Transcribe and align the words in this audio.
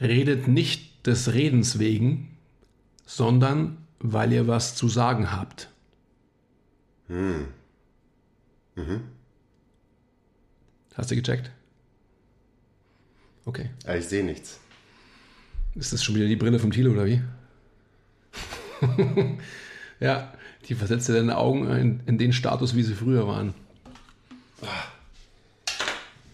redet 0.00 0.48
nicht 0.48 1.06
des 1.06 1.32
Redens 1.32 1.78
wegen, 1.78 2.36
sondern 3.06 3.78
weil 3.98 4.32
ihr 4.32 4.48
was 4.48 4.74
zu 4.74 4.88
sagen 4.88 5.32
habt. 5.32 5.68
Hm. 7.08 7.46
Mhm. 8.76 9.02
Hast 10.94 11.10
du 11.10 11.16
gecheckt? 11.16 11.50
Okay. 13.44 13.70
Ja, 13.86 13.94
ich 13.94 14.06
sehe 14.06 14.24
nichts. 14.24 14.60
Ist 15.74 15.92
das 15.92 16.02
schon 16.02 16.14
wieder 16.14 16.26
die 16.26 16.36
Brille 16.36 16.58
vom 16.58 16.70
Thilo 16.70 16.92
oder 16.92 17.06
wie? 17.06 17.20
ja, 20.00 20.32
die 20.68 20.74
versetzt 20.74 21.08
deine 21.08 21.36
Augen 21.36 21.68
in, 21.70 22.00
in, 22.06 22.18
den 22.18 22.32
Status, 22.32 22.74
wie 22.74 22.82
sie 22.82 22.94
früher 22.94 23.26
waren. 23.26 23.54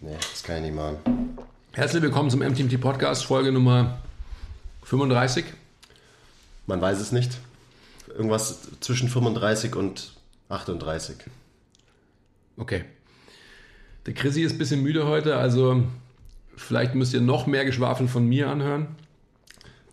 Nee, 0.01 0.17
das 0.19 0.43
kann 0.43 0.57
ich 0.57 0.63
nicht 0.63 0.75
machen. 0.75 0.99
Herzlich 1.73 2.02
willkommen 2.02 2.30
zum 2.30 2.41
MTMT 2.41 2.80
Podcast, 2.80 3.25
Folge 3.25 3.53
Nummer 3.53 3.98
35. 4.82 5.45
Man 6.67 6.81
weiß 6.81 6.99
es 6.99 7.12
nicht. 7.12 7.39
Irgendwas 8.08 8.62
zwischen 8.81 9.08
35 9.08 9.76
und 9.76 10.11
38. 10.48 11.14
Okay. 12.57 12.85
Der 14.04 14.14
Chrissy 14.14 14.43
ist 14.43 14.53
ein 14.53 14.59
bisschen 14.59 14.82
müde 14.82 15.07
heute, 15.07 15.36
also 15.36 15.85
vielleicht 16.57 16.96
müsst 16.96 17.14
ihr 17.14 17.21
noch 17.21 17.46
mehr 17.46 17.64
Geschwafel 17.64 18.09
von 18.09 18.26
mir 18.26 18.50
anhören. 18.50 18.89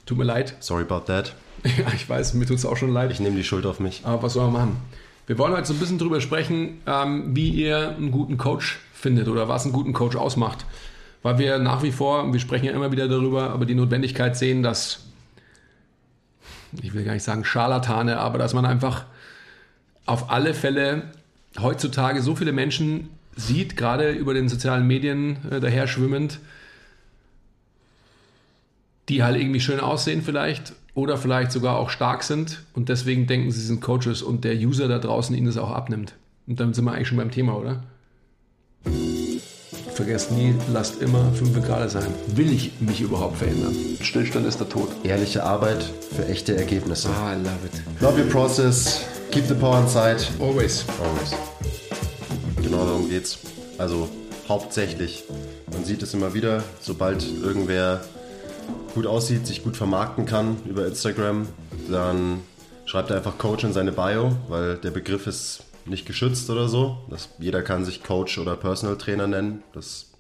Tut 0.07 0.17
mir 0.17 0.23
leid. 0.23 0.55
Sorry 0.61 0.81
about 0.81 1.01
that. 1.05 1.35
Ja, 1.63 1.93
ich 1.93 2.09
weiß, 2.09 2.33
mir 2.33 2.47
tut 2.47 2.57
es 2.57 2.65
auch 2.65 2.77
schon 2.77 2.91
leid. 2.91 3.11
Ich 3.11 3.19
nehme 3.19 3.35
die 3.35 3.43
Schuld 3.43 3.67
auf 3.67 3.79
mich. 3.79 4.01
Aber 4.03 4.23
was 4.23 4.33
soll 4.33 4.49
man 4.49 4.53
machen? 4.53 4.77
Wir 5.27 5.37
wollen 5.37 5.53
heute 5.53 5.67
so 5.67 5.73
ein 5.73 5.79
bisschen 5.79 5.99
drüber 5.99 6.21
sprechen, 6.21 6.81
ähm, 6.87 7.35
wie 7.35 7.49
ihr 7.49 7.89
einen 7.89 8.09
guten 8.09 8.39
Coach 8.39 8.79
findet 8.93 9.27
oder 9.27 9.47
was 9.47 9.65
einen 9.65 9.73
guten 9.73 9.93
Coach 9.93 10.15
ausmacht. 10.15 10.65
Weil 11.23 11.37
wir 11.39 11.59
nach 11.59 11.83
wie 11.83 11.91
vor, 11.91 12.31
wir 12.31 12.39
sprechen 12.39 12.65
ja 12.65 12.71
immer 12.71 12.91
wieder 12.91 13.07
darüber, 13.07 13.49
aber 13.49 13.65
die 13.65 13.75
Notwendigkeit 13.75 14.37
sehen, 14.37 14.63
dass, 14.63 15.05
ich 16.81 16.93
will 16.93 17.03
gar 17.03 17.13
nicht 17.13 17.23
sagen 17.23 17.43
Scharlatane, 17.43 18.17
aber 18.17 18.37
dass 18.37 18.53
man 18.53 18.65
einfach 18.65 19.05
auf 20.05 20.31
alle 20.31 20.53
Fälle 20.53 21.11
heutzutage 21.59 22.21
so 22.21 22.35
viele 22.35 22.51
Menschen 22.51 23.09
sieht, 23.35 23.77
gerade 23.77 24.11
über 24.11 24.33
den 24.33 24.49
sozialen 24.49 24.87
Medien 24.87 25.37
äh, 25.49 25.59
daher 25.59 25.87
schwimmend, 25.87 26.39
die 29.09 29.23
halt 29.23 29.37
irgendwie 29.37 29.59
schön 29.59 29.79
aussehen 29.79 30.21
vielleicht 30.21 30.73
oder 30.93 31.17
vielleicht 31.17 31.51
sogar 31.51 31.77
auch 31.77 31.89
stark 31.89 32.23
sind 32.23 32.63
und 32.73 32.89
deswegen 32.89 33.27
denken 33.27 33.51
sie 33.51 33.61
sind 33.61 33.81
Coaches 33.81 34.21
und 34.21 34.43
der 34.43 34.55
User 34.55 34.87
da 34.87 34.99
draußen 34.99 35.35
ihnen 35.35 35.45
das 35.45 35.57
auch 35.57 35.71
abnimmt. 35.71 36.15
Und 36.47 36.59
damit 36.59 36.75
sind 36.75 36.85
wir 36.85 36.93
eigentlich 36.93 37.07
schon 37.07 37.17
beim 37.17 37.31
Thema, 37.31 37.57
oder? 37.57 37.83
Vergesst 39.97 40.31
nie, 40.31 40.53
lasst 40.71 41.01
immer 41.01 41.31
5 41.33 41.65
Grad 41.65 41.89
sein. 41.89 42.13
Will 42.27 42.51
ich 42.51 42.71
mich 42.79 43.01
überhaupt 43.01 43.37
verändern? 43.37 43.75
Stillstand 43.99 44.45
ist 44.45 44.59
der 44.59 44.69
Tod. 44.69 44.89
Ehrliche 45.03 45.43
Arbeit 45.43 45.83
für 46.15 46.27
echte 46.27 46.55
Ergebnisse. 46.55 47.09
Ah, 47.09 47.33
I 47.33 47.37
love 47.37 47.65
it. 47.65 47.81
Love 47.99 48.21
your 48.21 48.29
process. 48.29 49.01
Keep 49.31 49.47
the 49.47 49.55
power 49.55 49.79
inside. 49.79 50.17
Always. 50.39 50.85
Always. 51.01 51.33
Genau 52.61 52.85
darum 52.85 53.09
geht's. 53.09 53.39
Also 53.79 54.07
hauptsächlich. 54.47 55.23
Man 55.73 55.83
sieht 55.83 56.03
es 56.03 56.13
immer 56.13 56.35
wieder, 56.35 56.63
sobald 56.79 57.25
irgendwer 57.41 58.01
gut 58.93 59.07
aussieht, 59.07 59.47
sich 59.47 59.63
gut 59.63 59.77
vermarkten 59.77 60.27
kann 60.27 60.57
über 60.69 60.85
Instagram, 60.85 61.47
dann 61.89 62.41
schreibt 62.85 63.09
er 63.09 63.17
einfach 63.17 63.39
Coach 63.39 63.63
in 63.63 63.73
seine 63.73 63.93
Bio, 63.93 64.33
weil 64.47 64.75
der 64.75 64.91
Begriff 64.91 65.25
ist 65.25 65.63
nicht 65.89 66.05
geschützt 66.05 66.49
oder 66.49 66.67
so. 66.67 66.97
Das, 67.09 67.29
jeder 67.39 67.61
kann 67.61 67.85
sich 67.85 68.03
Coach 68.03 68.37
oder 68.37 68.55
Personal 68.55 68.97
Trainer 68.97 69.27
nennen. 69.27 69.63
Das 69.73 70.11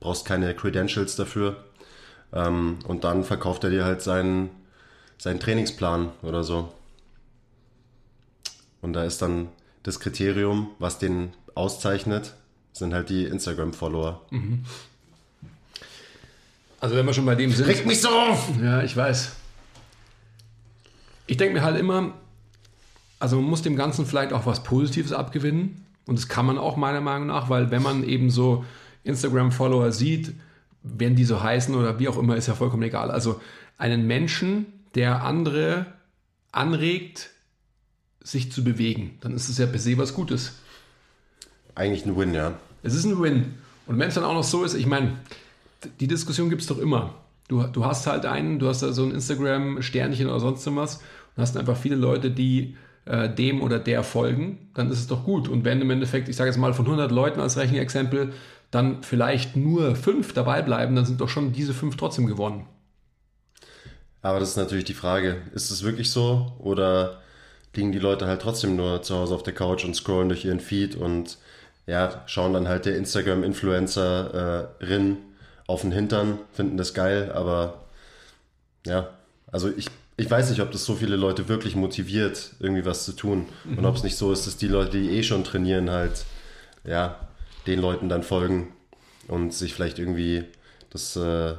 brauchst 0.00 0.24
keine 0.24 0.54
Credentials 0.54 1.16
dafür. 1.16 1.64
Ähm, 2.32 2.78
und 2.86 3.04
dann 3.04 3.24
verkauft 3.24 3.64
er 3.64 3.70
dir 3.70 3.84
halt 3.84 4.02
seinen, 4.02 4.50
seinen 5.18 5.40
Trainingsplan 5.40 6.10
oder 6.22 6.44
so. 6.44 6.72
Und 8.80 8.94
da 8.94 9.04
ist 9.04 9.20
dann 9.20 9.48
das 9.82 10.00
Kriterium, 10.00 10.70
was 10.78 10.98
den 10.98 11.32
auszeichnet, 11.54 12.34
sind 12.72 12.94
halt 12.94 13.10
die 13.10 13.24
Instagram-Follower. 13.24 14.20
Mhm. 14.30 14.64
Also 16.80 16.96
wenn 16.96 17.04
wir 17.04 17.12
schon 17.12 17.26
bei 17.26 17.34
dem 17.34 17.52
sind. 17.52 17.66
Regt 17.66 17.86
mich 17.86 18.00
so 18.00 18.08
auf! 18.08 18.48
Ja, 18.62 18.82
ich 18.82 18.96
weiß. 18.96 19.32
Ich 21.26 21.36
denke 21.36 21.54
mir 21.54 21.62
halt 21.62 21.78
immer, 21.78 22.14
also 23.20 23.36
man 23.36 23.48
muss 23.48 23.62
dem 23.62 23.76
Ganzen 23.76 24.06
vielleicht 24.06 24.32
auch 24.32 24.46
was 24.46 24.64
Positives 24.64 25.12
abgewinnen. 25.12 25.84
Und 26.06 26.18
das 26.18 26.26
kann 26.26 26.46
man 26.46 26.58
auch 26.58 26.76
meiner 26.76 27.00
Meinung 27.00 27.28
nach, 27.28 27.48
weil 27.48 27.70
wenn 27.70 27.82
man 27.82 28.02
eben 28.02 28.30
so 28.30 28.64
Instagram-Follower 29.04 29.92
sieht, 29.92 30.32
wenn 30.82 31.14
die 31.14 31.24
so 31.24 31.42
heißen 31.42 31.74
oder 31.74 31.98
wie 31.98 32.08
auch 32.08 32.18
immer, 32.18 32.36
ist 32.36 32.48
ja 32.48 32.54
vollkommen 32.54 32.82
egal. 32.82 33.10
Also 33.10 33.40
einen 33.78 34.06
Menschen, 34.06 34.66
der 34.94 35.22
andere 35.22 35.86
anregt, 36.50 37.30
sich 38.22 38.50
zu 38.50 38.64
bewegen, 38.64 39.18
dann 39.20 39.34
ist 39.34 39.48
es 39.48 39.58
ja 39.58 39.66
per 39.66 39.78
se 39.78 39.96
was 39.98 40.14
Gutes. 40.14 40.54
Eigentlich 41.74 42.04
ein 42.04 42.16
Win, 42.16 42.34
ja. 42.34 42.54
Es 42.82 42.94
ist 42.94 43.04
ein 43.04 43.22
Win. 43.22 43.54
Und 43.86 43.98
wenn 43.98 44.08
es 44.08 44.14
dann 44.14 44.24
auch 44.24 44.34
noch 44.34 44.44
so 44.44 44.64
ist, 44.64 44.74
ich 44.74 44.86
meine, 44.86 45.18
die 46.00 46.08
Diskussion 46.08 46.50
gibt 46.50 46.62
es 46.62 46.68
doch 46.68 46.78
immer. 46.78 47.14
Du, 47.48 47.62
du 47.64 47.84
hast 47.84 48.06
halt 48.06 48.26
einen, 48.26 48.58
du 48.58 48.68
hast 48.68 48.82
da 48.82 48.92
so 48.92 49.04
ein 49.04 49.12
Instagram-Sternchen 49.12 50.28
oder 50.28 50.40
sonst 50.40 50.66
was 50.74 50.96
und 50.96 51.42
hast 51.42 51.56
einfach 51.56 51.76
viele 51.76 51.96
Leute, 51.96 52.30
die 52.30 52.76
äh, 53.06 53.28
dem 53.28 53.62
oder 53.62 53.78
der 53.78 54.02
folgen, 54.02 54.70
dann 54.74 54.90
ist 54.90 54.98
es 54.98 55.06
doch 55.06 55.24
gut. 55.24 55.48
Und 55.48 55.64
wenn 55.64 55.80
im 55.80 55.90
Endeffekt, 55.90 56.28
ich 56.28 56.36
sage 56.36 56.50
jetzt 56.50 56.58
mal 56.58 56.74
von 56.74 56.86
100 56.86 57.10
Leuten 57.10 57.40
als 57.40 57.56
Rechenexempel, 57.56 58.32
dann 58.70 59.02
vielleicht 59.02 59.56
nur 59.56 59.96
fünf 59.96 60.32
dabei 60.32 60.62
bleiben, 60.62 60.94
dann 60.94 61.04
sind 61.04 61.20
doch 61.20 61.28
schon 61.28 61.52
diese 61.52 61.74
fünf 61.74 61.96
trotzdem 61.96 62.26
gewonnen. 62.26 62.66
Aber 64.22 64.38
das 64.38 64.50
ist 64.50 64.56
natürlich 64.56 64.84
die 64.84 64.94
Frage, 64.94 65.42
ist 65.54 65.70
es 65.70 65.82
wirklich 65.82 66.10
so 66.10 66.52
oder 66.58 67.20
liegen 67.74 67.92
die 67.92 67.98
Leute 67.98 68.26
halt 68.26 68.42
trotzdem 68.42 68.76
nur 68.76 69.02
zu 69.02 69.16
Hause 69.16 69.34
auf 69.34 69.42
der 69.42 69.54
Couch 69.54 69.84
und 69.84 69.96
scrollen 69.96 70.28
durch 70.28 70.44
ihren 70.44 70.60
Feed 70.60 70.94
und 70.94 71.38
ja, 71.86 72.22
schauen 72.26 72.52
dann 72.52 72.68
halt 72.68 72.84
der 72.84 72.96
Instagram-Influencerin 72.96 75.16
auf 75.66 75.80
den 75.80 75.92
Hintern, 75.92 76.38
finden 76.52 76.76
das 76.76 76.94
geil, 76.94 77.32
aber 77.32 77.86
ja, 78.86 79.08
also 79.50 79.70
ich, 79.70 79.86
ich 80.20 80.30
weiß 80.30 80.50
nicht, 80.50 80.60
ob 80.60 80.70
das 80.70 80.84
so 80.84 80.96
viele 80.96 81.16
Leute 81.16 81.48
wirklich 81.48 81.76
motiviert, 81.76 82.50
irgendwie 82.60 82.84
was 82.84 83.06
zu 83.06 83.12
tun. 83.12 83.46
Mhm. 83.64 83.78
Und 83.78 83.86
ob 83.86 83.96
es 83.96 84.02
nicht 84.02 84.16
so 84.16 84.30
ist, 84.32 84.46
dass 84.46 84.58
die 84.58 84.68
Leute, 84.68 85.00
die 85.00 85.16
eh 85.16 85.22
schon 85.22 85.44
trainieren, 85.44 85.88
halt, 85.88 86.26
ja, 86.84 87.26
den 87.66 87.80
Leuten 87.80 88.10
dann 88.10 88.22
folgen 88.22 88.74
und 89.28 89.54
sich 89.54 89.72
vielleicht 89.72 89.98
irgendwie 89.98 90.44
das 90.90 91.16
äh, 91.16 91.54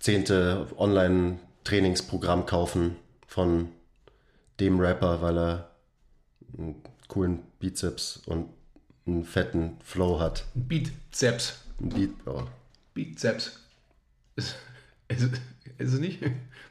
zehnte 0.00 0.66
Online-Trainingsprogramm 0.78 2.46
kaufen 2.46 2.96
von 3.26 3.68
dem 4.58 4.80
Rapper, 4.80 5.20
weil 5.20 5.38
er 5.38 5.70
einen 6.56 6.76
coolen 7.08 7.40
Bizeps 7.58 8.22
und 8.24 8.48
einen 9.06 9.24
fetten 9.24 9.76
Flow 9.84 10.18
hat. 10.18 10.46
Bizeps. 10.54 11.58
Ein 11.78 11.90
Beat, 11.90 12.10
oh. 12.24 12.44
Bizeps. 12.94 13.60
Ist, 14.34 14.56
ist, 15.08 15.24
ist 15.76 15.92
es 15.92 16.00
nicht? 16.00 16.22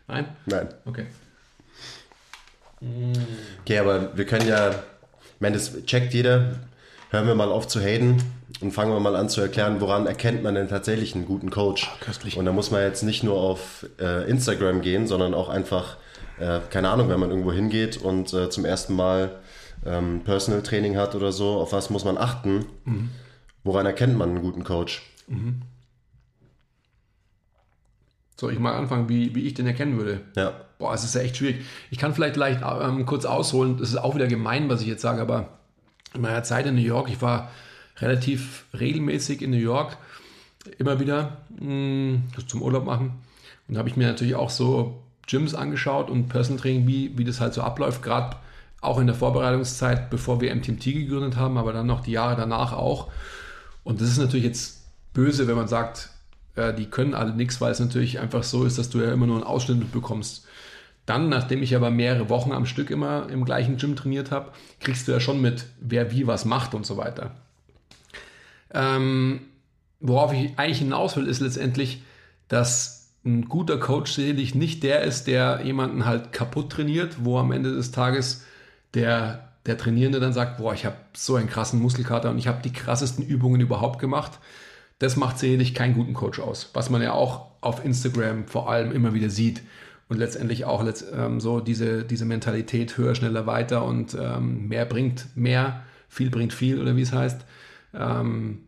Nein? 0.07 0.27
Nein. 0.45 0.67
Okay. 0.85 1.05
Okay, 3.61 3.79
aber 3.79 4.15
wir 4.17 4.25
können 4.25 4.47
ja, 4.47 4.69
ich 4.69 5.41
meine, 5.41 5.55
das 5.55 5.85
checkt 5.85 6.13
jeder. 6.13 6.59
Hören 7.09 7.27
wir 7.27 7.35
mal 7.35 7.49
auf 7.49 7.67
zu 7.67 7.79
haten 7.79 8.21
und 8.61 8.71
fangen 8.71 8.91
wir 8.91 8.99
mal 8.99 9.15
an 9.15 9.29
zu 9.29 9.39
erklären, 9.41 9.79
woran 9.79 10.05
erkennt 10.07 10.43
man 10.43 10.55
denn 10.55 10.67
tatsächlich 10.67 11.15
einen 11.15 11.25
guten 11.25 11.49
Coach. 11.49 11.89
Köstlich. 12.01 12.37
Und 12.37 12.45
da 12.45 12.51
muss 12.51 12.71
man 12.71 12.81
jetzt 12.81 13.03
nicht 13.03 13.23
nur 13.23 13.37
auf 13.37 13.85
äh, 13.99 14.29
Instagram 14.29 14.81
gehen, 14.81 15.07
sondern 15.07 15.33
auch 15.33 15.49
einfach, 15.49 15.97
äh, 16.39 16.59
keine 16.69 16.89
Ahnung, 16.89 17.09
wenn 17.09 17.19
man 17.19 17.29
irgendwo 17.29 17.51
hingeht 17.51 17.97
und 17.97 18.33
äh, 18.33 18.49
zum 18.49 18.65
ersten 18.65 18.95
Mal 18.95 19.39
ähm, 19.85 20.21
Personal 20.23 20.61
Training 20.61 20.97
hat 20.97 21.15
oder 21.15 21.31
so, 21.31 21.53
auf 21.53 21.71
was 21.73 21.89
muss 21.89 22.05
man 22.05 22.17
achten? 22.17 22.65
Mhm. 22.85 23.11
Woran 23.63 23.85
erkennt 23.85 24.17
man 24.17 24.29
einen 24.29 24.41
guten 24.41 24.63
Coach? 24.63 25.09
Mhm. 25.27 25.61
Soll 28.37 28.53
ich 28.53 28.59
mal 28.59 28.73
anfangen, 28.73 29.07
wie, 29.07 29.33
wie 29.33 29.43
ich 29.43 29.53
den 29.53 29.67
erkennen 29.67 29.97
würde? 29.97 30.21
Ja. 30.35 30.53
Boah, 30.77 30.93
es 30.93 31.03
ist 31.03 31.15
ja 31.15 31.21
echt 31.21 31.37
schwierig. 31.37 31.63
Ich 31.89 31.97
kann 31.97 32.13
vielleicht 32.13 32.35
leicht 32.35 32.61
ähm, 32.61 33.05
kurz 33.05 33.25
ausholen. 33.25 33.77
Das 33.77 33.89
ist 33.89 33.97
auch 33.97 34.15
wieder 34.15 34.27
gemein, 34.27 34.67
was 34.69 34.81
ich 34.81 34.87
jetzt 34.87 35.01
sage, 35.01 35.21
aber 35.21 35.49
in 36.13 36.21
meiner 36.21 36.43
Zeit 36.43 36.65
in 36.65 36.75
New 36.75 36.81
York, 36.81 37.09
ich 37.09 37.21
war 37.21 37.49
relativ 37.99 38.65
regelmäßig 38.77 39.41
in 39.41 39.51
New 39.51 39.57
York, 39.57 39.97
immer 40.77 40.99
wieder 40.99 41.37
mh, 41.59 41.61
hm, 41.61 42.23
zum 42.47 42.61
Urlaub 42.61 42.85
machen. 42.85 43.13
Und 43.67 43.75
da 43.75 43.79
habe 43.79 43.89
ich 43.89 43.95
mir 43.95 44.07
natürlich 44.07 44.35
auch 44.35 44.49
so 44.49 45.01
Gyms 45.27 45.55
angeschaut 45.55 46.09
und 46.09 46.27
Personal 46.27 46.61
Training, 46.61 46.87
wie, 46.87 47.17
wie 47.17 47.23
das 47.23 47.39
halt 47.39 47.53
so 47.53 47.61
abläuft, 47.61 48.03
gerade 48.03 48.35
auch 48.81 48.99
in 48.99 49.07
der 49.07 49.15
Vorbereitungszeit, 49.15 50.09
bevor 50.09 50.41
wir 50.41 50.53
MTMT 50.53 50.83
gegründet 50.83 51.37
haben, 51.37 51.57
aber 51.57 51.73
dann 51.73 51.87
noch 51.87 52.01
die 52.01 52.11
Jahre 52.11 52.35
danach 52.35 52.73
auch. 52.73 53.11
Und 53.83 54.01
das 54.01 54.09
ist 54.09 54.17
natürlich 54.17 54.45
jetzt 54.45 54.83
böse, 55.13 55.47
wenn 55.47 55.55
man 55.55 55.67
sagt, 55.67 56.09
äh, 56.55 56.73
die 56.73 56.85
können 56.85 57.13
alle 57.13 57.33
nichts, 57.33 57.61
weil 57.61 57.71
es 57.71 57.79
natürlich 57.79 58.19
einfach 58.19 58.43
so 58.43 58.65
ist, 58.65 58.77
dass 58.77 58.89
du 58.89 58.99
ja 58.99 59.11
immer 59.11 59.27
nur 59.27 59.35
einen 59.35 59.45
Ausschnitt 59.45 59.91
bekommst. 59.91 60.47
Dann, 61.05 61.29
nachdem 61.29 61.61
ich 61.61 61.75
aber 61.75 61.91
mehrere 61.91 62.29
Wochen 62.29 62.51
am 62.51 62.65
Stück 62.65 62.89
immer 62.89 63.29
im 63.29 63.45
gleichen 63.45 63.77
Gym 63.77 63.95
trainiert 63.95 64.31
habe, 64.31 64.51
kriegst 64.79 65.07
du 65.07 65.11
ja 65.11 65.19
schon 65.19 65.39
mit, 65.39 65.67
wer 65.79 66.11
wie 66.11 66.25
was 66.25 66.45
macht 66.45 66.73
und 66.73 66.85
so 66.85 66.97
weiter. 66.97 67.31
Ähm, 68.73 69.41
worauf 69.99 70.33
ich 70.33 70.57
eigentlich 70.57 70.79
hinaus 70.79 71.15
will, 71.15 71.27
ist 71.27 71.41
letztendlich, 71.41 72.01
dass 72.47 73.11
ein 73.23 73.47
guter 73.49 73.77
Coach 73.77 74.11
sicherlich 74.11 74.55
nicht 74.55 74.83
der 74.83 75.01
ist, 75.01 75.27
der 75.27 75.61
jemanden 75.63 76.05
halt 76.05 76.31
kaputt 76.31 76.71
trainiert, 76.71 77.17
wo 77.23 77.39
am 77.39 77.51
Ende 77.51 77.73
des 77.73 77.91
Tages 77.91 78.43
der, 78.93 79.49
der 79.65 79.77
Trainierende 79.77 80.19
dann 80.19 80.33
sagt, 80.33 80.57
boah, 80.57 80.73
ich 80.73 80.85
habe 80.85 80.95
so 81.15 81.35
einen 81.35 81.49
krassen 81.49 81.81
Muskelkater 81.81 82.29
und 82.29 82.37
ich 82.37 82.47
habe 82.47 82.61
die 82.61 82.73
krassesten 82.73 83.25
Übungen 83.25 83.61
überhaupt 83.61 83.99
gemacht. 83.99 84.39
Das 84.99 85.17
macht 85.17 85.39
sicherlich 85.39 85.73
keinen 85.73 85.93
guten 85.93 86.13
Coach 86.13 86.39
aus, 86.39 86.69
was 86.73 86.89
man 86.89 87.01
ja 87.01 87.11
auch 87.13 87.51
auf 87.61 87.83
Instagram 87.83 88.47
vor 88.47 88.69
allem 88.69 88.91
immer 88.91 89.13
wieder 89.13 89.29
sieht 89.29 89.61
und 90.07 90.17
letztendlich 90.17 90.65
auch 90.65 90.83
letzt, 90.83 91.05
ähm, 91.13 91.39
so 91.39 91.59
diese, 91.59 92.03
diese 92.03 92.25
Mentalität 92.25 92.97
höher, 92.97 93.15
schneller, 93.15 93.45
weiter 93.45 93.83
und 93.83 94.15
ähm, 94.19 94.67
mehr 94.67 94.85
bringt 94.85 95.35
mehr, 95.35 95.83
viel 96.07 96.29
bringt 96.29 96.53
viel 96.53 96.79
oder 96.79 96.95
wie 96.95 97.01
es 97.01 97.11
heißt. 97.11 97.45
Ähm, 97.93 98.67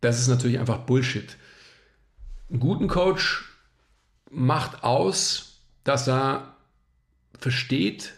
das 0.00 0.18
ist 0.18 0.28
natürlich 0.28 0.58
einfach 0.58 0.78
Bullshit. 0.78 1.36
Einen 2.50 2.60
guten 2.60 2.88
Coach 2.88 3.44
macht 4.30 4.82
aus, 4.82 5.60
dass 5.84 6.08
er 6.08 6.54
versteht, 7.38 8.14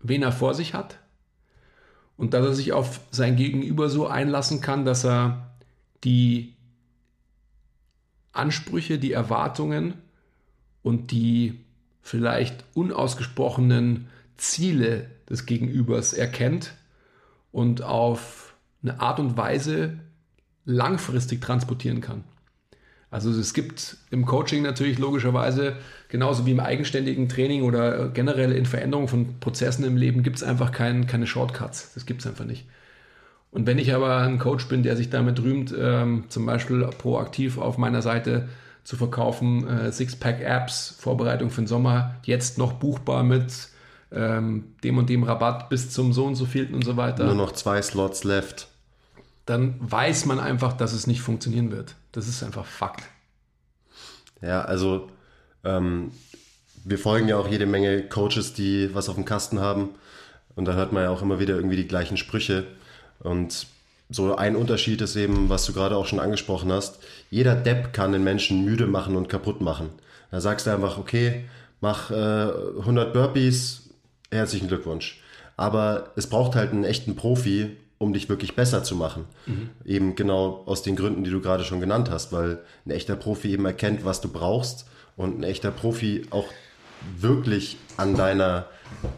wen 0.00 0.22
er 0.22 0.32
vor 0.32 0.54
sich 0.54 0.74
hat 0.74 0.98
und 2.16 2.34
dass 2.34 2.44
er 2.44 2.54
sich 2.54 2.72
auf 2.72 3.00
sein 3.10 3.36
Gegenüber 3.36 3.88
so 3.88 4.06
einlassen 4.06 4.60
kann, 4.60 4.84
dass 4.84 5.04
er 5.04 5.50
die 6.04 6.54
Ansprüche, 8.32 8.98
die 8.98 9.12
Erwartungen 9.12 9.94
und 10.82 11.10
die 11.10 11.64
vielleicht 12.02 12.64
unausgesprochenen 12.74 14.08
Ziele 14.36 15.10
des 15.28 15.46
Gegenübers 15.46 16.12
erkennt 16.12 16.72
und 17.52 17.82
auf 17.82 18.54
eine 18.82 19.00
Art 19.00 19.20
und 19.20 19.36
Weise 19.36 19.98
langfristig 20.64 21.40
transportieren 21.40 22.00
kann. 22.00 22.24
Also 23.10 23.30
es 23.30 23.54
gibt 23.54 23.96
im 24.10 24.24
Coaching 24.24 24.62
natürlich 24.62 24.98
logischerweise, 24.98 25.76
genauso 26.08 26.46
wie 26.46 26.52
im 26.52 26.60
eigenständigen 26.60 27.28
Training 27.28 27.62
oder 27.62 28.08
generell 28.08 28.52
in 28.52 28.66
Veränderung 28.66 29.08
von 29.08 29.40
Prozessen 29.40 29.84
im 29.84 29.96
Leben, 29.96 30.22
gibt 30.22 30.36
es 30.36 30.42
einfach 30.44 30.70
kein, 30.70 31.08
keine 31.08 31.26
Shortcuts. 31.26 31.92
Das 31.94 32.06
gibt 32.06 32.20
es 32.20 32.26
einfach 32.28 32.44
nicht. 32.44 32.66
Und 33.52 33.66
wenn 33.66 33.78
ich 33.78 33.94
aber 33.94 34.18
ein 34.18 34.38
Coach 34.38 34.68
bin, 34.68 34.82
der 34.82 34.96
sich 34.96 35.10
damit 35.10 35.40
rühmt, 35.42 35.74
ähm, 35.76 36.24
zum 36.28 36.46
Beispiel 36.46 36.88
proaktiv 36.98 37.58
auf 37.58 37.78
meiner 37.78 38.00
Seite 38.02 38.48
zu 38.84 38.96
verkaufen, 38.96 39.66
äh, 39.66 39.92
Sixpack-Apps, 39.92 40.96
Vorbereitung 40.98 41.50
für 41.50 41.62
den 41.62 41.66
Sommer, 41.66 42.14
jetzt 42.24 42.58
noch 42.58 42.74
buchbar 42.74 43.22
mit 43.24 43.52
ähm, 44.12 44.74
dem 44.82 44.98
und 44.98 45.08
dem 45.08 45.24
Rabatt 45.24 45.68
bis 45.68 45.90
zum 45.90 46.12
so 46.12 46.26
und 46.26 46.36
so 46.36 46.46
vielten 46.46 46.74
und 46.74 46.84
so 46.84 46.96
weiter. 46.96 47.24
Nur 47.24 47.34
noch 47.34 47.52
zwei 47.52 47.82
Slots 47.82 48.24
left. 48.24 48.68
Dann 49.46 49.74
weiß 49.80 50.26
man 50.26 50.38
einfach, 50.38 50.72
dass 50.72 50.92
es 50.92 51.06
nicht 51.06 51.20
funktionieren 51.20 51.72
wird. 51.72 51.96
Das 52.12 52.28
ist 52.28 52.42
einfach 52.42 52.66
Fakt. 52.66 53.04
Ja, 54.42 54.62
also 54.62 55.08
ähm, 55.64 56.12
wir 56.84 56.98
folgen 56.98 57.28
ja 57.28 57.36
auch 57.36 57.48
jede 57.48 57.66
Menge 57.66 58.02
Coaches, 58.08 58.54
die 58.54 58.94
was 58.94 59.08
auf 59.08 59.16
dem 59.16 59.24
Kasten 59.24 59.60
haben. 59.60 59.90
Und 60.54 60.64
da 60.64 60.72
hört 60.72 60.92
man 60.92 61.04
ja 61.04 61.10
auch 61.10 61.22
immer 61.22 61.38
wieder 61.38 61.54
irgendwie 61.54 61.76
die 61.76 61.86
gleichen 61.86 62.16
Sprüche. 62.16 62.66
Und 63.20 63.66
so 64.08 64.34
ein 64.34 64.56
Unterschied 64.56 65.00
ist 65.00 65.16
eben, 65.16 65.48
was 65.48 65.64
du 65.66 65.72
gerade 65.72 65.96
auch 65.96 66.06
schon 66.06 66.20
angesprochen 66.20 66.72
hast. 66.72 66.98
Jeder 67.30 67.54
Depp 67.54 67.92
kann 67.92 68.12
den 68.12 68.24
Menschen 68.24 68.64
müde 68.64 68.86
machen 68.86 69.16
und 69.16 69.28
kaputt 69.28 69.60
machen. 69.60 69.90
Da 70.30 70.40
sagst 70.40 70.66
du 70.66 70.70
einfach, 70.70 70.98
okay, 70.98 71.44
mach 71.80 72.10
äh, 72.10 72.14
100 72.14 73.12
Burpees, 73.12 73.90
herzlichen 74.30 74.68
Glückwunsch. 74.68 75.20
Aber 75.56 76.10
es 76.16 76.26
braucht 76.28 76.54
halt 76.54 76.72
einen 76.72 76.84
echten 76.84 77.16
Profi, 77.16 77.76
um 77.98 78.12
dich 78.12 78.28
wirklich 78.28 78.56
besser 78.56 78.82
zu 78.82 78.96
machen. 78.96 79.26
Mhm. 79.46 79.70
Eben 79.84 80.14
genau 80.16 80.62
aus 80.66 80.82
den 80.82 80.96
Gründen, 80.96 81.22
die 81.22 81.30
du 81.30 81.40
gerade 81.40 81.64
schon 81.64 81.80
genannt 81.80 82.10
hast, 82.10 82.32
weil 82.32 82.60
ein 82.86 82.90
echter 82.90 83.14
Profi 83.14 83.52
eben 83.52 83.66
erkennt, 83.66 84.04
was 84.04 84.20
du 84.20 84.28
brauchst 84.28 84.86
und 85.16 85.38
ein 85.38 85.42
echter 85.42 85.70
Profi 85.70 86.26
auch 86.30 86.46
wirklich 87.18 87.76
an 87.96 88.16
deiner 88.16 88.66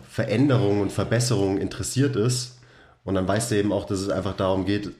Veränderung 0.08 0.80
und 0.80 0.92
Verbesserung 0.92 1.58
interessiert 1.58 2.16
ist. 2.16 2.58
Und 3.04 3.14
dann 3.14 3.26
weißt 3.26 3.50
du 3.50 3.56
eben 3.56 3.72
auch, 3.72 3.84
dass 3.84 4.00
es 4.00 4.08
einfach 4.08 4.36
darum 4.36 4.64
geht, 4.64 4.90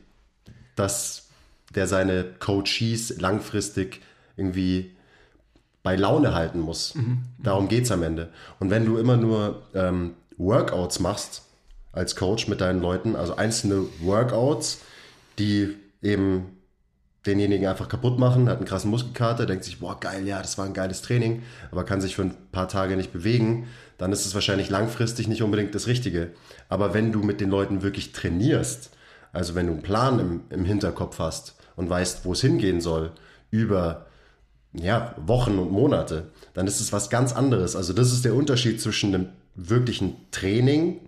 dass 0.76 1.28
der 1.74 1.86
seine 1.86 2.24
Coaches 2.38 3.18
langfristig 3.18 4.00
irgendwie 4.36 4.94
bei 5.82 5.96
Laune 5.96 6.34
halten 6.34 6.60
muss. 6.60 6.94
Mhm. 6.94 7.22
Darum 7.42 7.68
geht 7.68 7.84
es 7.84 7.92
am 7.92 8.02
Ende. 8.02 8.30
Und 8.60 8.70
wenn 8.70 8.84
du 8.84 8.98
immer 8.98 9.16
nur 9.16 9.62
ähm, 9.74 10.14
Workouts 10.36 11.00
machst, 11.00 11.42
als 11.92 12.16
Coach 12.16 12.48
mit 12.48 12.60
deinen 12.60 12.80
Leuten, 12.80 13.16
also 13.16 13.36
einzelne 13.36 13.84
Workouts, 14.00 14.80
die 15.38 15.76
eben 16.00 16.61
denjenigen 17.26 17.68
einfach 17.68 17.88
kaputt 17.88 18.18
machen, 18.18 18.48
hat 18.48 18.58
einen 18.58 18.66
krassen 18.66 18.90
Muskelkater, 18.90 19.46
denkt 19.46 19.64
sich, 19.64 19.78
boah, 19.78 19.98
geil, 19.98 20.26
ja, 20.26 20.40
das 20.40 20.58
war 20.58 20.64
ein 20.64 20.74
geiles 20.74 21.02
Training, 21.02 21.42
aber 21.70 21.84
kann 21.84 22.00
sich 22.00 22.16
für 22.16 22.22
ein 22.22 22.34
paar 22.50 22.68
Tage 22.68 22.96
nicht 22.96 23.12
bewegen, 23.12 23.68
dann 23.98 24.12
ist 24.12 24.26
es 24.26 24.34
wahrscheinlich 24.34 24.70
langfristig 24.70 25.28
nicht 25.28 25.42
unbedingt 25.42 25.74
das 25.74 25.86
Richtige. 25.86 26.32
Aber 26.68 26.94
wenn 26.94 27.12
du 27.12 27.20
mit 27.22 27.40
den 27.40 27.50
Leuten 27.50 27.82
wirklich 27.82 28.12
trainierst, 28.12 28.90
also 29.32 29.54
wenn 29.54 29.66
du 29.66 29.72
einen 29.72 29.82
Plan 29.82 30.18
im, 30.18 30.40
im 30.50 30.64
Hinterkopf 30.64 31.18
hast 31.18 31.56
und 31.76 31.88
weißt, 31.88 32.24
wo 32.24 32.32
es 32.32 32.40
hingehen 32.40 32.80
soll, 32.80 33.12
über 33.50 34.06
ja, 34.74 35.14
Wochen 35.18 35.58
und 35.58 35.70
Monate, 35.70 36.30
dann 36.54 36.66
ist 36.66 36.80
es 36.80 36.92
was 36.92 37.10
ganz 37.10 37.32
anderes. 37.32 37.76
Also 37.76 37.92
das 37.92 38.12
ist 38.12 38.24
der 38.24 38.34
Unterschied 38.34 38.80
zwischen 38.80 39.14
einem 39.14 39.28
wirklichen 39.54 40.16
Training, 40.30 41.00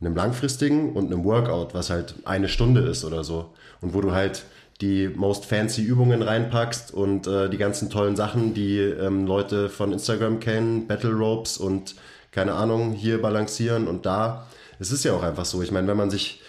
einem 0.00 0.16
langfristigen 0.16 0.92
und 0.92 1.06
einem 1.06 1.24
Workout, 1.24 1.74
was 1.74 1.90
halt 1.90 2.16
eine 2.24 2.48
Stunde 2.48 2.82
ist 2.82 3.04
oder 3.04 3.22
so. 3.22 3.54
Und 3.80 3.94
wo 3.94 4.00
du 4.00 4.12
halt 4.12 4.44
die 4.82 5.08
most 5.08 5.46
fancy 5.46 5.82
Übungen 5.82 6.22
reinpackst 6.22 6.92
und 6.92 7.26
äh, 7.26 7.48
die 7.48 7.56
ganzen 7.56 7.88
tollen 7.88 8.16
Sachen, 8.16 8.52
die 8.52 8.78
ähm, 8.78 9.26
Leute 9.26 9.68
von 9.68 9.92
Instagram 9.92 10.40
kennen, 10.40 10.86
Battle 10.86 11.12
Ropes 11.12 11.56
und 11.56 11.94
keine 12.32 12.54
Ahnung, 12.54 12.92
hier 12.92 13.22
balancieren 13.22 13.86
und 13.86 14.04
da. 14.04 14.48
Es 14.80 14.90
ist 14.90 15.04
ja 15.04 15.12
auch 15.12 15.22
einfach 15.22 15.44
so. 15.44 15.62
Ich 15.62 15.70
meine, 15.70 15.86
wenn 15.86 15.96
man 15.96 16.10
sich 16.10 16.40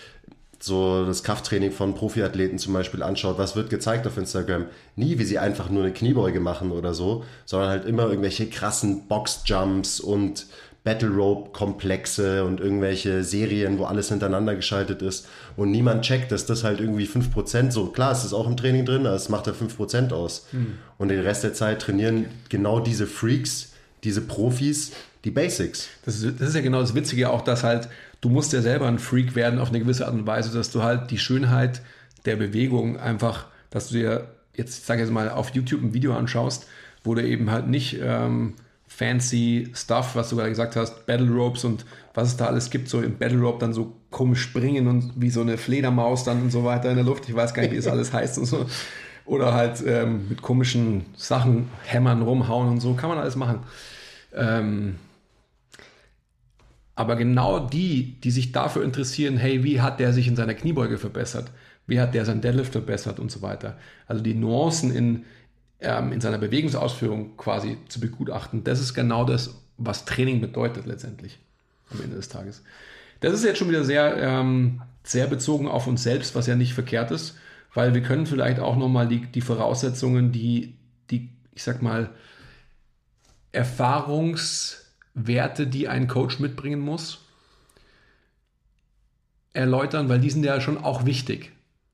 so 0.59 1.06
das 1.06 1.24
Krafttraining 1.24 1.71
von 1.71 1.94
Profiathleten 1.94 2.57
zum 2.57 2.74
Beispiel 2.74 3.03
anschaut, 3.03 3.38
was 3.38 3.56
wird 3.56 3.69
gezeigt 3.69 4.07
auf 4.07 4.18
Instagram? 4.18 4.65
Nie, 4.95 5.19
wie 5.19 5.25
sie 5.25 5.38
einfach 5.38 5.69
nur 5.69 5.83
eine 5.83 5.94
Kniebeuge 5.94 6.39
machen 6.39 6.71
oder 6.71 6.94
so, 6.94 7.25
sondern 7.45 7.69
halt 7.69 7.85
immer 7.85 8.03
irgendwelche 8.03 8.47
krassen 8.47 9.07
Boxjumps 9.07 10.00
und 10.00 10.47
Battle 10.83 11.09
Rope 11.09 11.51
Komplexe 11.51 12.44
und 12.44 12.59
irgendwelche 12.59 13.24
Serien, 13.24 13.77
wo 13.77 13.85
alles 13.85 14.09
hintereinander 14.09 14.56
geschaltet 14.56 15.01
ist 15.01 15.27
und 15.56 15.71
niemand 15.71 16.03
checkt, 16.03 16.31
dass 16.31 16.45
das 16.45 16.63
halt 16.63 16.81
irgendwie 16.81 17.06
5% 17.06 17.71
so, 17.71 17.88
klar, 17.88 18.12
es 18.12 18.25
ist 18.25 18.33
auch 18.33 18.47
im 18.47 18.57
Training 18.57 18.85
drin, 18.85 19.06
aber 19.06 19.15
es 19.15 19.30
macht 19.30 19.47
ja 19.47 19.53
5% 19.53 20.12
aus. 20.12 20.47
Mhm. 20.51 20.74
Und 20.97 21.07
den 21.07 21.21
Rest 21.21 21.44
der 21.44 21.53
Zeit 21.53 21.81
trainieren 21.81 22.25
genau 22.50 22.81
diese 22.81 23.07
Freaks, 23.07 23.71
diese 24.03 24.21
Profis, 24.21 24.91
die 25.23 25.31
Basics. 25.31 25.87
Das 26.04 26.21
ist, 26.21 26.42
das 26.42 26.49
ist 26.49 26.56
ja 26.56 26.61
genau 26.61 26.81
das 26.81 26.95
Witzige 26.95 27.30
auch, 27.30 27.42
dass 27.42 27.63
halt, 27.63 27.87
du 28.19 28.28
musst 28.28 28.52
ja 28.52 28.61
selber 28.61 28.87
ein 28.87 28.99
Freak 28.99 29.35
werden 29.35 29.59
auf 29.59 29.69
eine 29.69 29.80
gewisse 29.80 30.06
Art 30.06 30.13
und 30.13 30.28
Weise, 30.28 30.52
dass 30.52 30.69
du 30.71 30.83
halt 30.83 31.11
die 31.11 31.18
Schönheit 31.18 31.81
der 32.25 32.35
Bewegung 32.35 32.99
einfach, 32.99 33.47
dass 33.69 33.87
du 33.87 33.95
dir 33.95 34.28
jetzt, 34.54 34.80
ich 34.80 34.85
sage 34.85 35.02
jetzt 35.02 35.11
mal, 35.11 35.30
auf 35.30 35.49
YouTube 35.52 35.81
ein 35.81 35.94
Video 35.94 36.13
anschaust, 36.13 36.68
wo 37.06 37.16
du 37.16 37.25
eben 37.25 37.52
halt 37.52 37.68
nicht 37.68 37.97
ähm, 38.02 38.56
fancy 38.95 39.71
Stuff, 39.73 40.16
was 40.16 40.30
du 40.30 40.35
gerade 40.35 40.50
gesagt 40.50 40.76
hast, 40.76 41.06
Battle 41.06 41.31
Ropes 41.31 41.64
und 41.64 41.85
was 42.14 42.30
es 42.30 42.38
da 42.38 42.45
alles 42.45 42.69
gibt, 42.69 42.88
so 42.88 43.02
im 43.02 43.18
Battle 43.18 43.40
Rope 43.40 43.59
dann 43.59 43.73
so 43.73 43.95
komisch 44.12 44.42
springen 44.42 44.88
und 44.88 45.14
wie 45.16 45.31
so 45.31 45.42
eine 45.42 45.57
Fledermaus 45.57 46.23
dann 46.23 46.44
und 46.44 46.52
so 46.52 46.64
weiter 46.64 46.90
in 46.90 46.95
der 46.95 47.06
Luft. 47.06 47.28
Ich 47.28 47.35
weiß 47.35 47.54
gar 47.56 47.64
nicht, 47.64 47.71
wie 47.71 47.78
es 47.78 47.88
alles 47.88 48.14
heißt 48.14 48.38
und 48.38 48.45
so. 48.45 48.66
Oder 49.26 49.54
halt 49.54 49.83
ähm, 49.88 50.30
mit 50.30 50.42
komischen 50.42 51.06
Sachen 51.16 51.69
hämmern, 51.83 52.21
rumhauen 52.21 52.69
und 52.69 52.81
so. 52.81 52.94
Kann 52.94 53.09
man 53.09 53.18
alles 53.18 53.35
machen. 53.35 53.62
Ähm, 54.35 54.97
aber 56.95 57.16
genau 57.16 57.59
die, 57.59 58.19
die 58.21 58.31
sich 58.31 58.52
dafür 58.52 58.83
interessieren, 58.83 59.38
hey, 59.38 59.64
wie 59.64 59.81
hat 59.81 60.00
der 60.00 60.14
sich 60.14 60.28
in 60.28 60.35
seiner 60.35 60.54
Kniebeuge 60.54 61.00
verbessert? 61.00 61.52
Wie 61.88 62.00
hat 62.00 62.14
der 62.14 62.26
sein 62.26 62.42
Deadlift 62.42 62.73
verbessert 62.73 63.19
und 63.19 63.31
so 63.31 63.42
weiter? 63.42 63.78
Also 64.07 64.21
die 64.21 64.35
Nuancen 64.35 64.94
in, 64.94 65.26
ähm, 65.83 66.11
in 66.11 66.21
seiner 66.21 66.37
Bewegungsausführung 66.37 67.35
quasi 67.37 67.78
zu 67.87 67.99
begutachten. 67.99 68.63
Das 68.63 68.80
ist 68.80 68.94
genau 68.94 69.25
das, 69.25 69.56
was 69.78 70.06
Training 70.06 70.42
bedeutet 70.42 70.85
letztendlich 70.85 71.40
am 71.92 72.02
Ende 72.02 72.16
des 72.16 72.30
Tages. 72.30 72.63
Das 73.19 73.33
ist 73.33 73.44
jetzt 73.44 73.57
schon 73.57 73.69
wieder 73.69 73.83
sehr, 73.83 74.18
ähm, 74.18 74.81
sehr 75.04 75.28
bezogen 75.28 75.68
auf 75.68 75.87
uns 75.87 76.04
selbst, 76.04 76.35
was 76.35 76.47
ja 76.47 76.56
nicht 76.56 76.73
verkehrt 76.73 77.11
ist, 77.11 77.37
weil 77.73 77.94
wir 77.94 78.02
können 78.02 78.25
vielleicht 78.25 78.59
auch 78.59 78.78
nochmal 78.78 79.07
die, 79.07 79.25
die 79.28 79.42
Voraussetzungen, 79.42 80.31
die, 80.31 80.75
die, 81.09 81.30
ich 81.54 81.63
sag 81.63 81.81
mal, 81.81 82.09
Erfahrungswerte, 83.52 85.68
die 85.68 85.87
ein 85.87 86.07
Coach 86.07 86.40
mitbringen 86.40 86.80
muss, 86.80 87.19
erläutern, 89.54 90.09
weil 90.09 90.19
die 90.19 90.31
sind 90.31 90.44
ja 90.44 90.59
schon 90.59 90.78
auch 90.78 91.06
wichtig. 91.06 91.52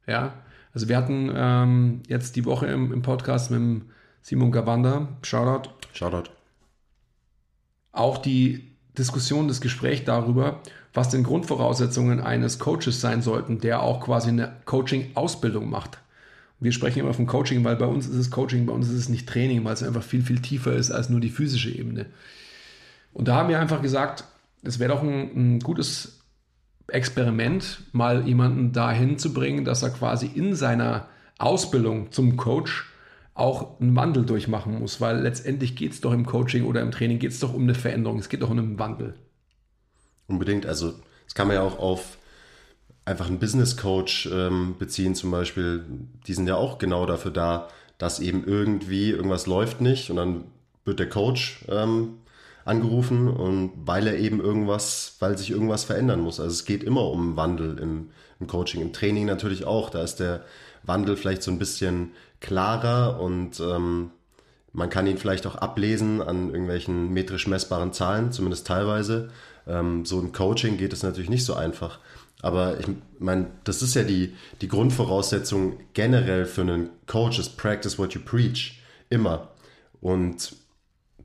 Ja, 0.08 0.34
also 0.74 0.88
wir 0.88 0.98
hatten 0.98 1.32
ähm, 1.34 2.02
jetzt 2.08 2.36
die 2.36 2.46
Woche 2.46 2.68
im, 2.68 2.94
im 2.94 3.02
Podcast 3.02 3.52
mit 3.52 3.84
Simon 4.22 4.52
Gavanda, 4.52 5.10
Shoutout. 5.24 5.70
Shoutout. 5.94 6.30
Auch 7.92 8.18
die 8.18 8.70
Diskussion, 8.98 9.48
das 9.48 9.62
Gespräch 9.62 10.04
darüber, 10.04 10.62
was 10.94 11.10
denn 11.10 11.24
Grundvoraussetzungen 11.24 12.20
eines 12.20 12.60
Coaches 12.60 13.02
sein 13.02 13.22
sollten, 13.22 13.60
der 13.60 13.82
auch 13.82 14.02
quasi 14.02 14.30
eine 14.30 14.54
Coaching-Ausbildung 14.66 15.70
macht. 15.70 16.00
Wir 16.60 16.74
sprechen 16.74 17.00
immer 17.00 17.14
vom 17.14 17.26
Coaching, 17.26 17.64
weil 17.64 17.78
bei 17.78 17.86
uns 17.86 18.08
ist 18.08 18.18
es 18.18 18.32
Coaching, 18.32 18.66
bei 18.66 18.74
uns 18.74 18.90
ist 18.90 18.96
es 18.96 19.10
nicht 19.10 19.30
Training, 19.30 19.64
weil 19.64 19.74
es 19.74 19.84
einfach 19.84 20.04
viel, 20.04 20.22
viel 20.22 20.42
tiefer 20.42 20.74
ist 20.74 20.92
als 20.92 21.10
nur 21.10 21.22
die 21.22 21.30
physische 21.30 21.72
Ebene. 21.72 22.08
Und 23.14 23.28
da 23.28 23.36
haben 23.36 23.50
wir 23.50 23.60
einfach 23.60 23.82
gesagt, 23.82 24.26
es 24.62 24.78
wäre 24.78 24.92
doch 24.92 25.02
ein, 25.02 25.56
ein 25.56 25.60
gutes 25.62 26.19
Experiment, 26.90 27.82
mal 27.92 28.28
jemanden 28.28 28.72
dahin 28.72 29.18
zu 29.18 29.34
bringen, 29.34 29.66
dass 29.66 29.84
er 29.84 29.90
quasi 29.90 30.28
in 30.28 30.56
seiner 30.56 31.08
Ausbildung 31.38 32.12
zum 32.12 32.38
Coach 32.38 32.86
auch 33.34 33.80
einen 33.80 33.96
Wandel 33.96 34.26
durchmachen 34.26 34.80
muss, 34.80 35.00
weil 35.00 35.20
letztendlich 35.22 35.76
geht 35.76 35.94
es 35.94 36.02
doch 36.02 36.12
im 36.12 36.26
Coaching 36.26 36.66
oder 36.66 36.82
im 36.82 36.92
Training 36.92 37.20
geht 37.20 37.32
es 37.32 37.40
doch 37.40 37.54
um 37.54 37.64
eine 37.64 37.74
Veränderung, 37.74 38.20
es 38.20 38.28
geht 38.28 38.42
doch 38.42 38.50
um 38.50 38.60
einen 38.60 38.80
Wandel. 38.80 39.16
Unbedingt, 40.28 40.66
also 40.66 40.94
das 41.24 41.36
kann 41.36 41.48
man 41.48 41.56
ja 41.56 41.62
auch 41.62 41.80
auf 41.80 42.18
einfach 43.06 43.28
einen 43.28 43.40
Business 43.40 43.78
Coach 43.78 44.30
ähm, 44.32 44.76
beziehen 44.78 45.16
zum 45.16 45.32
Beispiel. 45.32 45.86
Die 46.28 46.34
sind 46.34 46.48
ja 46.48 46.56
auch 46.56 46.78
genau 46.78 47.06
dafür 47.06 47.32
da, 47.32 47.70
dass 47.98 48.20
eben 48.20 48.44
irgendwie 48.46 49.10
irgendwas 49.10 49.48
läuft 49.48 49.82
nicht 49.82 50.10
und 50.10 50.18
dann 50.18 50.44
wird 50.86 51.00
der 51.00 51.10
Coach 51.10 51.66
ähm, 51.70 52.20
angerufen 52.66 53.28
und 53.28 53.72
weil 53.86 54.08
er 54.08 54.18
eben 54.18 54.40
irgendwas, 54.40 55.16
weil 55.20 55.38
sich 55.38 55.52
irgendwas 55.52 55.84
verändern 55.84 56.20
muss. 56.20 56.40
Also 56.40 56.52
es 56.52 56.66
geht 56.66 56.84
immer 56.84 57.10
um 57.10 57.36
Wandel 57.36 57.80
im, 57.80 58.10
im 58.40 58.48
Coaching, 58.48 58.82
im 58.82 58.94
Training 58.94 59.26
natürlich 59.26 59.66
auch. 59.66 59.90
Da 59.90 60.04
ist 60.04 60.18
der 60.18 60.44
Wandel 60.84 61.18
vielleicht 61.18 61.44
so 61.44 61.52
ein 61.52 61.60
bisschen 61.60 62.12
klarer 62.40 63.20
und 63.20 63.60
ähm, 63.60 64.12
man 64.72 64.90
kann 64.90 65.08
ihn 65.08 65.18
vielleicht 65.18 65.48
auch 65.48 65.56
ablesen 65.56 66.22
an 66.22 66.50
irgendwelchen 66.50 67.12
metrisch 67.12 67.48
messbaren 67.48 67.92
Zahlen, 67.92 68.32
zumindest 68.32 68.68
teilweise. 68.68 69.30
Ähm, 69.68 70.06
so 70.06 70.20
im 70.20 70.32
Coaching 70.32 70.78
geht 70.78 70.94
es 70.94 71.04
natürlich 71.04 71.30
nicht 71.30 71.46
so 71.46 71.56
einfach. 71.56 72.00
Aber 72.42 72.80
ich 72.80 72.88
meine, 73.20 73.48
das 73.64 73.82
ist 73.82 73.96
ja 73.96 74.04
die, 74.04 74.36
die 74.62 74.68
Grundvoraussetzung 74.68 75.78
generell 75.94 76.46
für 76.46 76.62
einen 76.62 76.90
Coach, 77.06 77.40
ist 77.40 77.58
Practice 77.58 77.98
what 78.00 78.14
you 78.14 78.22
preach. 78.24 78.82
Immer. 79.10 79.50
Und 80.02 80.54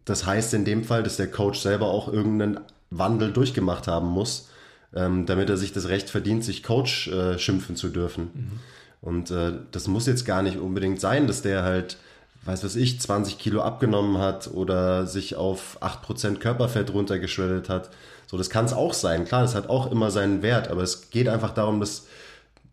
das 0.05 0.27
heißt 0.27 0.55
in 0.55 0.65
dem 0.65 0.85
Fall, 0.85 1.03
dass 1.03 1.17
der 1.17 1.31
Coach 1.31 1.61
selber 1.61 1.87
auch 1.87 2.13
irgendeinen 2.13 2.61
Wandel 2.91 3.33
durchgemacht 3.33 3.89
haben 3.89 4.09
muss, 4.09 4.49
ähm, 4.95 5.27
damit 5.27 5.51
er 5.51 5.57
sich 5.57 5.73
das 5.73 5.89
Recht 5.89 6.11
verdient, 6.11 6.45
sich 6.45 6.63
Coach 6.63 7.09
äh, 7.09 7.39
schimpfen 7.39 7.77
zu 7.77 7.89
dürfen. 7.89 8.31
Mhm. 8.35 8.61
Und 9.01 9.31
äh, 9.31 9.53
das 9.71 9.87
muss 9.87 10.07
jetzt 10.07 10.25
gar 10.25 10.43
nicht 10.43 10.59
unbedingt 10.59 11.01
sein, 11.01 11.27
dass 11.27 11.43
der 11.43 11.63
halt, 11.63 11.99
weiß 12.45 12.65
was 12.65 12.77
ich, 12.77 13.01
20 13.01 13.39
Kilo 13.39 13.63
abgenommen 13.63 14.19
hat 14.19 14.49
oder 14.53 15.07
sich 15.07 15.37
auf 15.37 15.79
8% 15.83 16.39
Körperfett 16.39 16.93
runtergeschreddet 16.93 17.69
hat. 17.69 17.91
So, 18.27 18.39
das 18.39 18.51
kann 18.51 18.65
es 18.65 18.73
auch 18.73 18.95
sein. 18.95 19.25
Klar, 19.27 19.43
das 19.43 19.55
hat 19.55 19.69
auch 19.69 19.91
immer 19.91 20.11
seinen 20.11 20.43
Wert, 20.43 20.69
aber 20.69 20.83
es 20.83 21.11
geht 21.11 21.29
einfach 21.29 21.53
darum, 21.53 21.81
dass, 21.81 22.07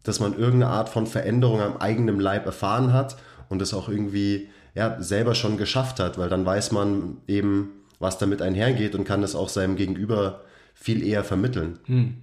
dass 0.03 0.19
man 0.19 0.33
irgendeine 0.37 0.67
Art 0.67 0.89
von 0.89 1.05
Veränderung 1.05 1.59
am 1.59 1.77
eigenen 1.77 2.19
Leib 2.19 2.45
erfahren 2.45 2.93
hat 2.93 3.17
und 3.49 3.59
das 3.59 3.73
auch 3.73 3.89
irgendwie 3.89 4.49
ja, 4.73 5.01
selber 5.01 5.35
schon 5.35 5.57
geschafft 5.57 5.99
hat, 5.99 6.17
weil 6.17 6.29
dann 6.29 6.45
weiß 6.45 6.71
man 6.71 7.17
eben, 7.27 7.71
was 7.99 8.17
damit 8.17 8.41
einhergeht 8.41 8.95
und 8.95 9.03
kann 9.03 9.21
das 9.21 9.35
auch 9.35 9.49
seinem 9.49 9.75
Gegenüber 9.75 10.41
viel 10.73 11.05
eher 11.05 11.23
vermitteln. 11.23 11.79
Hm. 11.85 12.17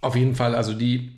Auf 0.00 0.16
jeden 0.16 0.34
Fall, 0.34 0.54
also 0.54 0.72
die, 0.74 1.12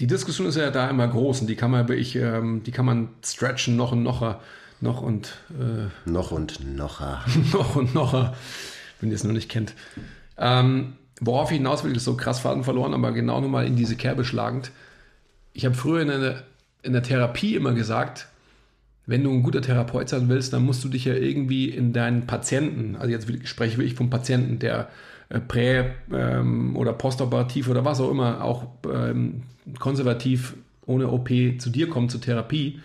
die 0.00 0.06
Diskussion 0.06 0.46
ist 0.46 0.56
ja 0.56 0.70
da 0.70 0.88
immer 0.88 1.08
groß 1.08 1.42
und 1.42 1.48
die 1.48 1.56
kann 1.56 1.70
man, 1.70 1.90
ich, 1.92 2.16
ähm, 2.16 2.62
die 2.62 2.70
kann 2.70 2.86
man 2.86 3.10
stretchen 3.24 3.76
noch 3.76 3.92
und 3.92 4.02
nocher, 4.02 4.40
noch 4.80 5.02
und 5.02 5.38
äh, 5.50 6.08
noch 6.08 6.30
und 6.30 6.76
nocher, 6.76 7.24
noch 7.52 7.76
und 7.76 7.94
nocher, 7.94 8.34
wenn 9.00 9.10
ihr 9.10 9.16
es 9.16 9.24
noch 9.24 9.32
nicht 9.32 9.50
kennt. 9.50 9.74
Ähm, 10.38 10.94
worauf 11.20 11.50
ich 11.50 11.56
hinaus 11.56 11.82
will, 11.82 11.96
ist 11.96 12.04
so 12.04 12.16
krass 12.16 12.40
Faden 12.40 12.62
verloren, 12.62 12.94
aber 12.94 13.12
genau 13.12 13.40
nochmal 13.40 13.66
in 13.66 13.76
diese 13.76 13.96
Kerbe 13.96 14.24
schlagend. 14.24 14.70
Ich 15.52 15.64
habe 15.64 15.74
früher 15.74 16.02
in 16.02 16.08
der, 16.08 16.44
in 16.82 16.92
der 16.92 17.02
Therapie 17.02 17.56
immer 17.56 17.72
gesagt, 17.72 18.28
wenn 19.06 19.22
du 19.22 19.30
ein 19.30 19.42
guter 19.42 19.62
Therapeut 19.62 20.08
sein 20.08 20.28
willst, 20.28 20.52
dann 20.52 20.64
musst 20.64 20.82
du 20.84 20.88
dich 20.88 21.04
ja 21.04 21.14
irgendwie 21.14 21.70
in 21.70 21.92
deinen 21.92 22.26
Patienten, 22.26 22.96
also 22.96 23.10
jetzt 23.10 23.26
spreche 23.48 23.82
ich 23.82 23.94
vom 23.94 24.10
Patienten, 24.10 24.58
der 24.58 24.88
äh, 25.28 25.38
prä- 25.38 25.90
ähm, 26.12 26.76
oder 26.76 26.92
postoperativ 26.92 27.68
oder 27.68 27.84
was 27.84 28.00
auch 28.00 28.10
immer, 28.10 28.42
auch 28.42 28.66
ähm, 28.92 29.42
konservativ 29.78 30.54
ohne 30.86 31.10
OP 31.10 31.28
zu 31.58 31.70
dir 31.70 31.88
kommt 31.88 32.10
zur 32.10 32.20
Therapie, 32.20 32.80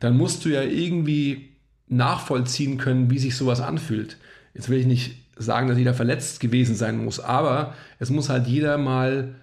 dann 0.00 0.16
musst 0.16 0.44
du 0.44 0.48
ja 0.48 0.62
irgendwie 0.62 1.50
nachvollziehen 1.88 2.78
können, 2.78 3.10
wie 3.10 3.18
sich 3.18 3.36
sowas 3.36 3.60
anfühlt. 3.60 4.16
Jetzt 4.54 4.68
will 4.68 4.78
ich 4.78 4.86
nicht 4.86 5.16
sagen, 5.36 5.68
dass 5.68 5.78
jeder 5.78 5.94
verletzt 5.94 6.40
gewesen 6.40 6.74
sein 6.74 7.04
muss, 7.04 7.20
aber 7.20 7.74
es 7.98 8.10
muss 8.10 8.28
halt 8.28 8.46
jeder 8.46 8.76
mal 8.76 9.34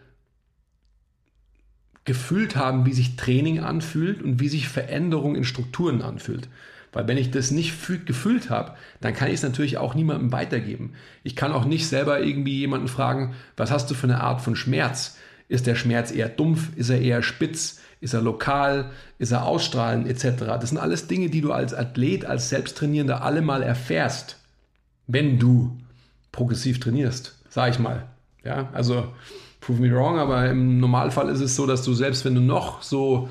gefühlt 2.05 2.55
haben, 2.55 2.85
wie 2.85 2.93
sich 2.93 3.15
Training 3.15 3.59
anfühlt 3.59 4.21
und 4.21 4.39
wie 4.39 4.47
sich 4.47 4.67
Veränderung 4.67 5.35
in 5.35 5.43
Strukturen 5.43 6.01
anfühlt. 6.01 6.47
Weil 6.93 7.07
wenn 7.09 7.17
ich 7.17 7.29
das 7.29 7.51
nicht 7.51 7.75
gefühlt 8.05 8.49
habe, 8.49 8.75
dann 9.01 9.13
kann 9.13 9.27
ich 9.27 9.35
es 9.35 9.43
natürlich 9.43 9.77
auch 9.77 9.95
niemandem 9.95 10.31
weitergeben. 10.31 10.93
Ich 11.23 11.35
kann 11.35 11.51
auch 11.51 11.65
nicht 11.65 11.87
selber 11.87 12.21
irgendwie 12.21 12.59
jemanden 12.59 12.87
fragen, 12.87 13.33
was 13.57 13.69
hast 13.69 13.91
du 13.91 13.95
für 13.95 14.07
eine 14.07 14.21
Art 14.21 14.39
von 14.39 14.55
Schmerz? 14.55 15.17
Ist 15.49 15.67
der 15.67 15.75
Schmerz 15.75 16.11
eher 16.11 16.29
dumpf? 16.29 16.69
Ist 16.77 16.89
er 16.89 17.01
eher 17.01 17.21
spitz? 17.21 17.81
Ist 17.99 18.13
er 18.13 18.21
lokal? 18.21 18.91
Ist 19.19 19.31
er 19.31 19.45
ausstrahlend? 19.45 20.07
Etc. 20.07 20.45
Das 20.45 20.69
sind 20.69 20.77
alles 20.77 21.07
Dinge, 21.07 21.29
die 21.29 21.41
du 21.41 21.51
als 21.51 21.73
Athlet, 21.73 22.23
als 22.23 22.49
Selbsttrainierender 22.49 23.23
alle 23.23 23.41
mal 23.41 23.61
erfährst, 23.61 24.37
wenn 25.07 25.37
du 25.37 25.77
progressiv 26.31 26.79
trainierst, 26.79 27.35
sag 27.49 27.71
ich 27.71 27.79
mal. 27.79 28.05
Ja, 28.43 28.69
also 28.73 29.11
prove 29.65 29.81
me 29.81 29.91
wrong, 29.91 30.19
aber 30.19 30.47
im 30.47 30.79
Normalfall 30.79 31.29
ist 31.29 31.41
es 31.41 31.55
so, 31.55 31.65
dass 31.65 31.83
du 31.83 31.93
selbst 31.93 32.23
wenn 32.23 32.35
du 32.35 32.41
noch 32.41 32.83
so 32.83 33.29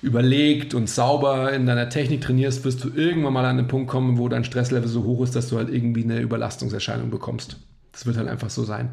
überlegt 0.00 0.74
und 0.74 0.88
sauber 0.88 1.52
in 1.52 1.66
deiner 1.66 1.88
Technik 1.88 2.20
trainierst, 2.20 2.64
wirst 2.64 2.84
du 2.84 2.90
irgendwann 2.94 3.32
mal 3.32 3.44
an 3.44 3.56
den 3.56 3.66
Punkt 3.66 3.90
kommen, 3.90 4.18
wo 4.18 4.28
dein 4.28 4.44
Stresslevel 4.44 4.88
so 4.88 5.02
hoch 5.02 5.24
ist, 5.24 5.34
dass 5.34 5.48
du 5.48 5.56
halt 5.56 5.70
irgendwie 5.70 6.04
eine 6.04 6.20
Überlastungserscheinung 6.20 7.10
bekommst. 7.10 7.56
Das 7.90 8.06
wird 8.06 8.16
halt 8.16 8.28
einfach 8.28 8.50
so 8.50 8.64
sein. 8.64 8.92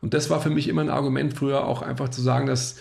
Und 0.00 0.14
das 0.14 0.30
war 0.30 0.40
für 0.40 0.50
mich 0.50 0.68
immer 0.68 0.82
ein 0.82 0.90
Argument 0.90 1.34
früher 1.34 1.66
auch 1.66 1.82
einfach 1.82 2.10
zu 2.10 2.20
sagen, 2.20 2.46
dass 2.46 2.76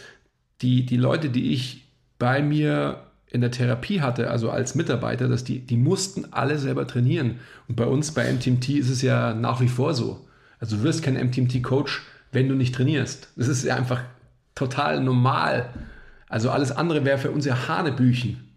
die, 0.62 0.86
die 0.86 0.98
Leute, 0.98 1.30
die 1.30 1.54
ich 1.54 1.86
bei 2.20 2.42
mir 2.42 3.06
in 3.28 3.42
der 3.42 3.52
Therapie 3.52 4.02
hatte, 4.02 4.30
also 4.30 4.52
als 4.52 4.76
Mitarbeiter, 4.76 5.28
dass 5.28 5.44
die, 5.44 5.60
die 5.60 5.78
mussten 5.78 6.32
alle 6.32 6.60
selber 6.60 6.86
trainieren. 6.86 7.40
Und 7.68 7.76
bei 7.76 7.86
uns 7.86 8.12
bei 8.12 8.32
MTMT 8.32 8.70
ist 8.70 8.90
es 8.90 9.02
ja 9.02 9.34
nach 9.34 9.62
wie 9.62 9.68
vor 9.68 9.94
so. 9.94 10.28
Also 10.60 10.78
du 10.78 10.84
wirst 10.84 11.02
kein 11.02 11.14
MTMT-Coach, 11.14 12.02
wenn 12.32 12.48
du 12.48 12.56
nicht 12.56 12.76
trainierst. 12.76 13.30
Das 13.36 13.48
ist 13.48 13.64
ja 13.64 13.76
einfach 13.76 14.02
total 14.56 15.02
normal. 15.02 15.70
Also 16.28 16.52
alles 16.52 16.72
andere 16.72 17.06
wäre 17.06 17.18
für 17.18 17.32
uns 17.32 17.46
ja 17.46 17.68
Hanebüchen. 17.68 18.50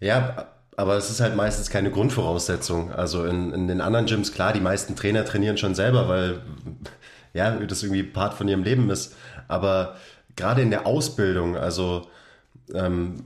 Ja, 0.00 0.46
aber 0.76 0.96
es 0.96 1.10
ist 1.10 1.20
halt 1.20 1.34
meistens 1.34 1.70
keine 1.70 1.90
Grundvoraussetzung. 1.90 2.92
Also 2.92 3.24
in, 3.24 3.52
in 3.52 3.68
den 3.68 3.80
anderen 3.80 4.06
Gyms, 4.06 4.32
klar, 4.32 4.52
die 4.52 4.60
meisten 4.60 4.94
Trainer 4.94 5.24
trainieren 5.24 5.58
schon 5.58 5.74
selber, 5.74 6.08
weil 6.08 6.40
ja, 7.34 7.50
das 7.50 7.82
irgendwie 7.82 8.04
Part 8.04 8.34
von 8.34 8.48
ihrem 8.48 8.62
Leben 8.62 8.88
ist. 8.88 9.16
Aber 9.48 9.96
gerade 10.36 10.62
in 10.62 10.70
der 10.70 10.86
Ausbildung, 10.86 11.56
also 11.56 12.06
ähm, 12.72 13.24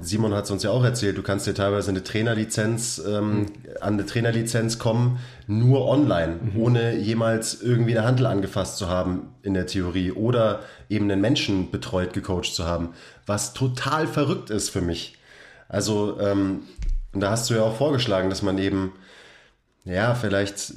Simon 0.00 0.34
hat 0.34 0.44
es 0.44 0.50
uns 0.50 0.62
ja 0.62 0.70
auch 0.70 0.84
erzählt, 0.84 1.16
du 1.16 1.22
kannst 1.22 1.46
dir 1.46 1.54
teilweise 1.54 1.90
eine 1.90 2.02
Trainerlizenz, 2.02 3.02
ähm, 3.06 3.40
mhm. 3.40 3.46
an 3.80 3.94
eine 3.94 4.06
Trainerlizenz 4.06 4.78
kommen, 4.78 5.18
nur 5.46 5.86
online, 5.88 6.36
mhm. 6.42 6.60
ohne 6.60 6.96
jemals 6.96 7.60
irgendwie 7.60 7.96
eine 7.96 8.06
Handel 8.06 8.26
angefasst 8.26 8.78
zu 8.78 8.88
haben 8.88 9.34
in 9.42 9.54
der 9.54 9.66
Theorie 9.66 10.12
oder 10.12 10.60
eben 10.88 11.10
einen 11.10 11.20
Menschen 11.20 11.70
betreut, 11.70 12.12
gecoacht 12.12 12.54
zu 12.54 12.64
haben, 12.64 12.90
was 13.26 13.52
total 13.54 14.06
verrückt 14.06 14.50
ist 14.50 14.70
für 14.70 14.80
mich. 14.80 15.16
Also, 15.68 16.18
ähm, 16.20 16.60
und 17.12 17.20
da 17.20 17.30
hast 17.30 17.48
du 17.50 17.54
ja 17.54 17.62
auch 17.62 17.76
vorgeschlagen, 17.76 18.30
dass 18.30 18.42
man 18.42 18.58
eben, 18.58 18.92
ja, 19.84 20.14
vielleicht 20.14 20.74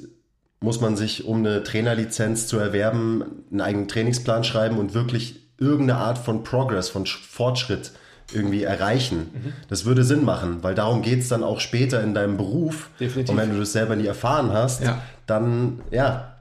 muss 0.59 0.81
man 0.81 0.95
sich, 0.95 1.25
um 1.25 1.37
eine 1.37 1.63
Trainerlizenz 1.63 2.47
zu 2.47 2.57
erwerben, 2.57 3.43
einen 3.51 3.61
eigenen 3.61 3.87
Trainingsplan 3.87 4.43
schreiben 4.43 4.77
und 4.77 4.93
wirklich 4.93 5.41
irgendeine 5.59 5.99
Art 5.99 6.17
von 6.17 6.43
Progress, 6.43 6.89
von 6.89 7.05
Fortschritt 7.05 7.91
irgendwie 8.33 8.63
erreichen. 8.63 9.17
Mhm. 9.33 9.53
Das 9.69 9.85
würde 9.85 10.03
Sinn 10.03 10.25
machen, 10.25 10.59
weil 10.61 10.75
darum 10.75 11.01
geht 11.01 11.19
es 11.19 11.29
dann 11.29 11.43
auch 11.43 11.59
später 11.59 12.03
in 12.03 12.13
deinem 12.13 12.37
Beruf. 12.37 12.89
Definitiv. 12.99 13.31
Und 13.31 13.37
wenn 13.37 13.51
du 13.51 13.59
das 13.59 13.71
selber 13.71 13.95
nie 13.95 14.05
erfahren 14.05 14.51
hast, 14.51 14.83
ja. 14.83 15.01
dann, 15.25 15.81
ja, 15.91 16.33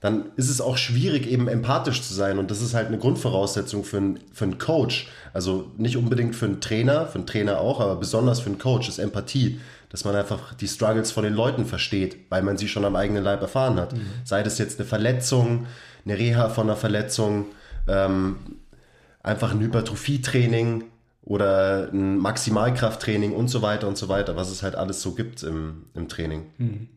dann 0.00 0.26
ist 0.36 0.50
es 0.50 0.60
auch 0.60 0.76
schwierig, 0.76 1.26
eben 1.26 1.48
empathisch 1.48 2.02
zu 2.02 2.14
sein. 2.14 2.38
Und 2.38 2.50
das 2.50 2.60
ist 2.60 2.74
halt 2.74 2.88
eine 2.88 2.98
Grundvoraussetzung 2.98 3.84
für, 3.84 3.98
ein, 3.98 4.20
für 4.32 4.44
einen 4.44 4.58
Coach. 4.58 5.08
Also 5.32 5.70
nicht 5.76 5.96
unbedingt 5.96 6.34
für 6.34 6.46
einen 6.46 6.60
Trainer, 6.60 7.06
für 7.06 7.16
einen 7.16 7.26
Trainer 7.26 7.60
auch, 7.60 7.80
aber 7.80 7.96
besonders 7.96 8.40
für 8.40 8.50
einen 8.50 8.58
Coach 8.58 8.88
ist 8.88 8.98
Empathie 8.98 9.60
dass 9.94 10.04
man 10.04 10.16
einfach 10.16 10.54
die 10.54 10.66
Struggles 10.66 11.12
von 11.12 11.22
den 11.22 11.34
Leuten 11.34 11.66
versteht, 11.66 12.16
weil 12.28 12.42
man 12.42 12.58
sie 12.58 12.66
schon 12.66 12.84
am 12.84 12.96
eigenen 12.96 13.22
Leib 13.22 13.42
erfahren 13.42 13.78
hat. 13.78 13.92
Mhm. 13.92 14.00
Sei 14.24 14.42
das 14.42 14.58
jetzt 14.58 14.80
eine 14.80 14.88
Verletzung, 14.88 15.66
eine 16.04 16.18
Reha 16.18 16.48
von 16.48 16.66
einer 16.66 16.74
Verletzung, 16.74 17.46
ähm, 17.86 18.38
einfach 19.22 19.52
ein 19.52 19.60
Hypertrophietraining 19.60 20.82
oder 21.24 21.90
ein 21.92 22.18
Maximalkrafttraining 22.18 23.32
und 23.32 23.48
so 23.48 23.62
weiter 23.62 23.88
und 23.88 23.96
so 23.96 24.08
weiter, 24.08 24.36
was 24.36 24.50
es 24.50 24.62
halt 24.62 24.74
alles 24.74 25.00
so 25.00 25.12
gibt 25.12 25.42
im, 25.42 25.86
im 25.94 26.08
Training. 26.08 26.46
Mhm. 26.58 26.88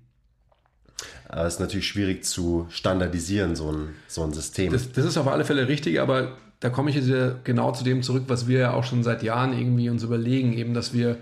Aber 1.29 1.45
es 1.45 1.55
ist 1.55 1.59
natürlich 1.59 1.87
schwierig 1.87 2.25
zu 2.25 2.65
standardisieren, 2.69 3.55
so 3.55 3.71
ein, 3.71 3.89
so 4.07 4.23
ein 4.23 4.33
System. 4.33 4.71
Das, 4.71 4.91
das, 4.91 5.05
ist 5.05 5.17
auf 5.17 5.27
alle 5.27 5.45
Fälle 5.45 5.67
richtig, 5.67 5.99
aber 5.99 6.37
da 6.59 6.69
komme 6.69 6.89
ich 6.89 6.95
jetzt 6.95 7.09
genau 7.43 7.71
zu 7.71 7.83
dem 7.83 8.01
zurück, 8.01 8.23
was 8.27 8.47
wir 8.47 8.59
ja 8.59 8.73
auch 8.73 8.83
schon 8.83 9.03
seit 9.03 9.23
Jahren 9.23 9.57
irgendwie 9.57 9.89
uns 9.89 10.03
überlegen, 10.03 10.53
eben, 10.53 10.73
dass 10.73 10.93
wir, 10.93 11.17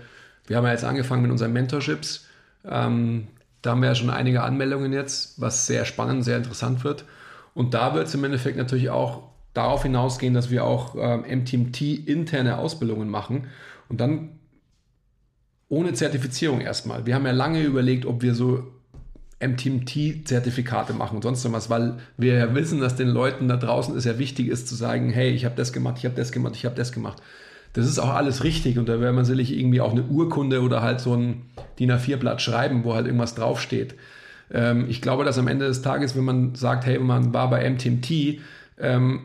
wir 0.46 0.56
haben 0.56 0.64
ja 0.64 0.72
jetzt 0.72 0.84
angefangen 0.84 1.22
mit 1.22 1.30
unseren 1.30 1.52
Mentorships. 1.52 2.26
Ähm, 2.64 3.28
da 3.62 3.70
haben 3.70 3.82
wir 3.82 3.88
ja 3.88 3.94
schon 3.94 4.10
einige 4.10 4.42
Anmeldungen 4.42 4.92
jetzt, 4.92 5.40
was 5.40 5.66
sehr 5.66 5.84
spannend, 5.84 6.24
sehr 6.24 6.36
interessant 6.36 6.84
wird. 6.84 7.04
Und 7.54 7.74
da 7.74 7.94
wird 7.94 8.08
es 8.08 8.14
im 8.14 8.24
Endeffekt 8.24 8.56
natürlich 8.56 8.90
auch 8.90 9.24
darauf 9.56 9.82
hinausgehen, 9.82 10.34
dass 10.34 10.50
wir 10.50 10.64
auch 10.64 10.94
ähm, 10.98 11.40
MTMT 11.40 12.06
interne 12.06 12.58
Ausbildungen 12.58 13.08
machen 13.08 13.46
und 13.88 14.00
dann 14.00 14.30
ohne 15.68 15.94
Zertifizierung 15.94 16.60
erstmal. 16.60 17.06
Wir 17.06 17.14
haben 17.14 17.26
ja 17.26 17.32
lange 17.32 17.62
überlegt, 17.62 18.06
ob 18.06 18.22
wir 18.22 18.34
so 18.34 18.64
MTMT-Zertifikate 19.40 20.94
machen 20.94 21.16
und 21.16 21.22
sonst 21.22 21.50
was, 21.52 21.68
weil 21.68 21.98
wir 22.16 22.34
ja 22.34 22.54
wissen, 22.54 22.80
dass 22.80 22.96
den 22.96 23.08
Leuten 23.08 23.48
da 23.48 23.56
draußen 23.56 23.96
es 23.96 24.04
ja 24.04 24.18
wichtig 24.18 24.48
ist 24.48 24.68
zu 24.68 24.74
sagen, 24.74 25.10
hey, 25.10 25.30
ich 25.30 25.44
habe 25.44 25.56
das 25.56 25.72
gemacht, 25.72 25.96
ich 25.98 26.04
habe 26.04 26.14
das 26.14 26.32
gemacht, 26.32 26.54
ich 26.56 26.64
habe 26.64 26.74
das 26.76 26.92
gemacht. 26.92 27.22
Das 27.72 27.86
ist 27.86 27.98
auch 27.98 28.14
alles 28.14 28.44
richtig 28.44 28.78
und 28.78 28.88
da 28.88 29.00
wäre 29.00 29.12
man 29.12 29.26
sicherlich 29.26 29.56
irgendwie 29.56 29.82
auch 29.82 29.92
eine 29.92 30.04
Urkunde 30.04 30.62
oder 30.62 30.80
halt 30.80 31.00
so 31.00 31.14
ein 31.14 31.42
DIN 31.78 31.92
A4-Blatt 31.92 32.40
schreiben, 32.40 32.84
wo 32.84 32.94
halt 32.94 33.06
irgendwas 33.06 33.34
draufsteht. 33.34 33.96
Ähm, 34.50 34.86
ich 34.88 35.02
glaube, 35.02 35.24
dass 35.24 35.38
am 35.38 35.48
Ende 35.48 35.66
des 35.66 35.82
Tages, 35.82 36.16
wenn 36.16 36.24
man 36.24 36.54
sagt, 36.54 36.86
hey, 36.86 36.98
man 36.98 37.34
war 37.34 37.50
bei 37.50 37.68
MTMT, 37.68 38.40
ähm, 38.78 39.20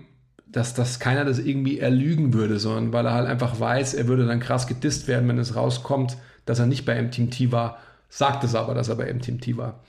dass, 0.52 0.74
dass 0.74 1.00
keiner 1.00 1.26
das 1.26 1.40
irgendwie 1.40 1.80
erlügen 1.80 2.34
würde, 2.34 2.60
sondern 2.60 2.94
weil 2.94 3.06
er 3.06 3.14
halt 3.14 3.28
einfach 3.28 3.60
weiß, 3.60 3.94
er 3.94 4.08
würde 4.08 4.26
dann 4.26 4.40
krass 4.40 4.68
gedisst 4.68 5.08
werden, 5.08 5.28
wenn 5.28 5.38
es 5.38 5.56
rauskommt, 5.56 6.18
dass 6.46 6.60
er 6.60 6.66
nicht 6.66 6.86
bei 6.86 7.02
MTMT 7.02 7.52
war, 7.52 7.78
sagt 8.10 8.44
es 8.44 8.56
aber, 8.56 8.74
dass 8.74 8.90
er 8.90 8.96
bei 8.96 9.12
MTMT 9.12 9.58
war. 9.58 9.80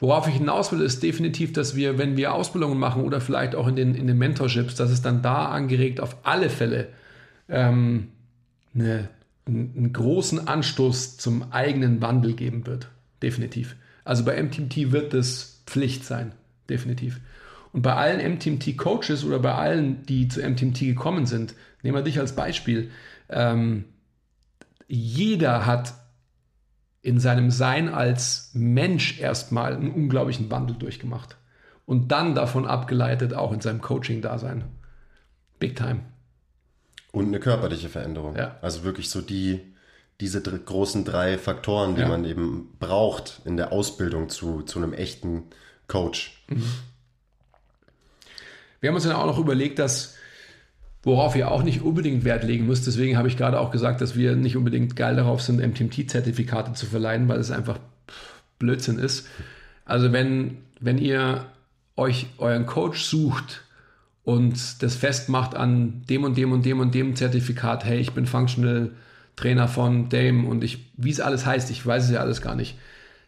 Worauf 0.00 0.28
ich 0.28 0.34
hinaus 0.34 0.70
will, 0.72 0.80
ist 0.80 1.02
definitiv, 1.02 1.52
dass 1.52 1.74
wir, 1.74 1.98
wenn 1.98 2.16
wir 2.16 2.32
Ausbildungen 2.32 2.78
machen 2.78 3.04
oder 3.04 3.20
vielleicht 3.20 3.54
auch 3.54 3.66
in 3.66 3.76
den, 3.76 3.94
in 3.94 4.06
den 4.06 4.18
Mentorships, 4.18 4.76
dass 4.76 4.90
es 4.90 5.02
dann 5.02 5.22
da 5.22 5.46
angeregt 5.46 6.00
auf 6.00 6.16
alle 6.22 6.50
Fälle 6.50 6.88
ähm, 7.48 8.08
eine, 8.74 9.08
einen 9.46 9.92
großen 9.92 10.46
Anstoß 10.46 11.16
zum 11.16 11.52
eigenen 11.52 12.00
Wandel 12.00 12.34
geben 12.34 12.66
wird. 12.66 12.88
Definitiv. 13.22 13.74
Also 14.04 14.24
bei 14.24 14.40
MTMT 14.40 14.92
wird 14.92 15.14
das 15.14 15.62
Pflicht 15.66 16.04
sein. 16.04 16.32
Definitiv. 16.70 17.20
Und 17.72 17.82
bei 17.82 17.94
allen 17.94 18.20
MTMT-Coaches 18.34 19.24
oder 19.24 19.38
bei 19.38 19.54
allen, 19.54 20.04
die 20.06 20.28
zu 20.28 20.40
MTMT 20.40 20.80
gekommen 20.80 21.26
sind, 21.26 21.54
nehmen 21.82 21.96
wir 21.96 22.02
dich 22.02 22.18
als 22.18 22.34
Beispiel, 22.34 22.90
ähm, 23.28 23.84
jeder 24.86 25.66
hat 25.66 25.94
in 27.02 27.20
seinem 27.20 27.50
Sein 27.50 27.88
als 27.88 28.50
Mensch 28.54 29.20
erstmal 29.20 29.74
einen 29.74 29.92
unglaublichen 29.92 30.50
Wandel 30.50 30.76
durchgemacht. 30.76 31.36
Und 31.86 32.08
dann 32.08 32.34
davon 32.34 32.66
abgeleitet 32.66 33.32
auch 33.32 33.52
in 33.52 33.60
seinem 33.60 33.80
Coaching-Dasein. 33.80 34.64
Big 35.58 35.76
time. 35.76 36.00
Und 37.12 37.28
eine 37.28 37.40
körperliche 37.40 37.88
Veränderung. 37.88 38.36
Ja. 38.36 38.58
Also 38.60 38.84
wirklich 38.84 39.08
so 39.08 39.22
die, 39.22 39.60
diese 40.20 40.42
großen 40.42 41.04
drei 41.04 41.38
Faktoren, 41.38 41.94
die 41.94 42.02
ja. 42.02 42.08
man 42.08 42.24
eben 42.24 42.76
braucht 42.78 43.40
in 43.44 43.56
der 43.56 43.72
Ausbildung 43.72 44.28
zu, 44.28 44.62
zu 44.62 44.78
einem 44.78 44.92
echten 44.92 45.44
Coach. 45.86 46.44
Mhm. 46.48 46.64
Wir 48.80 48.88
haben 48.88 48.94
uns 48.94 49.04
dann 49.04 49.16
auch 49.16 49.26
noch 49.26 49.38
überlegt, 49.38 49.78
dass 49.78 50.16
worauf 51.02 51.36
ihr 51.36 51.50
auch 51.50 51.62
nicht 51.62 51.82
unbedingt 51.82 52.24
Wert 52.24 52.44
legen 52.44 52.66
müsst. 52.66 52.86
Deswegen 52.86 53.16
habe 53.16 53.28
ich 53.28 53.36
gerade 53.36 53.60
auch 53.60 53.70
gesagt, 53.70 54.00
dass 54.00 54.16
wir 54.16 54.36
nicht 54.36 54.56
unbedingt 54.56 54.96
geil 54.96 55.16
darauf 55.16 55.40
sind, 55.40 55.60
MTMT-Zertifikate 55.60 56.72
zu 56.72 56.86
verleihen, 56.86 57.28
weil 57.28 57.38
es 57.38 57.50
einfach 57.50 57.78
Blödsinn 58.58 58.98
ist. 58.98 59.26
Also 59.84 60.12
wenn, 60.12 60.58
wenn 60.80 60.98
ihr 60.98 61.46
euch 61.96 62.26
euren 62.38 62.66
Coach 62.66 63.02
sucht 63.02 63.62
und 64.24 64.82
das 64.82 64.96
festmacht 64.96 65.54
an 65.54 66.02
dem 66.08 66.24
und 66.24 66.36
dem 66.36 66.52
und 66.52 66.66
dem 66.66 66.80
und 66.80 66.94
dem 66.94 67.16
Zertifikat, 67.16 67.84
hey, 67.84 67.98
ich 67.98 68.12
bin 68.12 68.26
Functional 68.26 68.90
Trainer 69.36 69.68
von 69.68 70.08
Dame 70.08 70.48
und 70.48 70.64
ich, 70.64 70.90
wie 70.96 71.10
es 71.10 71.20
alles 71.20 71.46
heißt, 71.46 71.70
ich 71.70 71.84
weiß 71.86 72.04
es 72.04 72.10
ja 72.10 72.20
alles 72.20 72.42
gar 72.42 72.56
nicht. 72.56 72.76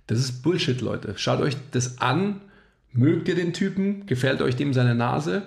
Das 0.08 0.18
ist 0.18 0.42
Bullshit, 0.42 0.80
Leute. 0.80 1.14
Schaut 1.16 1.40
euch 1.40 1.56
das 1.70 2.00
an. 2.00 2.40
Mögt 2.92 3.28
ihr 3.28 3.34
den 3.34 3.52
Typen? 3.52 4.06
Gefällt 4.06 4.42
euch 4.42 4.56
dem 4.56 4.72
seine 4.72 4.94
Nase? 4.94 5.42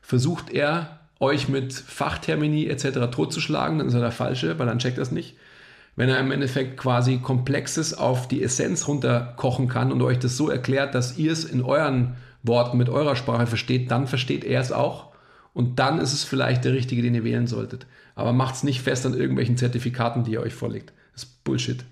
Versucht 0.00 0.50
er 0.50 1.00
euch 1.20 1.48
mit 1.48 1.72
Fachtermini 1.72 2.66
etc. 2.66 3.10
totzuschlagen, 3.10 3.78
dann 3.78 3.88
ist 3.88 3.94
er 3.94 4.00
der 4.00 4.10
Falsche, 4.10 4.58
weil 4.58 4.66
dann 4.66 4.80
checkt 4.80 4.98
er 4.98 5.02
es 5.02 5.12
nicht. 5.12 5.36
Wenn 5.94 6.08
er 6.08 6.18
im 6.18 6.32
Endeffekt 6.32 6.76
quasi 6.76 7.18
Komplexes 7.18 7.94
auf 7.94 8.26
die 8.26 8.42
Essenz 8.42 8.88
runterkochen 8.88 9.68
kann 9.68 9.92
und 9.92 10.02
euch 10.02 10.18
das 10.18 10.36
so 10.36 10.48
erklärt, 10.48 10.94
dass 10.94 11.18
ihr 11.18 11.30
es 11.30 11.44
in 11.44 11.62
euren 11.62 12.16
Worten 12.42 12.78
mit 12.78 12.88
eurer 12.88 13.14
Sprache 13.14 13.46
versteht, 13.46 13.90
dann 13.90 14.06
versteht 14.06 14.44
er 14.44 14.60
es 14.60 14.72
auch. 14.72 15.12
Und 15.52 15.78
dann 15.78 15.98
ist 15.98 16.12
es 16.12 16.24
vielleicht 16.24 16.64
der 16.64 16.72
richtige, 16.72 17.02
den 17.02 17.14
ihr 17.14 17.24
wählen 17.24 17.46
solltet. 17.46 17.86
Aber 18.14 18.32
macht 18.32 18.56
es 18.56 18.62
nicht 18.62 18.80
fest 18.80 19.04
an 19.06 19.14
irgendwelchen 19.14 19.56
Zertifikaten, 19.56 20.24
die 20.24 20.32
ihr 20.32 20.40
euch 20.40 20.54
vorlegt. 20.54 20.92
Das 21.12 21.24
ist 21.24 21.44
Bullshit. 21.44 21.84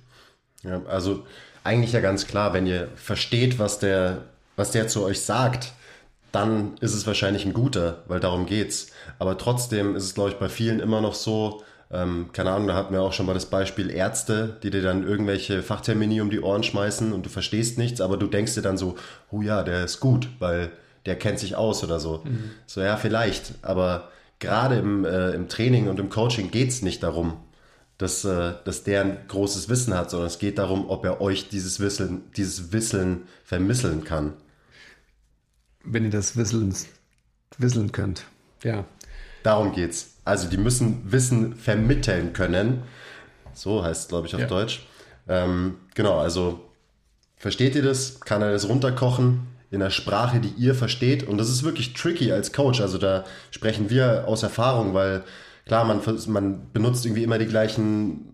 Ja, 0.63 0.83
also 0.87 1.27
eigentlich 1.63 1.93
ja 1.93 2.01
ganz 2.01 2.27
klar, 2.27 2.55
wenn 2.55 2.67
ihr 2.67 2.89
versteht, 2.97 3.59
was 3.59 3.79
der, 3.79 4.25
was 4.61 4.73
der 4.73 4.89
zu 4.89 5.03
euch 5.03 5.23
sagt, 5.23 5.73
dann 6.33 6.77
ist 6.81 6.95
es 6.95 7.07
wahrscheinlich 7.07 7.47
ein 7.47 7.55
guter, 7.55 8.03
weil 8.07 8.21
darum 8.21 8.45
geht's. 8.45 8.89
Aber 9.19 9.39
trotzdem 9.39 9.97
ist 9.97 10.05
es, 10.05 10.15
glaube 10.15 10.31
ich, 10.31 10.37
bei 10.37 10.51
vielen 10.51 10.81
immer 10.81 11.01
noch 11.01 11.15
so, 11.15 11.63
ähm, 11.91 12.29
keine 12.33 12.51
Ahnung, 12.51 12.69
da 12.69 12.75
hatten 12.75 12.93
wir 12.93 13.01
auch 13.01 13.15
schon 13.15 13.25
mal 13.25 13.33
das 13.33 13.47
Beispiel 13.47 13.91
Ärzte, 13.91 14.59
die 14.63 14.71
dir 14.71 14.83
dann 14.83 15.03
irgendwelche 15.03 15.63
Fachtermini 15.63 16.21
um 16.21 16.29
die 16.29 16.41
Ohren 16.41 16.63
schmeißen 16.63 17.15
und 17.15 17.25
du 17.25 17.31
verstehst 17.31 17.79
nichts, 17.79 18.03
aber 18.03 18.19
du 18.19 18.27
denkst 18.27 18.55
dir 18.55 18.63
dann 18.63 18.77
so, 18.77 18.97
oh 19.31 19.41
ja, 19.41 19.63
der 19.63 19.83
ist 19.85 19.99
gut, 19.99 20.29
weil 20.39 20.71
der 21.07 21.17
kennt 21.17 21.39
sich 21.39 21.57
aus 21.57 21.83
oder 21.83 21.99
so. 21.99 22.21
Mhm. 22.25 22.51
So, 22.67 22.83
ja, 22.83 22.99
vielleicht, 22.99 23.55
aber 23.63 24.11
gerade 24.41 24.77
im, 24.77 25.07
äh, 25.07 25.31
im 25.31 25.49
Training 25.49 25.89
und 25.89 25.99
im 25.99 26.11
Coaching 26.11 26.51
geht's 26.51 26.83
nicht 26.83 27.03
darum, 27.03 27.39
dass, 27.97 28.25
äh, 28.27 28.53
dass 28.65 28.85
der 28.85 29.01
ein 29.01 29.17
großes 29.27 29.71
Wissen 29.71 29.95
hat, 29.95 30.11
sondern 30.11 30.29
es 30.29 30.39
geht 30.39 30.59
darum, 30.59 30.89
ob 30.91 31.07
er 31.07 31.23
euch 31.23 31.49
dieses 31.49 31.81
Wissen, 31.81 32.31
dieses 32.37 32.73
Wissen 32.73 33.23
vermitteln 33.43 34.05
kann. 34.05 34.35
Wenn 35.85 36.05
ihr 36.05 36.11
das 36.11 36.37
Wisseln, 36.37 36.75
wisseln 37.59 37.93
könnt, 37.93 38.25
ja. 38.63 38.85
Darum 39.43 39.73
geht's. 39.73 40.17
Also 40.25 40.49
die 40.49 40.59
müssen 40.59 41.11
Wissen 41.11 41.55
vermitteln 41.55 42.33
können. 42.33 42.83
So 43.55 43.83
heißt 43.83 44.03
es, 44.03 44.09
glaube 44.09 44.27
ich, 44.27 44.35
auf 44.35 44.43
ja. 44.43 44.47
Deutsch. 44.47 44.87
Ähm, 45.29 45.77
genau, 45.95 46.19
also 46.19 46.61
versteht 47.37 47.75
ihr 47.75 47.83
das? 47.83 48.21
Kann 48.21 48.43
er 48.43 48.53
das 48.53 48.69
runterkochen 48.69 49.47
in 49.71 49.81
der 49.81 49.91
Sprache, 49.91 50.41
die 50.41 50.53
ihr 50.59 50.75
versteht? 50.75 51.27
Und 51.27 51.39
das 51.39 51.49
ist 51.49 51.63
wirklich 51.63 51.95
tricky 51.95 52.33
als 52.33 52.53
Coach. 52.53 52.81
Also 52.81 52.99
da 52.99 53.25
sprechen 53.51 53.91
wir 53.91 54.25
aus 54.27 54.43
Erfahrung, 54.43 54.95
weil 54.95 55.25
klar, 55.67 55.85
man, 55.85 56.01
man 56.27 56.73
benutzt 56.73 57.07
irgendwie 57.07 57.25
immer 57.25 57.39
die 57.39 57.47
gleichen 57.47 58.27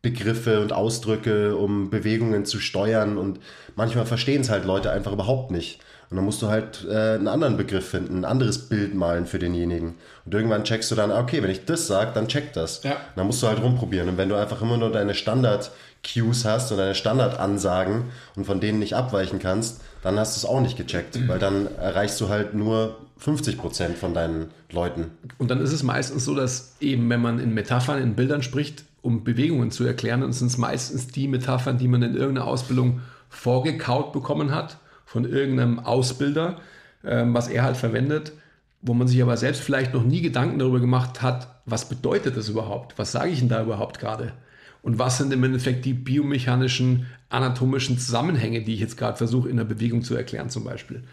Begriffe 0.00 0.60
und 0.60 0.72
Ausdrücke, 0.72 1.56
um 1.56 1.90
Bewegungen 1.90 2.44
zu 2.44 2.58
steuern 2.58 3.18
und 3.18 3.38
manchmal 3.76 4.04
verstehen 4.04 4.40
es 4.40 4.50
halt 4.50 4.64
Leute 4.64 4.90
einfach 4.90 5.12
überhaupt 5.12 5.52
nicht. 5.52 5.80
Und 6.12 6.16
dann 6.16 6.26
musst 6.26 6.42
du 6.42 6.48
halt 6.48 6.86
äh, 6.90 7.14
einen 7.14 7.26
anderen 7.26 7.56
Begriff 7.56 7.88
finden, 7.88 8.18
ein 8.18 8.24
anderes 8.26 8.68
Bild 8.68 8.94
malen 8.94 9.24
für 9.24 9.38
denjenigen. 9.38 9.94
Und 10.26 10.34
irgendwann 10.34 10.62
checkst 10.62 10.90
du 10.90 10.94
dann, 10.94 11.10
okay, 11.10 11.42
wenn 11.42 11.50
ich 11.50 11.64
das 11.64 11.86
sage, 11.86 12.10
dann 12.12 12.28
check 12.28 12.52
das. 12.52 12.82
Ja. 12.82 12.98
Dann 13.16 13.26
musst 13.26 13.42
du 13.42 13.46
halt 13.46 13.62
rumprobieren. 13.62 14.10
Und 14.10 14.18
wenn 14.18 14.28
du 14.28 14.34
einfach 14.34 14.60
immer 14.60 14.76
nur 14.76 14.92
deine 14.92 15.14
Standard-Cues 15.14 16.44
hast 16.44 16.70
und 16.70 16.76
deine 16.76 16.94
Standard-Ansagen 16.94 18.10
und 18.36 18.44
von 18.44 18.60
denen 18.60 18.78
nicht 18.78 18.94
abweichen 18.94 19.38
kannst, 19.38 19.80
dann 20.02 20.18
hast 20.18 20.36
du 20.36 20.40
es 20.40 20.44
auch 20.44 20.60
nicht 20.60 20.76
gecheckt. 20.76 21.18
Mhm. 21.18 21.28
Weil 21.28 21.38
dann 21.38 21.66
erreichst 21.78 22.20
du 22.20 22.28
halt 22.28 22.52
nur 22.52 22.98
50 23.16 23.56
Prozent 23.56 23.96
von 23.96 24.12
deinen 24.12 24.50
Leuten. 24.70 25.12
Und 25.38 25.50
dann 25.50 25.62
ist 25.62 25.72
es 25.72 25.82
meistens 25.82 26.26
so, 26.26 26.34
dass 26.34 26.76
eben, 26.80 27.08
wenn 27.08 27.22
man 27.22 27.38
in 27.38 27.54
Metaphern, 27.54 28.02
in 28.02 28.16
Bildern 28.16 28.42
spricht, 28.42 28.84
um 29.00 29.24
Bewegungen 29.24 29.70
zu 29.70 29.86
erklären, 29.86 30.20
dann 30.20 30.34
sind 30.34 30.48
es 30.48 30.58
meistens 30.58 31.06
die 31.06 31.26
Metaphern, 31.26 31.78
die 31.78 31.88
man 31.88 32.02
in 32.02 32.16
irgendeiner 32.16 32.46
Ausbildung 32.46 33.00
vorgekaut 33.30 34.12
bekommen 34.12 34.54
hat 34.54 34.76
von 35.12 35.26
irgendeinem 35.26 35.78
Ausbilder, 35.78 36.58
ähm, 37.04 37.34
was 37.34 37.48
er 37.48 37.64
halt 37.64 37.76
verwendet, 37.76 38.32
wo 38.80 38.94
man 38.94 39.06
sich 39.06 39.20
aber 39.20 39.36
selbst 39.36 39.60
vielleicht 39.60 39.92
noch 39.92 40.04
nie 40.04 40.22
Gedanken 40.22 40.58
darüber 40.58 40.80
gemacht 40.80 41.20
hat, 41.20 41.60
was 41.66 41.86
bedeutet 41.86 42.34
das 42.38 42.48
überhaupt? 42.48 42.98
Was 42.98 43.12
sage 43.12 43.30
ich 43.30 43.40
denn 43.40 43.50
da 43.50 43.62
überhaupt 43.62 44.00
gerade? 44.00 44.32
Und 44.80 44.98
was 44.98 45.18
sind 45.18 45.30
im 45.30 45.44
Endeffekt 45.44 45.84
die 45.84 45.92
biomechanischen, 45.92 47.06
anatomischen 47.28 47.98
Zusammenhänge, 47.98 48.62
die 48.62 48.72
ich 48.72 48.80
jetzt 48.80 48.96
gerade 48.96 49.18
versuche 49.18 49.50
in 49.50 49.58
der 49.58 49.64
Bewegung 49.64 50.00
zu 50.00 50.16
erklären 50.16 50.48
zum 50.48 50.64
Beispiel? 50.64 51.04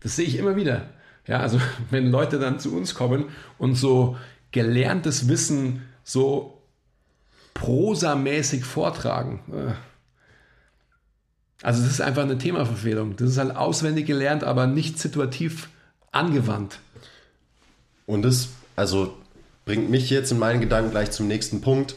Das 0.00 0.16
sehe 0.16 0.26
ich 0.26 0.36
immer 0.36 0.54
wieder. 0.56 0.90
Ja, 1.26 1.40
also 1.40 1.58
wenn 1.90 2.10
Leute 2.10 2.38
dann 2.38 2.60
zu 2.60 2.76
uns 2.76 2.94
kommen 2.94 3.24
und 3.56 3.74
so 3.74 4.18
gelerntes 4.52 5.28
Wissen 5.28 5.80
so 6.04 6.62
prosamäßig 7.54 8.66
vortragen, 8.66 9.40
äh, 9.50 9.72
also 11.66 11.82
das 11.82 11.94
ist 11.94 12.00
einfach 12.00 12.22
eine 12.22 12.38
Themaverfehlung. 12.38 13.16
Das 13.16 13.28
ist 13.28 13.38
halt 13.38 13.56
auswendig 13.56 14.06
gelernt, 14.06 14.44
aber 14.44 14.68
nicht 14.68 15.00
situativ 15.00 15.68
angewandt. 16.12 16.78
Und 18.06 18.22
das, 18.22 18.50
also 18.76 19.16
bringt 19.64 19.90
mich 19.90 20.08
jetzt 20.08 20.30
in 20.30 20.38
meinen 20.38 20.60
Gedanken 20.60 20.92
gleich 20.92 21.10
zum 21.10 21.26
nächsten 21.26 21.62
Punkt. 21.62 21.96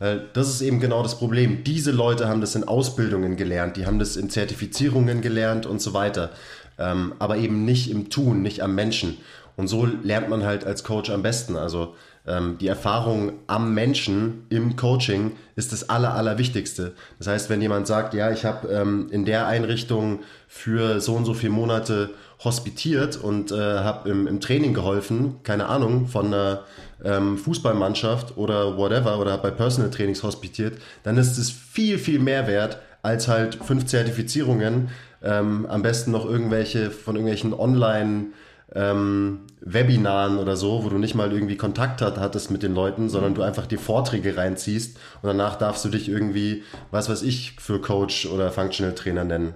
Weil 0.00 0.24
das 0.32 0.48
ist 0.48 0.62
eben 0.62 0.80
genau 0.80 1.04
das 1.04 1.16
Problem. 1.16 1.62
Diese 1.62 1.92
Leute 1.92 2.26
haben 2.26 2.40
das 2.40 2.56
in 2.56 2.64
Ausbildungen 2.64 3.36
gelernt, 3.36 3.76
die 3.76 3.86
haben 3.86 4.00
das 4.00 4.16
in 4.16 4.30
Zertifizierungen 4.30 5.20
gelernt 5.20 5.64
und 5.64 5.80
so 5.80 5.94
weiter. 5.94 6.30
Ähm, 6.76 7.12
aber 7.20 7.36
eben 7.36 7.64
nicht 7.64 7.92
im 7.92 8.10
Tun, 8.10 8.42
nicht 8.42 8.62
am 8.62 8.74
Menschen. 8.74 9.18
Und 9.54 9.68
so 9.68 9.86
lernt 9.86 10.28
man 10.28 10.42
halt 10.42 10.64
als 10.64 10.82
Coach 10.82 11.10
am 11.10 11.22
besten. 11.22 11.54
Also 11.54 11.94
ähm, 12.26 12.56
die 12.58 12.68
Erfahrung 12.68 13.32
am 13.46 13.74
Menschen 13.74 14.46
im 14.48 14.76
Coaching 14.76 15.32
ist 15.56 15.72
das 15.72 15.90
Aller, 15.90 16.14
Allerwichtigste. 16.14 16.94
Das 17.18 17.26
heißt, 17.26 17.50
wenn 17.50 17.60
jemand 17.60 17.86
sagt, 17.86 18.14
ja, 18.14 18.30
ich 18.30 18.44
habe 18.44 18.68
ähm, 18.68 19.08
in 19.10 19.24
der 19.24 19.46
Einrichtung 19.46 20.20
für 20.48 21.00
so 21.00 21.14
und 21.14 21.26
so 21.26 21.34
viele 21.34 21.52
Monate 21.52 22.10
hospitiert 22.42 23.16
und 23.16 23.52
äh, 23.52 23.56
habe 23.56 24.08
im, 24.08 24.26
im 24.26 24.40
Training 24.40 24.72
geholfen, 24.72 25.36
keine 25.42 25.66
Ahnung, 25.66 26.06
von 26.06 26.26
einer 26.26 26.64
ähm, 27.04 27.36
Fußballmannschaft 27.36 28.36
oder 28.36 28.76
whatever, 28.78 29.18
oder 29.18 29.36
bei 29.38 29.50
Personal 29.50 29.90
Trainings 29.90 30.22
hospitiert, 30.22 30.78
dann 31.02 31.18
ist 31.18 31.36
es 31.36 31.50
viel, 31.50 31.98
viel 31.98 32.18
mehr 32.18 32.46
wert 32.46 32.78
als 33.02 33.28
halt 33.28 33.56
fünf 33.56 33.84
Zertifizierungen, 33.84 34.88
ähm, 35.22 35.66
am 35.66 35.82
besten 35.82 36.10
noch 36.10 36.24
irgendwelche 36.24 36.90
von 36.90 37.16
irgendwelchen 37.16 37.52
Online- 37.52 38.28
ähm, 38.74 39.40
Webinaren 39.66 40.38
oder 40.38 40.56
so, 40.56 40.84
wo 40.84 40.90
du 40.90 40.98
nicht 40.98 41.14
mal 41.14 41.32
irgendwie 41.32 41.56
Kontakt 41.56 42.02
hat, 42.02 42.18
hattest 42.18 42.50
mit 42.50 42.62
den 42.62 42.74
Leuten, 42.74 43.08
sondern 43.08 43.34
du 43.34 43.42
einfach 43.42 43.66
die 43.66 43.78
Vorträge 43.78 44.36
reinziehst 44.36 44.98
und 45.22 45.26
danach 45.26 45.56
darfst 45.56 45.84
du 45.84 45.88
dich 45.88 46.08
irgendwie, 46.08 46.62
was 46.90 47.08
weiß 47.08 47.22
ich, 47.22 47.52
für 47.58 47.80
Coach 47.80 48.26
oder 48.26 48.52
Functional 48.52 48.94
Trainer 48.94 49.24
nennen. 49.24 49.54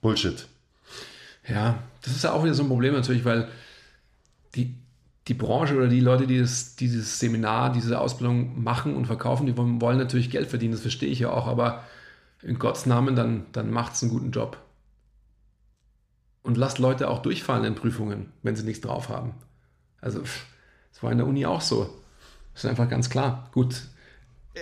Bullshit. 0.00 0.46
Ja, 1.48 1.78
das 2.02 2.14
ist 2.14 2.22
ja 2.24 2.32
auch 2.32 2.44
wieder 2.44 2.54
so 2.54 2.62
ein 2.62 2.68
Problem 2.68 2.94
natürlich, 2.94 3.24
weil 3.24 3.48
die, 4.54 4.74
die 5.26 5.34
Branche 5.34 5.76
oder 5.76 5.88
die 5.88 6.00
Leute, 6.00 6.28
die 6.28 6.38
das, 6.38 6.76
dieses 6.76 7.18
Seminar, 7.18 7.72
diese 7.72 8.00
Ausbildung 8.00 8.62
machen 8.62 8.94
und 8.94 9.06
verkaufen, 9.06 9.46
die 9.46 9.56
wollen, 9.56 9.98
natürlich 9.98 10.30
Geld 10.30 10.48
verdienen, 10.48 10.72
das 10.72 10.82
verstehe 10.82 11.08
ich 11.08 11.18
ja 11.18 11.30
auch, 11.30 11.48
aber 11.48 11.82
in 12.42 12.60
Gottes 12.60 12.86
Namen, 12.86 13.16
dann, 13.16 13.46
dann 13.50 13.72
macht 13.72 13.94
es 13.94 14.02
einen 14.02 14.12
guten 14.12 14.30
Job. 14.30 14.56
Und 16.46 16.56
lasst 16.56 16.78
Leute 16.78 17.10
auch 17.10 17.22
durchfallen 17.22 17.64
in 17.64 17.74
Prüfungen, 17.74 18.32
wenn 18.44 18.54
sie 18.54 18.64
nichts 18.64 18.80
drauf 18.80 19.08
haben. 19.08 19.34
Also, 20.00 20.20
das 20.20 21.02
war 21.02 21.10
in 21.10 21.18
der 21.18 21.26
Uni 21.26 21.44
auch 21.44 21.60
so. 21.60 21.92
Das 22.54 22.62
ist 22.62 22.70
einfach 22.70 22.88
ganz 22.88 23.10
klar. 23.10 23.50
Gut, 23.50 23.82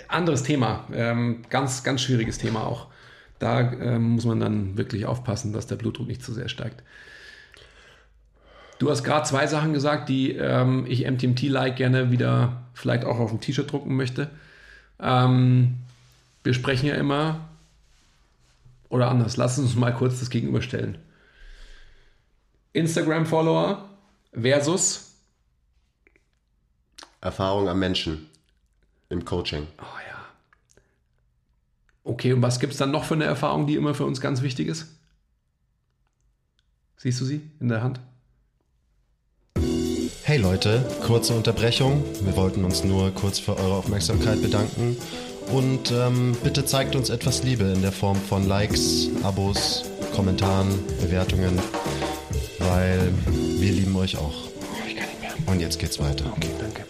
anderes 0.09 0.43
Thema. 0.45 0.87
Ähm, 0.95 1.43
ganz, 1.51 1.85
ganz 1.85 2.01
schwieriges 2.01 2.39
Thema 2.39 2.67
auch. 2.67 2.87
Da 3.39 3.71
ähm, 3.73 4.13
muss 4.13 4.25
man 4.25 4.41
dann 4.41 4.79
wirklich 4.79 5.05
aufpassen, 5.05 5.53
dass 5.53 5.67
der 5.67 5.77
Blutdruck 5.77 6.07
nicht 6.07 6.23
zu 6.23 6.33
sehr 6.33 6.49
steigt. 6.49 6.83
Du 8.79 8.91
hast 8.91 9.05
gerade 9.05 9.27
zwei 9.27 9.47
Sachen 9.47 9.75
gesagt, 9.75 10.09
die 10.09 10.33
ähm, 10.33 10.87
ich 10.89 11.07
MTMT-like 11.07 11.77
gerne 11.77 12.11
wieder 12.11 12.63
vielleicht 12.73 13.05
auch 13.05 13.19
auf 13.19 13.31
ein 13.31 13.43
T-Shirt 13.43 13.71
drucken 13.71 13.95
möchte. 13.95 14.31
Ähm, 14.99 15.81
wir 16.45 16.55
sprechen 16.55 16.87
ja 16.87 16.95
immer, 16.95 17.41
oder 18.89 19.11
anders, 19.11 19.37
lass 19.37 19.59
uns 19.59 19.77
mal 19.77 19.93
kurz 19.93 20.21
das 20.21 20.31
gegenüberstellen. 20.31 20.97
Instagram-Follower 22.75 23.89
versus 24.33 25.13
Erfahrung 27.21 27.69
am 27.69 27.79
Menschen 27.79 28.29
im 29.09 29.25
Coaching. 29.25 29.67
Oh 29.79 29.99
ja. 30.11 30.25
Okay, 32.03 32.35
und 32.35 32.43
was 32.43 32.61
gibt 32.61 32.73
es 32.73 32.79
dann 32.79 32.91
noch 32.91 33.05
für 33.05 33.15
eine 33.15 33.25
Erfahrung, 33.25 33.67
die 33.67 33.77
immer 33.77 33.95
für 33.95 34.05
uns 34.05 34.21
ganz 34.21 34.43
wichtig 34.43 34.69
ist? 34.69 34.89
Siehst 36.99 37.21
du 37.21 37.25
sie 37.25 37.41
in 37.61 37.69
der 37.69 37.83
Hand? 37.83 38.01
Hey 40.25 40.39
Leute, 40.39 40.85
kurze 41.07 41.35
Unterbrechung. 41.35 42.03
Wir 42.23 42.37
wollten 42.37 42.65
uns 42.65 42.83
nur 42.83 43.11
kurz 43.13 43.39
für 43.39 43.57
eure 43.57 43.75
Aufmerksamkeit 43.77 44.43
bedanken. 44.43 44.97
Und 45.53 45.93
ähm, 45.93 46.35
bitte 46.43 46.65
zeigt 46.65 46.97
uns 46.97 47.11
etwas 47.11 47.43
Liebe 47.43 47.65
in 47.65 47.83
der 47.83 47.93
Form 47.93 48.17
von 48.17 48.49
Likes, 48.49 49.11
Abos, 49.23 49.85
Kommentaren, 50.15 50.71
Bewertungen 51.01 51.61
weil 52.65 53.13
wir 53.59 53.73
lieben 53.73 53.95
euch 53.97 54.17
auch. 54.17 54.49
Ich 54.87 54.97
kann 54.97 55.07
nicht 55.09 55.21
mehr. 55.21 55.33
Und 55.47 55.61
jetzt 55.61 55.79
geht's 55.79 55.99
weiter. 55.99 56.33
Okay, 56.37 56.51
danke. 56.59 56.85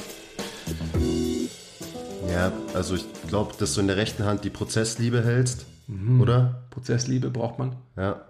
Ja, 2.31 2.53
also 2.75 2.95
ich 2.95 3.05
glaube, 3.29 3.55
dass 3.59 3.75
du 3.75 3.81
in 3.81 3.87
der 3.87 3.97
rechten 3.97 4.25
Hand 4.25 4.45
die 4.45 4.51
Prozessliebe 4.51 5.25
hältst, 5.25 5.67
mhm. 5.87 6.21
oder? 6.21 6.65
Prozessliebe 6.71 7.31
braucht 7.31 7.59
man. 7.59 7.77
Ja. 7.97 8.23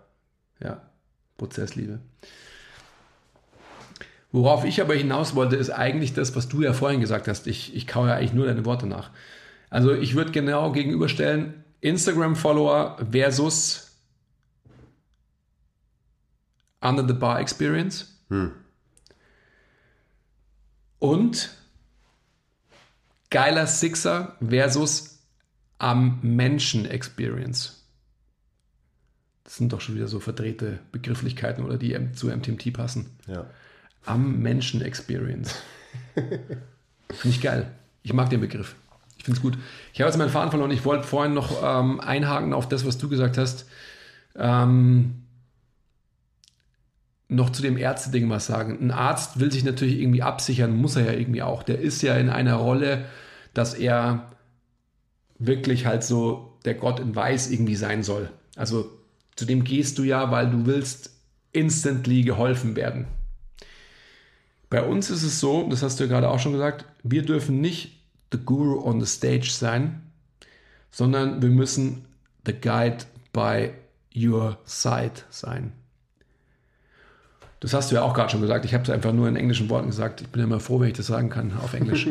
Ja, 0.62 0.83
Prozessliebe. 1.38 2.00
Worauf 4.33 4.64
ich 4.64 4.80
aber 4.80 4.94
hinaus 4.94 5.37
wollte, 5.37 5.57
ist 5.57 5.70
eigentlich 5.70 6.12
das, 6.12 6.35
was 6.35 6.48
du 6.48 6.62
ja 6.62 6.72
vorhin 6.72 7.00
gesagt 7.00 7.28
hast. 7.28 7.46
Ich, 7.46 7.74
ich 7.76 7.87
kaue 7.87 8.09
ja 8.09 8.14
eigentlich 8.14 8.33
nur 8.33 8.46
deine 8.46 8.64
Worte 8.64 8.87
nach. 8.87 9.11
Also 9.70 9.92
ich 9.92 10.14
würde 10.16 10.33
genau 10.33 10.72
gegenüberstellen, 10.72 11.64
Instagram-Follower 11.80 12.98
versus 13.11 13.84
Under 16.85 17.07
the 17.07 17.14
Bar 17.14 17.40
Experience. 17.40 18.18
Hm. 18.29 18.53
Und 20.99 21.51
geiler 23.31 23.66
Sixer 23.66 24.37
versus 24.40 25.18
am 25.79 26.18
Menschen 26.23 26.87
Experience. 26.87 27.85
Das 29.44 29.57
sind 29.57 29.73
doch 29.73 29.81
schon 29.81 29.97
wieder 29.97 30.09
so 30.09 30.20
verdrehte 30.20 30.79
Begrifflichkeiten 30.92 31.64
oder 31.64 31.77
die 31.77 32.12
zu 32.12 32.29
MTMT 32.29 32.73
passen. 32.73 33.11
Ja. 33.27 33.47
Am 34.07 34.40
Menschen 34.40 34.81
Experience. 34.81 35.55
finde 36.14 36.40
ich 37.25 37.42
geil. 37.42 37.70
Ich 38.03 38.12
mag 38.12 38.31
den 38.31 38.40
Begriff. 38.40 38.77
Ich 39.18 39.25
finde 39.25 39.38
es 39.38 39.42
gut. 39.42 39.59
Ich 39.92 40.01
habe 40.01 40.09
jetzt 40.09 40.18
meinen 40.18 40.31
Faden 40.31 40.51
verloren. 40.51 40.70
Ich 40.70 40.85
wollte 40.85 41.07
vorhin 41.07 41.35
noch 41.35 41.62
ähm, 41.62 42.01
einhaken 42.01 42.53
auf 42.53 42.68
das, 42.68 42.87
was 42.87 42.99
du 42.99 43.09
gesagt 43.09 43.38
hast. 43.38 43.66
Ähm, 44.37 45.23
noch 47.35 47.51
zu 47.51 47.62
dem 47.62 47.77
Ärzte-Ding 47.77 48.29
was 48.31 48.47
sagen. 48.47 48.79
Ein 48.81 48.90
Arzt 48.90 49.40
will 49.40 49.51
sich 49.51 49.64
natürlich 49.64 50.01
irgendwie 50.01 50.23
absichern, 50.23 50.77
muss 50.77 50.97
er 50.97 51.07
ja 51.07 51.12
irgendwie 51.12 51.42
auch. 51.42 51.62
Der 51.62 51.81
ist 51.81 52.03
ja 52.03 52.16
in 52.16 52.31
einer 52.31 52.55
Rolle, 52.55 53.05
dass 53.53 53.75
er 53.75 54.31
wirklich 55.38 55.87
halt 55.87 56.05
so 56.05 56.59
der 56.64 56.75
Gott 56.75 57.01
in 57.01 57.14
Weiß 57.14 57.51
irgendwie 57.51 57.77
sein 57.77 58.03
soll. 58.03 58.31
Also 58.57 58.90
zu 59.37 59.44
dem 59.44 59.64
gehst 59.64 59.99
du 59.99 60.03
ja, 60.03 60.31
weil 60.31 60.51
du 60.51 60.66
willst 60.66 61.11
instantly 61.53 62.23
geholfen 62.23 62.77
werden. 62.77 63.07
Bei 64.70 64.83
uns 64.83 65.11
ist 65.11 65.23
es 65.23 65.40
so, 65.40 65.68
das 65.68 65.83
hast 65.83 66.01
du 66.01 66.05
ja 66.05 66.11
gerade 66.11 66.29
auch 66.29 66.38
schon 66.38 66.53
gesagt, 66.53 66.85
wir 67.03 67.23
dürfen 67.23 67.61
nicht 67.61 68.01
the 68.33 68.38
Guru 68.38 68.85
on 68.85 69.01
the 69.01 69.07
stage 69.07 69.51
sein, 69.51 70.03
sondern 70.90 71.42
wir 71.42 71.51
müssen 71.51 72.07
the 72.44 72.53
guide 72.53 73.05
by 73.33 73.70
your 74.16 74.59
side 74.64 75.23
sein. 75.31 75.73
Das 77.64 77.72
hast 77.72 77.90
du 77.90 77.94
ja 77.94 78.03
auch 78.03 78.12
gerade 78.12 78.31
schon 78.31 78.42
gesagt. 78.42 78.66
Ich 78.66 78.74
habe 78.74 78.85
es 78.85 78.90
einfach 78.90 79.14
nur 79.14 79.27
in 79.27 79.37
englischen 79.37 79.70
Worten 79.70 79.87
gesagt. 79.87 80.20
Ich 80.20 80.29
bin 80.29 80.40
ja 80.40 80.44
immer 80.44 80.61
froh, 80.61 80.81
wenn 80.81 80.88
ich 80.88 80.98
das 80.98 81.07
sagen 81.07 81.31
kann 81.31 81.53
auf 81.62 81.72
Englisch. 81.72 82.07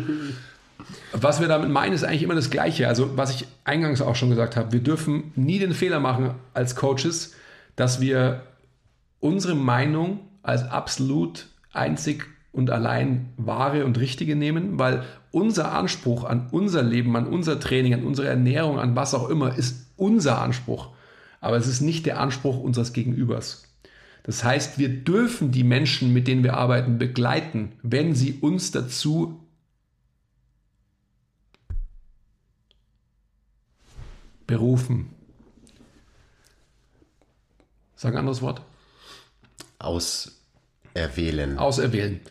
was 1.12 1.42
wir 1.42 1.48
damit 1.48 1.70
meinen, 1.70 1.94
ist 1.94 2.04
eigentlich 2.04 2.24
immer 2.24 2.34
das 2.34 2.50
Gleiche. 2.50 2.88
Also, 2.88 3.16
was 3.18 3.36
ich 3.36 3.46
eingangs 3.64 4.02
auch 4.02 4.16
schon 4.16 4.32
gesagt 4.32 4.56
habe, 4.56 4.72
wir 4.72 4.80
dürfen 4.80 5.32
nie 5.36 5.60
den 5.60 5.74
Fehler 5.74 6.00
machen 6.00 6.32
als 6.56 6.76
Coaches, 6.76 7.36
dass 7.76 8.02
wir 8.02 8.42
unsere 9.20 9.54
Meinung 9.54 10.22
als 10.42 10.64
absolut 10.64 11.46
einzig 11.72 12.26
und 12.52 12.72
allein 12.72 13.30
wahre 13.38 13.86
und 13.86 14.00
richtige 14.00 14.36
nehmen, 14.36 14.80
weil 14.80 15.04
unser 15.30 15.72
Anspruch 15.72 16.24
an 16.24 16.48
unser 16.50 16.82
Leben, 16.82 17.16
an 17.16 17.28
unser 17.28 17.60
Training, 17.60 17.94
an 17.94 18.06
unsere 18.06 18.28
Ernährung, 18.28 18.80
an 18.80 18.96
was 18.96 19.14
auch 19.14 19.30
immer, 19.30 19.56
ist 19.56 19.86
unser 19.98 20.42
Anspruch. 20.42 20.90
Aber 21.42 21.58
es 21.58 21.68
ist 21.68 21.82
nicht 21.82 22.08
der 22.08 22.20
Anspruch 22.20 22.58
unseres 22.58 22.92
Gegenübers. 22.92 23.68
Das 24.24 24.44
heißt, 24.44 24.80
wir 24.80 24.90
dürfen 24.90 25.52
die 25.52 25.66
Menschen, 25.66 26.14
mit 26.14 26.28
denen 26.28 26.44
wir 26.44 26.56
arbeiten, 26.56 26.98
begleiten, 26.98 27.74
wenn 27.84 28.16
sie 28.16 28.40
uns 28.40 28.72
dazu 28.72 29.40
berufen. 34.48 35.10
Sag 37.96 38.14
ein 38.14 38.20
anderes 38.20 38.42
Wort. 38.42 38.62
Auserwählen. 39.80 41.58
Auserwählen. 41.58 42.22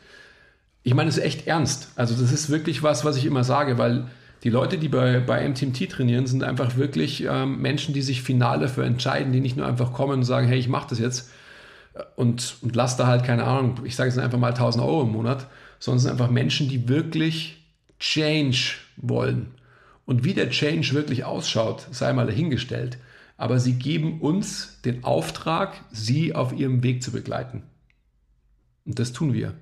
Ich 0.82 0.94
meine 0.94 1.10
es 1.10 1.18
ist 1.18 1.24
echt 1.24 1.46
ernst. 1.46 1.90
Also 1.96 2.14
das 2.14 2.32
ist 2.32 2.48
wirklich 2.48 2.82
was, 2.82 3.04
was 3.04 3.16
ich 3.16 3.26
immer 3.26 3.44
sage, 3.44 3.78
weil 3.78 4.08
die 4.42 4.50
Leute, 4.50 4.78
die 4.78 4.88
bei, 4.88 5.20
bei 5.20 5.46
MTMT 5.48 5.90
trainieren, 5.90 6.26
sind 6.26 6.42
einfach 6.42 6.76
wirklich 6.76 7.24
ähm, 7.24 7.60
Menschen, 7.60 7.94
die 7.94 8.02
sich 8.02 8.22
final 8.22 8.58
dafür 8.58 8.84
entscheiden, 8.84 9.32
die 9.32 9.40
nicht 9.40 9.56
nur 9.56 9.66
einfach 9.66 9.92
kommen 9.92 10.14
und 10.14 10.24
sagen, 10.24 10.48
hey, 10.48 10.58
ich 10.58 10.68
mache 10.68 10.88
das 10.90 10.98
jetzt, 10.98 11.30
und, 12.16 12.56
und 12.62 12.76
lass 12.76 12.96
da 12.96 13.06
halt, 13.06 13.24
keine 13.24 13.44
Ahnung, 13.44 13.80
ich 13.84 13.96
sage 13.96 14.10
jetzt 14.10 14.18
einfach 14.18 14.38
mal 14.38 14.48
1000 14.48 14.84
Euro 14.84 15.02
im 15.02 15.12
Monat, 15.12 15.46
sondern 15.78 15.96
es 15.96 16.02
sind 16.02 16.12
einfach 16.12 16.30
Menschen, 16.30 16.68
die 16.68 16.88
wirklich 16.88 17.66
Change 17.98 18.76
wollen. 18.96 19.54
Und 20.06 20.24
wie 20.24 20.34
der 20.34 20.50
Change 20.50 20.94
wirklich 20.94 21.24
ausschaut, 21.24 21.86
sei 21.90 22.12
mal 22.12 22.26
dahingestellt. 22.26 22.98
Aber 23.36 23.58
sie 23.58 23.74
geben 23.74 24.20
uns 24.20 24.80
den 24.84 25.04
Auftrag, 25.04 25.80
sie 25.90 26.34
auf 26.34 26.52
ihrem 26.52 26.82
Weg 26.82 27.02
zu 27.02 27.12
begleiten. 27.12 27.64
Und 28.84 28.98
das 28.98 29.12
tun 29.12 29.32
wir. 29.32 29.54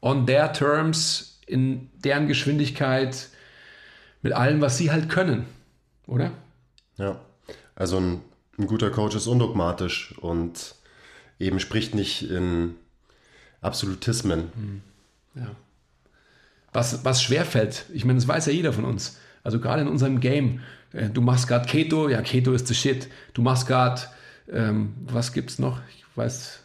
On 0.00 0.26
their 0.26 0.52
terms, 0.52 1.40
in 1.46 1.90
deren 1.94 2.28
Geschwindigkeit, 2.28 3.28
mit 4.22 4.32
allem, 4.32 4.60
was 4.60 4.78
sie 4.78 4.90
halt 4.90 5.08
können. 5.08 5.46
Oder? 6.06 6.32
Ja. 6.96 7.20
Also 7.74 7.98
ein, 7.98 8.20
ein 8.58 8.66
guter 8.66 8.90
Coach 8.90 9.16
ist 9.16 9.26
undogmatisch 9.26 10.16
und 10.18 10.75
eben 11.38 11.60
spricht 11.60 11.94
nicht 11.94 12.30
in 12.30 12.74
Absolutismen. 13.60 14.82
Ja. 15.34 15.50
Was, 16.72 17.04
was 17.04 17.22
schwerfällt, 17.22 17.86
ich 17.92 18.04
meine, 18.04 18.18
das 18.18 18.28
weiß 18.28 18.46
ja 18.46 18.52
jeder 18.52 18.72
von 18.72 18.84
uns. 18.84 19.18
Also 19.42 19.60
gerade 19.60 19.82
in 19.82 19.88
unserem 19.88 20.20
Game, 20.20 20.60
äh, 20.92 21.08
du 21.08 21.20
machst 21.20 21.48
gerade 21.48 21.66
Keto, 21.66 22.08
ja, 22.08 22.20
Keto 22.22 22.52
ist 22.52 22.66
the 22.66 22.74
shit. 22.74 23.08
Du 23.32 23.42
machst 23.42 23.66
gerade, 23.66 24.02
ähm, 24.52 24.94
was 25.06 25.32
gibt's 25.32 25.58
noch? 25.58 25.80
Ich 25.96 26.04
weiß, 26.16 26.60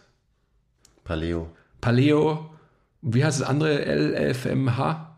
Paleo. 1.04 1.50
Paleo, 1.80 2.50
wie 3.02 3.24
heißt 3.24 3.42
das 3.42 3.48
andere? 3.48 3.84
LFMH? 3.86 5.18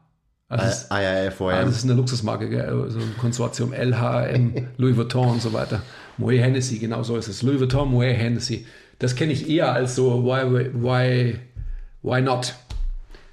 Also 0.50 0.66
das, 0.66 0.92
ah, 0.92 1.00
IIFOM. 1.00 1.50
das 1.50 1.78
ist 1.78 1.84
eine 1.84 1.94
Luxusmarke, 1.94 2.50
gell? 2.50 2.86
so 2.90 3.00
ein 3.00 3.18
Konsortium 3.18 3.74
LHM, 3.74 4.68
Louis 4.78 4.96
Vuitton 4.96 5.30
und 5.30 5.42
so 5.42 5.52
weiter. 5.54 5.82
Moet 6.18 6.40
Hennessy, 6.40 6.78
genau 6.78 7.02
so 7.02 7.18
ist 7.18 7.28
es. 7.28 7.42
Louis 7.42 7.60
Vuitton, 7.60 7.90
Moet 7.90 8.16
Hennessy. 8.16 8.68
Das 9.00 9.16
kenne 9.16 9.34
ich 9.34 9.50
eher 9.50 9.74
als 9.74 9.96
so, 9.96 10.24
why, 10.24 10.70
why, 10.74 11.40
why 12.02 12.22
not? 12.22 12.56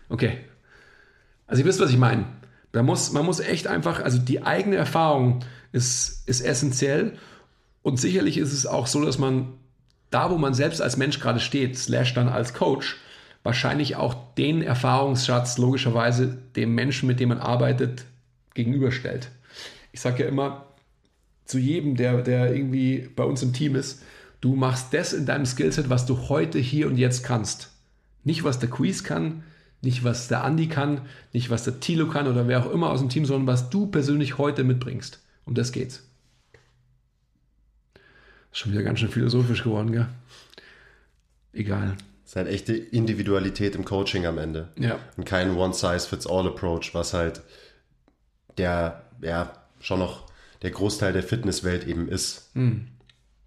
Okay. 0.08 0.38
Also 1.46 1.62
ihr 1.62 1.66
wisst, 1.66 1.80
was 1.80 1.90
ich 1.90 1.98
meine. 1.98 2.24
Da 2.72 2.82
muss, 2.82 3.12
man 3.12 3.24
muss 3.24 3.40
echt 3.40 3.66
einfach, 3.66 4.00
also 4.02 4.18
die 4.18 4.42
eigene 4.42 4.76
Erfahrung 4.76 5.40
ist, 5.72 6.28
ist 6.28 6.40
essentiell. 6.40 7.18
Und 7.82 7.98
sicherlich 7.98 8.38
ist 8.38 8.52
es 8.52 8.66
auch 8.66 8.86
so, 8.86 9.04
dass 9.04 9.18
man 9.18 9.54
da, 10.10 10.30
wo 10.30 10.38
man 10.38 10.54
selbst 10.54 10.82
als 10.82 10.96
Mensch 10.96 11.20
gerade 11.20 11.40
steht, 11.40 11.78
slash 11.78 12.14
dann 12.14 12.28
als 12.28 12.54
Coach, 12.54 12.96
wahrscheinlich 13.42 13.96
auch 13.96 14.34
den 14.34 14.62
Erfahrungsschatz 14.62 15.58
logischerweise 15.58 16.38
dem 16.56 16.74
Menschen, 16.74 17.06
mit 17.06 17.20
dem 17.20 17.30
man 17.30 17.38
arbeitet, 17.38 18.04
gegenüberstellt. 18.54 19.30
Ich 19.92 20.00
sage 20.00 20.24
ja 20.24 20.28
immer 20.28 20.66
zu 21.44 21.58
jedem, 21.58 21.96
der, 21.96 22.22
der 22.22 22.54
irgendwie 22.54 23.08
bei 23.16 23.24
uns 23.24 23.42
im 23.42 23.52
Team 23.52 23.74
ist, 23.74 24.02
du 24.40 24.54
machst 24.54 24.92
das 24.94 25.12
in 25.12 25.26
deinem 25.26 25.46
Skillset, 25.46 25.90
was 25.90 26.06
du 26.06 26.28
heute, 26.28 26.58
hier 26.58 26.86
und 26.86 26.96
jetzt 26.96 27.24
kannst. 27.24 27.70
Nicht, 28.24 28.44
was 28.44 28.58
der 28.58 28.70
Quiz 28.70 29.04
kann, 29.04 29.44
nicht, 29.82 30.04
was 30.04 30.28
der 30.28 30.44
Andi 30.44 30.68
kann, 30.68 31.02
nicht, 31.32 31.50
was 31.50 31.64
der 31.64 31.80
Tilo 31.80 32.08
kann 32.08 32.26
oder 32.26 32.48
wer 32.48 32.64
auch 32.64 32.70
immer 32.70 32.90
aus 32.90 33.00
dem 33.00 33.08
Team, 33.08 33.24
sondern 33.24 33.46
was 33.46 33.70
du 33.70 33.86
persönlich 33.86 34.38
heute 34.38 34.64
mitbringst. 34.64 35.20
Um 35.46 35.54
das 35.54 35.72
geht's. 35.72 36.06
Ist 38.52 38.58
schon 38.58 38.72
wieder 38.72 38.82
ganz 38.82 38.98
schön 38.98 39.10
philosophisch 39.10 39.62
geworden, 39.62 39.92
gell? 39.92 40.08
Egal. 41.52 41.96
Es 42.24 42.30
ist 42.30 42.36
halt 42.36 42.48
echte 42.48 42.74
Individualität 42.74 43.74
im 43.74 43.84
Coaching 43.84 44.26
am 44.26 44.38
Ende. 44.38 44.68
Ja. 44.78 44.98
Und 45.16 45.24
kein 45.24 45.56
One-Size-Fits-All-Approach, 45.56 46.94
was 46.94 47.14
halt 47.14 47.42
der, 48.58 49.04
ja, 49.22 49.52
schon 49.80 50.00
noch 50.00 50.26
der 50.62 50.70
Großteil 50.70 51.12
der 51.12 51.22
Fitnesswelt 51.22 51.86
eben 51.86 52.08
ist. 52.08 52.54
Mhm. 52.54 52.88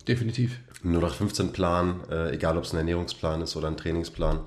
Definitiv. 0.07 0.59
Nur 0.81 1.01
nach 1.01 1.13
15 1.13 1.53
Plan, 1.53 2.01
äh, 2.09 2.33
egal 2.33 2.57
ob 2.57 2.65
es 2.65 2.73
ein 2.73 2.77
Ernährungsplan 2.77 3.41
ist 3.41 3.55
oder 3.55 3.67
ein 3.67 3.77
Trainingsplan. 3.77 4.41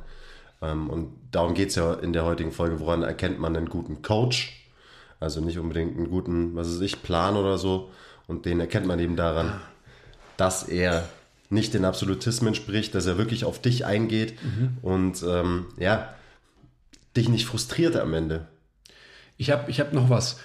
Ähm, 0.62 0.90
und 0.90 1.12
darum 1.30 1.54
geht 1.54 1.70
es 1.70 1.74
ja 1.76 1.94
in 1.94 2.12
der 2.12 2.24
heutigen 2.24 2.52
Folge, 2.52 2.80
woran 2.80 3.02
erkennt 3.02 3.38
man 3.38 3.56
einen 3.56 3.68
guten 3.68 4.02
Coach? 4.02 4.66
Also 5.18 5.40
nicht 5.40 5.58
unbedingt 5.58 5.96
einen 5.96 6.10
guten, 6.10 6.54
was 6.54 6.68
weiß 6.68 6.80
ich, 6.82 7.02
Plan 7.02 7.36
oder 7.36 7.56
so. 7.58 7.90
Und 8.26 8.44
den 8.44 8.60
erkennt 8.60 8.86
man 8.86 8.98
eben 8.98 9.16
daran, 9.16 9.60
dass 10.36 10.68
er 10.68 11.08
nicht 11.48 11.74
den 11.74 11.84
Absolutismen 11.84 12.54
spricht, 12.54 12.94
dass 12.94 13.06
er 13.06 13.18
wirklich 13.18 13.44
auf 13.44 13.60
dich 13.60 13.86
eingeht 13.86 14.34
mhm. 14.42 14.78
und 14.82 15.22
ähm, 15.22 15.66
ja, 15.78 16.14
dich 17.16 17.28
nicht 17.28 17.46
frustriert 17.46 17.96
am 17.96 18.12
Ende. 18.14 18.46
Ich 19.36 19.50
habe 19.50 19.70
ich 19.70 19.80
hab 19.80 19.92
noch 19.92 20.10
was. 20.10 20.38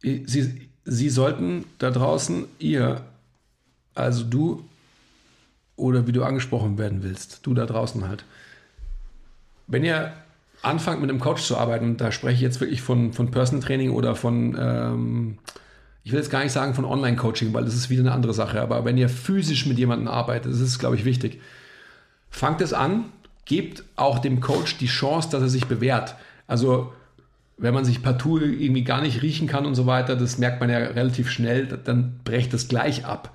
Sie, 0.00 0.68
Sie 0.84 1.10
sollten 1.10 1.64
da 1.78 1.90
draußen, 1.90 2.46
ihr, 2.58 3.02
also 3.98 4.24
du 4.24 4.64
oder 5.76 6.06
wie 6.06 6.12
du 6.12 6.24
angesprochen 6.24 6.78
werden 6.78 7.02
willst, 7.02 7.46
du 7.46 7.54
da 7.54 7.66
draußen 7.66 8.08
halt, 8.08 8.24
wenn 9.66 9.84
ihr 9.84 10.12
anfangt 10.62 11.00
mit 11.00 11.10
einem 11.10 11.20
Coach 11.20 11.44
zu 11.44 11.56
arbeiten, 11.56 11.96
da 11.96 12.10
spreche 12.10 12.34
ich 12.34 12.40
jetzt 12.40 12.60
wirklich 12.60 12.82
von, 12.82 13.12
von 13.12 13.30
Personal 13.30 13.64
Training 13.64 13.90
oder 13.90 14.16
von 14.16 14.56
ähm, 14.58 15.38
ich 16.08 16.12
will 16.12 16.20
jetzt 16.20 16.30
gar 16.30 16.42
nicht 16.42 16.52
sagen 16.52 16.72
von 16.72 16.86
Online-Coaching, 16.86 17.52
weil 17.52 17.66
das 17.66 17.74
ist 17.74 17.90
wieder 17.90 18.00
eine 18.00 18.12
andere 18.12 18.32
Sache, 18.32 18.62
aber 18.62 18.86
wenn 18.86 18.96
ihr 18.96 19.10
physisch 19.10 19.66
mit 19.66 19.76
jemandem 19.76 20.08
arbeitet, 20.08 20.50
das 20.50 20.60
ist, 20.60 20.78
glaube 20.78 20.96
ich, 20.96 21.04
wichtig. 21.04 21.38
Fangt 22.30 22.62
es 22.62 22.72
an, 22.72 23.12
gebt 23.44 23.84
auch 23.96 24.18
dem 24.18 24.40
Coach 24.40 24.78
die 24.78 24.86
Chance, 24.86 25.28
dass 25.30 25.42
er 25.42 25.50
sich 25.50 25.66
bewährt. 25.66 26.14
Also, 26.46 26.94
wenn 27.58 27.74
man 27.74 27.84
sich 27.84 28.02
partout 28.02 28.38
irgendwie 28.38 28.84
gar 28.84 29.02
nicht 29.02 29.20
riechen 29.20 29.48
kann 29.48 29.66
und 29.66 29.74
so 29.74 29.84
weiter, 29.84 30.16
das 30.16 30.38
merkt 30.38 30.60
man 30.60 30.70
ja 30.70 30.78
relativ 30.78 31.30
schnell, 31.30 31.66
dann 31.66 32.20
brecht 32.24 32.54
es 32.54 32.68
gleich 32.68 33.04
ab. 33.04 33.34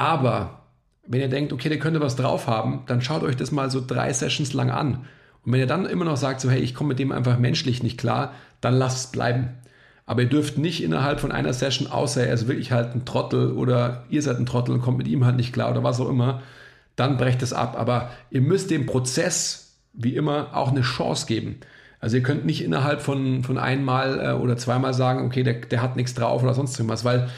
Aber 0.00 0.62
wenn 1.06 1.20
ihr 1.20 1.28
denkt, 1.28 1.52
okay, 1.52 1.68
der 1.68 1.78
könnte 1.78 2.00
was 2.00 2.16
drauf 2.16 2.46
haben, 2.46 2.84
dann 2.86 3.02
schaut 3.02 3.22
euch 3.22 3.36
das 3.36 3.52
mal 3.52 3.70
so 3.70 3.84
drei 3.86 4.10
Sessions 4.14 4.54
lang 4.54 4.70
an. 4.70 5.04
Und 5.44 5.52
wenn 5.52 5.60
ihr 5.60 5.66
dann 5.66 5.84
immer 5.84 6.06
noch 6.06 6.16
sagt, 6.16 6.40
so 6.40 6.48
hey, 6.48 6.60
ich 6.60 6.74
komme 6.74 6.88
mit 6.88 6.98
dem 6.98 7.12
einfach 7.12 7.38
menschlich 7.38 7.82
nicht 7.82 7.98
klar, 7.98 8.32
dann 8.62 8.72
lasst 8.72 8.96
es 8.96 9.12
bleiben. 9.12 9.50
Aber 10.06 10.22
ihr 10.22 10.28
dürft 10.30 10.56
nicht 10.56 10.82
innerhalb 10.82 11.20
von 11.20 11.32
einer 11.32 11.52
Session, 11.52 11.86
außer 11.86 12.26
er 12.26 12.32
ist 12.32 12.48
wirklich 12.48 12.72
halt 12.72 12.94
ein 12.94 13.04
Trottel 13.04 13.52
oder 13.52 14.04
ihr 14.08 14.22
seid 14.22 14.38
ein 14.38 14.46
Trottel 14.46 14.74
und 14.74 14.80
kommt 14.80 14.96
mit 14.96 15.06
ihm 15.06 15.26
halt 15.26 15.36
nicht 15.36 15.52
klar 15.52 15.70
oder 15.70 15.84
was 15.84 16.00
auch 16.00 16.08
immer, 16.08 16.40
dann 16.96 17.18
brecht 17.18 17.42
es 17.42 17.52
ab. 17.52 17.76
Aber 17.78 18.10
ihr 18.30 18.40
müsst 18.40 18.70
dem 18.70 18.86
Prozess, 18.86 19.76
wie 19.92 20.16
immer, 20.16 20.56
auch 20.56 20.70
eine 20.70 20.80
Chance 20.80 21.26
geben. 21.26 21.60
Also 22.00 22.16
ihr 22.16 22.22
könnt 22.22 22.46
nicht 22.46 22.64
innerhalb 22.64 23.02
von, 23.02 23.44
von 23.44 23.58
einmal 23.58 24.18
äh, 24.18 24.32
oder 24.32 24.56
zweimal 24.56 24.94
sagen, 24.94 25.26
okay, 25.26 25.42
der, 25.42 25.60
der 25.60 25.82
hat 25.82 25.96
nichts 25.96 26.14
drauf 26.14 26.42
oder 26.42 26.54
sonst 26.54 26.78
irgendwas, 26.78 27.04
weil 27.04 27.28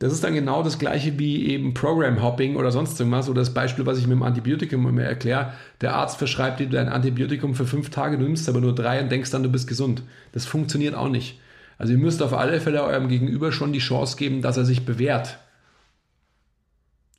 das 0.00 0.14
ist 0.14 0.24
dann 0.24 0.32
genau 0.32 0.62
das 0.62 0.78
gleiche 0.78 1.18
wie 1.18 1.46
eben 1.48 1.74
Program 1.74 2.22
Hopping 2.22 2.56
oder 2.56 2.72
sonst 2.72 2.98
irgendwas 2.98 3.28
oder 3.28 3.42
das 3.42 3.52
Beispiel, 3.52 3.84
was 3.84 3.98
ich 3.98 4.06
mit 4.06 4.16
dem 4.16 4.22
Antibiotikum 4.22 4.88
immer 4.88 5.02
erkläre. 5.02 5.52
Der 5.82 5.94
Arzt 5.94 6.16
verschreibt 6.16 6.58
dir 6.58 6.70
dein 6.70 6.88
Antibiotikum 6.88 7.54
für 7.54 7.66
fünf 7.66 7.90
Tage, 7.90 8.16
du 8.16 8.24
nimmst 8.24 8.48
aber 8.48 8.62
nur 8.62 8.74
drei 8.74 9.02
und 9.02 9.12
denkst 9.12 9.30
dann, 9.30 9.42
du 9.42 9.50
bist 9.50 9.68
gesund. 9.68 10.02
Das 10.32 10.46
funktioniert 10.46 10.94
auch 10.94 11.10
nicht. 11.10 11.38
Also 11.76 11.92
ihr 11.92 11.98
müsst 11.98 12.22
auf 12.22 12.32
alle 12.32 12.62
Fälle 12.62 12.82
eurem 12.82 13.08
Gegenüber 13.08 13.52
schon 13.52 13.74
die 13.74 13.78
Chance 13.78 14.16
geben, 14.16 14.40
dass 14.40 14.56
er 14.56 14.64
sich 14.64 14.86
bewährt. 14.86 15.38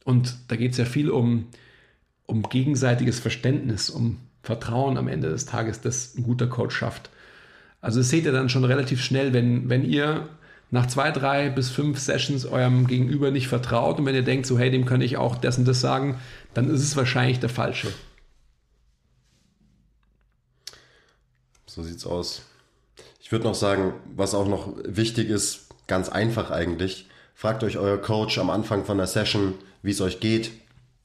Und 0.03 0.35
da 0.47 0.55
geht 0.55 0.71
es 0.71 0.77
ja 0.79 0.85
viel 0.85 1.11
um, 1.11 1.49
um 2.25 2.41
gegenseitiges 2.41 3.19
Verständnis, 3.19 3.91
um 3.91 4.17
Vertrauen 4.41 4.97
am 4.97 5.07
Ende 5.07 5.29
des 5.29 5.45
Tages, 5.45 5.81
das 5.81 6.15
ein 6.17 6.23
guter 6.23 6.47
Coach 6.47 6.75
schafft. 6.75 7.11
Also 7.79 7.99
das 7.99 8.09
seht 8.09 8.25
ihr 8.25 8.31
dann 8.31 8.49
schon 8.49 8.63
relativ 8.63 9.03
schnell, 9.03 9.33
wenn, 9.33 9.69
wenn 9.69 9.83
ihr 9.83 10.29
nach 10.71 10.87
zwei, 10.87 11.11
drei 11.11 11.49
bis 11.49 11.69
fünf 11.69 11.99
Sessions 11.99 12.45
eurem 12.45 12.87
Gegenüber 12.87 13.29
nicht 13.29 13.47
vertraut 13.47 13.99
und 13.99 14.05
wenn 14.05 14.15
ihr 14.15 14.23
denkt, 14.23 14.45
so 14.45 14.57
hey, 14.57 14.71
dem 14.71 14.85
kann 14.85 15.01
ich 15.01 15.17
auch 15.17 15.35
das 15.35 15.57
und 15.57 15.67
das 15.67 15.81
sagen, 15.81 16.19
dann 16.53 16.69
ist 16.69 16.81
es 16.81 16.95
wahrscheinlich 16.95 17.39
der 17.39 17.49
falsche. 17.49 17.89
So 21.65 21.83
sieht's 21.83 22.05
aus. 22.05 22.43
Ich 23.19 23.31
würde 23.31 23.45
noch 23.45 23.55
sagen, 23.55 23.93
was 24.15 24.33
auch 24.33 24.47
noch 24.47 24.73
wichtig 24.83 25.29
ist, 25.29 25.67
ganz 25.87 26.09
einfach 26.09 26.51
eigentlich, 26.51 27.07
fragt 27.35 27.63
euch 27.63 27.77
euer 27.77 27.97
Coach 27.97 28.37
am 28.39 28.49
Anfang 28.49 28.85
von 28.85 28.97
der 28.97 29.07
Session, 29.07 29.55
wie 29.83 29.91
es 29.91 30.01
euch 30.01 30.19
geht, 30.21 30.51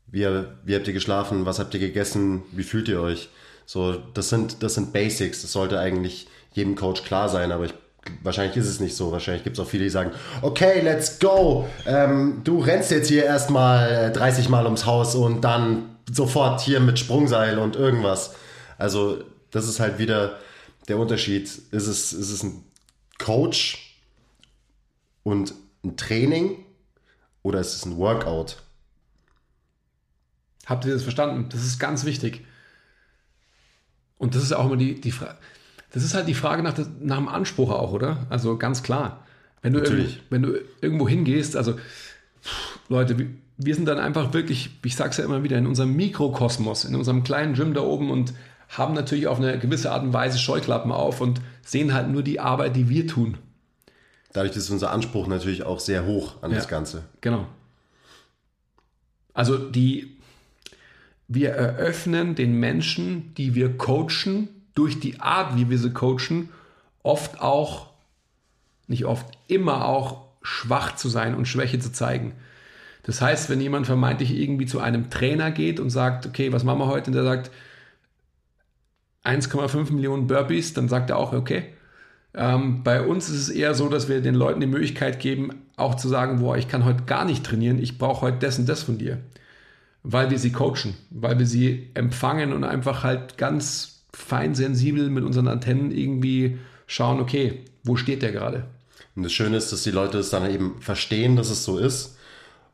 wie, 0.07 0.27
wie 0.65 0.75
habt 0.75 0.87
ihr 0.87 0.93
geschlafen, 0.93 1.45
was 1.45 1.59
habt 1.59 1.75
ihr 1.75 1.81
gegessen, 1.81 2.43
wie 2.53 2.63
fühlt 2.63 2.89
ihr 2.89 3.01
euch. 3.01 3.31
So, 3.65 3.95
das 4.15 4.29
sind, 4.29 4.63
das 4.63 4.75
sind 4.75 4.93
Basics, 4.93 5.43
das 5.43 5.53
sollte 5.53 5.81
eigentlich 5.81 6.29
jedem 6.53 6.77
Coach 6.77 7.03
klar 7.03 7.29
sein, 7.29 7.51
aber 7.51 7.65
ich, 7.65 7.75
wahrscheinlich 8.23 8.57
ist 8.57 8.69
es 8.69 8.81
nicht 8.81 8.97
so. 8.97 9.13
Wahrscheinlich 9.13 9.45
gibt 9.45 9.59
es 9.59 9.65
auch 9.65 9.69
viele, 9.69 9.85
die 9.85 9.91
sagen, 9.91 10.13
okay, 10.43 10.81
let's 10.81 11.19
go, 11.19 11.69
ähm, 11.87 12.41
du 12.45 12.59
rennst 12.61 12.91
jetzt 12.91 13.09
hier 13.09 13.25
erstmal 13.25 14.13
30 14.13 14.49
Mal 14.49 14.65
ums 14.65 14.87
Haus 14.87 15.15
und 15.15 15.43
dann 15.43 15.97
sofort 16.11 16.61
hier 16.61 16.81
mit 16.81 16.99
Sprungseil 16.99 17.59
und 17.59 17.77
irgendwas. 17.77 18.35
Also, 18.79 19.25
das 19.51 19.69
ist 19.69 19.81
halt 19.81 19.99
wieder 19.99 20.39
der 20.89 20.99
Unterschied? 20.99 21.45
Ist 21.45 21.87
es, 21.87 22.13
ist 22.13 22.31
es 22.31 22.43
ein 22.43 22.65
Coach 23.19 23.99
und 25.23 25.55
ein 25.85 25.97
Training 25.97 26.65
oder 27.43 27.61
ist 27.61 27.75
es 27.75 27.85
ein 27.85 27.97
Workout? 27.97 28.63
Habt 30.67 30.85
ihr 30.85 30.93
das 30.93 31.03
verstanden? 31.03 31.49
Das 31.51 31.65
ist 31.65 31.79
ganz 31.79 32.05
wichtig. 32.05 32.45
Und 34.19 34.35
das 34.35 34.43
ist 34.43 34.53
auch 34.53 34.67
immer 34.67 34.77
die, 34.77 35.01
die 35.01 35.13
Frage. 35.13 35.39
Das 35.93 36.03
ist 36.03 36.15
halt 36.15 36.29
die 36.29 36.35
Frage 36.35 36.63
nach, 36.63 36.75
nach 37.01 37.17
dem 37.17 37.29
Anspruch 37.29 37.71
auch, 37.71 37.93
oder? 37.93 38.27
Also 38.29 38.57
ganz 38.57 38.83
klar. 38.83 39.25
Wenn 39.63 39.73
du, 39.73 39.81
irgendwo, 39.81 40.13
wenn 40.31 40.43
du 40.43 40.61
irgendwo 40.81 41.09
hingehst, 41.09 41.57
also 41.57 41.75
Leute, 42.89 43.19
wir, 43.19 43.27
wir 43.57 43.75
sind 43.75 43.87
dann 43.87 43.99
einfach 43.99 44.33
wirklich, 44.33 44.71
ich 44.85 44.97
sag's 44.97 45.17
ja 45.17 45.25
immer 45.25 45.43
wieder, 45.43 45.59
in 45.59 45.67
unserem 45.67 45.95
Mikrokosmos, 45.97 46.85
in 46.85 46.95
unserem 46.95 47.25
kleinen 47.25 47.55
Gym 47.55 47.75
da 47.75 47.81
oben 47.81 48.11
und 48.11 48.35
haben 48.69 48.95
natürlich 48.95 49.27
auf 49.27 49.39
eine 49.39 49.59
gewisse 49.59 49.91
Art 49.93 50.03
und 50.03 50.13
Weise 50.13 50.39
Scheuklappen 50.39 50.93
auf 50.93 51.21
und 51.21 51.41
sehen 51.63 51.95
halt 51.95 52.09
nur 52.09 52.23
die 52.23 52.41
Arbeit, 52.41 52.77
die 52.77 52.89
wir 52.89 53.07
tun. 53.07 53.39
Dadurch 54.33 54.57
ist 54.57 54.71
unser 54.71 54.91
Anspruch 54.91 55.29
natürlich 55.29 55.63
auch 55.63 55.81
sehr 55.81 56.05
hoch 56.05 56.43
an 56.43 56.51
ja, 56.51 56.59
das 56.59 56.69
Ganze. 56.69 57.05
Genau. 57.21 57.47
Also 59.33 59.57
die, 59.57 60.19
wir 61.29 61.51
eröffnen 61.51 62.35
den 62.35 62.59
Menschen, 62.59 63.35
die 63.35 63.55
wir 63.55 63.77
coachen, 63.77 64.49
durch 64.77 65.01
die 65.01 65.21
Art, 65.21 65.57
wie 65.57 65.69
wir 65.69 65.79
sie 65.79 65.93
coachen, 65.93 66.51
oft 67.03 67.41
auch, 67.41 67.89
nicht 68.87 69.05
oft, 69.05 69.27
immer 69.49 69.87
auch 69.87 70.27
schwach 70.43 70.95
zu 70.95 71.09
sein 71.09 71.35
und 71.35 71.49
Schwäche 71.49 71.81
zu 71.81 71.91
zeigen. 71.91 72.35
Das 73.03 73.21
heißt, 73.21 73.51
wenn 73.51 73.61
jemand 73.61 73.87
vermeintlich 73.87 74.33
irgendwie 74.33 74.67
zu 74.67 74.81
einem 74.81 75.11
Trainer 75.11 75.51
geht 75.51 75.81
und 75.81 75.91
sagt, 75.91 76.27
okay, 76.27 76.53
was 76.53 76.63
machen 76.63 76.79
wir 76.79 76.87
heute? 76.87 77.11
Und 77.11 77.15
der 77.15 77.25
sagt, 77.25 77.51
1,5 79.25 79.93
Millionen 79.93 80.27
Burpees, 80.27 80.75
dann 80.75 80.89
sagt 80.89 81.11
er 81.11 81.17
auch, 81.17 81.33
okay. 81.33 81.65
Ähm, 82.35 82.83
bei 82.83 83.01
uns 83.01 83.29
ist 83.29 83.49
es 83.49 83.49
eher 83.49 83.75
so, 83.75 83.89
dass 83.89 84.09
wir 84.09 84.21
den 84.21 84.35
Leuten 84.35 84.61
die 84.61 84.67
Möglichkeit 84.67 85.21
geben, 85.21 85.51
auch 85.77 85.95
zu 85.95 86.09
sagen, 86.09 86.41
boah, 86.41 86.57
ich 86.57 86.69
kann 86.69 86.85
heute 86.85 87.05
gar 87.05 87.25
nicht 87.25 87.45
trainieren, 87.45 87.79
ich 87.79 87.97
brauche 87.97 88.23
heute 88.23 88.39
das 88.39 88.59
und 88.59 88.69
das 88.69 88.83
von 88.83 88.99
dir. 88.99 89.19
Weil 90.03 90.31
wir 90.31 90.39
sie 90.39 90.53
coachen, 90.53 90.95
weil 91.11 91.39
wir 91.39 91.47
sie 91.47 91.91
empfangen 91.95 92.53
und 92.53 92.63
einfach 92.63 93.03
halt 93.05 93.39
ganz 93.39 93.96
fein 94.17 94.55
sensibel 94.55 95.11
mit 95.11 95.25
unseren 95.25 95.47
Antennen 95.47 95.91
irgendwie 95.91 96.59
schauen, 96.87 97.21
okay, 97.21 97.65
wo 97.85 97.97
steht 97.97 98.23
der 98.23 98.33
gerade? 98.33 98.65
Und 99.15 99.23
das 99.23 99.33
Schöne 99.33 99.57
ist, 99.57 99.73
dass 99.73 99.83
die 99.83 99.91
Leute 99.91 100.19
es 100.19 100.31
dann 100.31 100.51
eben 100.51 100.81
verstehen, 100.81 101.37
dass 101.37 101.51
es 101.51 101.65
so 101.65 101.79
ist 101.79 102.17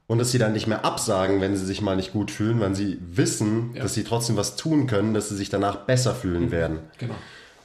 und 0.06 0.18
dass 0.18 0.30
sie 0.30 0.38
dann 0.38 0.52
nicht 0.52 0.66
mehr 0.66 0.84
absagen, 0.84 1.40
wenn 1.40 1.56
sie 1.56 1.66
sich 1.66 1.80
mal 1.80 1.96
nicht 1.96 2.12
gut 2.12 2.30
fühlen, 2.30 2.60
weil 2.60 2.74
sie 2.74 2.98
wissen, 3.00 3.72
ja. 3.74 3.82
dass 3.82 3.94
sie 3.94 4.04
trotzdem 4.04 4.36
was 4.36 4.56
tun 4.56 4.86
können, 4.86 5.14
dass 5.14 5.28
sie 5.28 5.36
sich 5.36 5.50
danach 5.50 5.76
besser 5.76 6.14
fühlen 6.14 6.46
mhm. 6.46 6.50
werden. 6.52 6.78
Genau. 6.98 7.14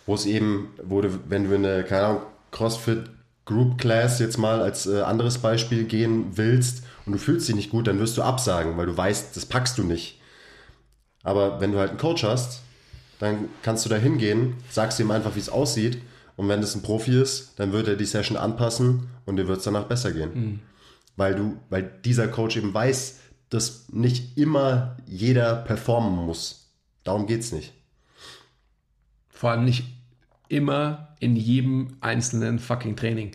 Wo 0.06 0.16
es 0.16 0.26
eben, 0.26 0.74
du, 0.78 1.10
wenn 1.30 1.44
du 1.44 1.56
in 1.56 1.66
eine, 1.66 1.84
keine 1.84 2.06
Ahnung, 2.06 2.22
CrossFit 2.52 3.04
Group 3.46 3.78
Class 3.78 4.20
jetzt 4.20 4.38
mal 4.38 4.62
als 4.62 4.88
äh, 4.88 5.02
anderes 5.02 5.38
Beispiel 5.38 5.86
gehen 5.86 6.32
willst 6.36 6.84
und 7.06 7.14
du 7.14 7.20
fühlst 7.20 7.48
dich 7.48 7.56
nicht 7.56 7.70
gut, 7.70 7.88
dann 7.88 8.00
wirst 8.00 8.18
du 8.18 8.24
absagen, 8.24 8.76
weil 8.78 8.88
du 8.88 8.98
weißt, 8.98 9.36
das 9.36 9.46
packst 9.46 9.78
du 9.78 9.84
nicht. 9.84 10.20
Aber 11.24 11.62
wenn 11.62 11.72
du 11.72 11.80
halt 11.80 11.92
einen 11.92 12.00
Coach 12.00 12.24
hast, 12.24 12.62
dann 13.20 13.50
kannst 13.64 13.86
du 13.86 13.90
da 13.90 13.96
hingehen, 13.96 14.56
sagst 14.70 15.00
ihm 15.00 15.12
einfach, 15.12 15.36
wie 15.36 15.40
es 15.40 15.50
aussieht 15.50 16.02
und 16.36 16.48
wenn 16.48 16.62
das 16.62 16.76
ein 16.76 16.84
Profi 16.84 17.20
ist, 17.20 17.60
dann 17.60 17.74
wird 17.74 17.88
er 17.88 17.96
die 17.96 18.06
Session 18.06 18.38
anpassen 18.38 19.10
und 19.26 19.38
dir 19.38 19.48
wird 19.48 19.58
es 19.58 19.64
danach 19.64 19.86
besser 19.86 20.12
gehen. 20.12 20.34
Mhm. 20.34 20.60
Weil 21.16 21.36
du, 21.36 21.58
weil 21.70 21.84
dieser 22.06 22.28
Coach 22.28 22.58
eben 22.58 22.74
weiß, 22.74 23.20
dass 23.50 23.90
nicht 23.90 24.38
immer 24.38 24.98
jeder 25.08 25.56
performen 25.56 26.26
muss. 26.26 26.70
Darum 27.04 27.26
geht 27.26 27.42
es 27.42 27.52
nicht. 27.52 27.74
Vor 29.30 29.52
allem 29.52 29.66
nicht 29.66 29.86
immer 30.48 31.16
in 31.20 31.36
jedem 31.36 31.98
einzelnen 32.02 32.60
fucking 32.60 32.96
Training. 32.96 33.32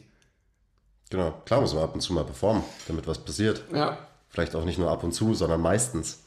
Genau, 1.10 1.32
klar 1.44 1.60
muss 1.60 1.74
man 1.74 1.82
ab 1.82 1.94
und 1.94 2.00
zu 2.00 2.12
mal 2.12 2.24
performen, 2.24 2.62
damit 2.86 3.06
was 3.06 3.18
passiert. 3.18 3.64
Ja. 3.72 3.98
Vielleicht 4.28 4.54
auch 4.54 4.64
nicht 4.64 4.78
nur 4.78 4.90
ab 4.90 5.02
und 5.04 5.12
zu, 5.12 5.34
sondern 5.34 5.60
meistens. 5.60 6.20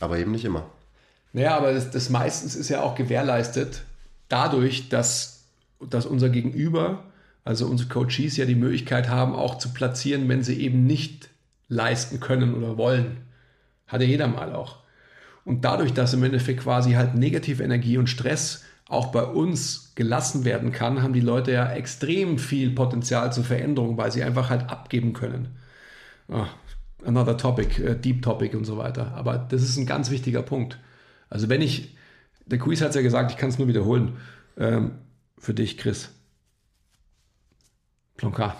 Aber 0.00 0.18
eben 0.18 0.30
nicht 0.30 0.44
immer. 0.44 0.66
Naja, 1.38 1.56
aber 1.56 1.72
das, 1.72 1.92
das 1.92 2.10
meistens 2.10 2.56
ist 2.56 2.68
ja 2.68 2.82
auch 2.82 2.96
gewährleistet 2.96 3.84
dadurch, 4.28 4.88
dass, 4.88 5.44
dass 5.78 6.04
unser 6.04 6.30
Gegenüber, 6.30 7.04
also 7.44 7.66
unsere 7.66 7.88
Coaches 7.88 8.36
ja 8.36 8.44
die 8.44 8.56
Möglichkeit 8.56 9.08
haben, 9.08 9.36
auch 9.36 9.56
zu 9.56 9.72
platzieren, 9.72 10.28
wenn 10.28 10.42
sie 10.42 10.60
eben 10.60 10.84
nicht 10.84 11.28
leisten 11.68 12.18
können 12.18 12.54
oder 12.54 12.76
wollen. 12.76 13.18
Hat 13.86 14.00
ja 14.00 14.08
jeder 14.08 14.26
mal 14.26 14.52
auch. 14.52 14.78
Und 15.44 15.64
dadurch, 15.64 15.94
dass 15.94 16.12
im 16.12 16.24
Endeffekt 16.24 16.64
quasi 16.64 16.94
halt 16.94 17.14
negative 17.14 17.62
Energie 17.62 17.98
und 17.98 18.08
Stress 18.08 18.64
auch 18.88 19.12
bei 19.12 19.22
uns 19.22 19.92
gelassen 19.94 20.44
werden 20.44 20.72
kann, 20.72 21.04
haben 21.04 21.12
die 21.12 21.20
Leute 21.20 21.52
ja 21.52 21.70
extrem 21.70 22.40
viel 22.40 22.72
Potenzial 22.72 23.32
zur 23.32 23.44
Veränderung, 23.44 23.96
weil 23.96 24.10
sie 24.10 24.24
einfach 24.24 24.50
halt 24.50 24.68
abgeben 24.70 25.12
können. 25.12 25.56
Oh, 26.26 26.46
another 27.06 27.36
topic, 27.36 27.80
uh, 27.80 27.94
deep 27.94 28.22
topic 28.22 28.56
und 28.56 28.64
so 28.64 28.76
weiter. 28.76 29.12
Aber 29.14 29.38
das 29.38 29.62
ist 29.62 29.76
ein 29.76 29.86
ganz 29.86 30.10
wichtiger 30.10 30.42
Punkt. 30.42 30.80
Also 31.30 31.48
wenn 31.48 31.62
ich, 31.62 31.96
der 32.46 32.58
Quiz 32.58 32.80
hat 32.80 32.90
es 32.90 32.94
ja 32.94 33.02
gesagt, 33.02 33.30
ich 33.30 33.36
kann 33.36 33.48
es 33.48 33.58
nur 33.58 33.68
wiederholen. 33.68 34.16
Ähm, 34.56 34.92
für 35.38 35.54
dich, 35.54 35.78
Chris. 35.78 36.10
Plonka. 38.16 38.56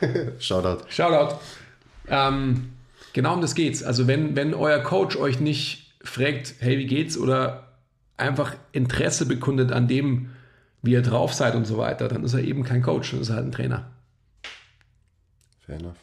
Shoutout. 0.38 0.84
Shoutout. 0.88 1.38
Ähm, 2.08 2.72
genau 3.12 3.34
um 3.34 3.40
das 3.40 3.54
geht's. 3.54 3.82
Also 3.82 4.06
wenn, 4.06 4.36
wenn 4.36 4.54
euer 4.54 4.78
Coach 4.78 5.16
euch 5.16 5.40
nicht 5.40 5.94
fragt, 6.02 6.54
hey, 6.60 6.78
wie 6.78 6.86
geht's? 6.86 7.18
Oder 7.18 7.78
einfach 8.16 8.54
Interesse 8.72 9.26
bekundet 9.26 9.72
an 9.72 9.88
dem, 9.88 10.30
wie 10.82 10.92
ihr 10.92 11.02
drauf 11.02 11.34
seid 11.34 11.54
und 11.54 11.66
so 11.66 11.78
weiter, 11.78 12.08
dann 12.08 12.24
ist 12.24 12.34
er 12.34 12.40
eben 12.40 12.62
kein 12.62 12.82
Coach, 12.82 13.10
dann 13.10 13.20
ist 13.20 13.28
er 13.28 13.36
halt 13.36 13.46
ein 13.46 13.52
Trainer. 13.52 13.90
Fair 15.60 15.76
enough. 15.76 15.96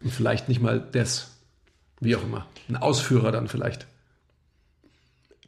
Und 0.00 0.12
vielleicht 0.12 0.48
nicht 0.48 0.60
mal 0.60 0.80
das, 0.80 1.36
wie 2.00 2.14
auch 2.14 2.22
immer. 2.22 2.46
Ein 2.68 2.76
Ausführer 2.76 3.32
dann 3.32 3.48
vielleicht. 3.48 3.86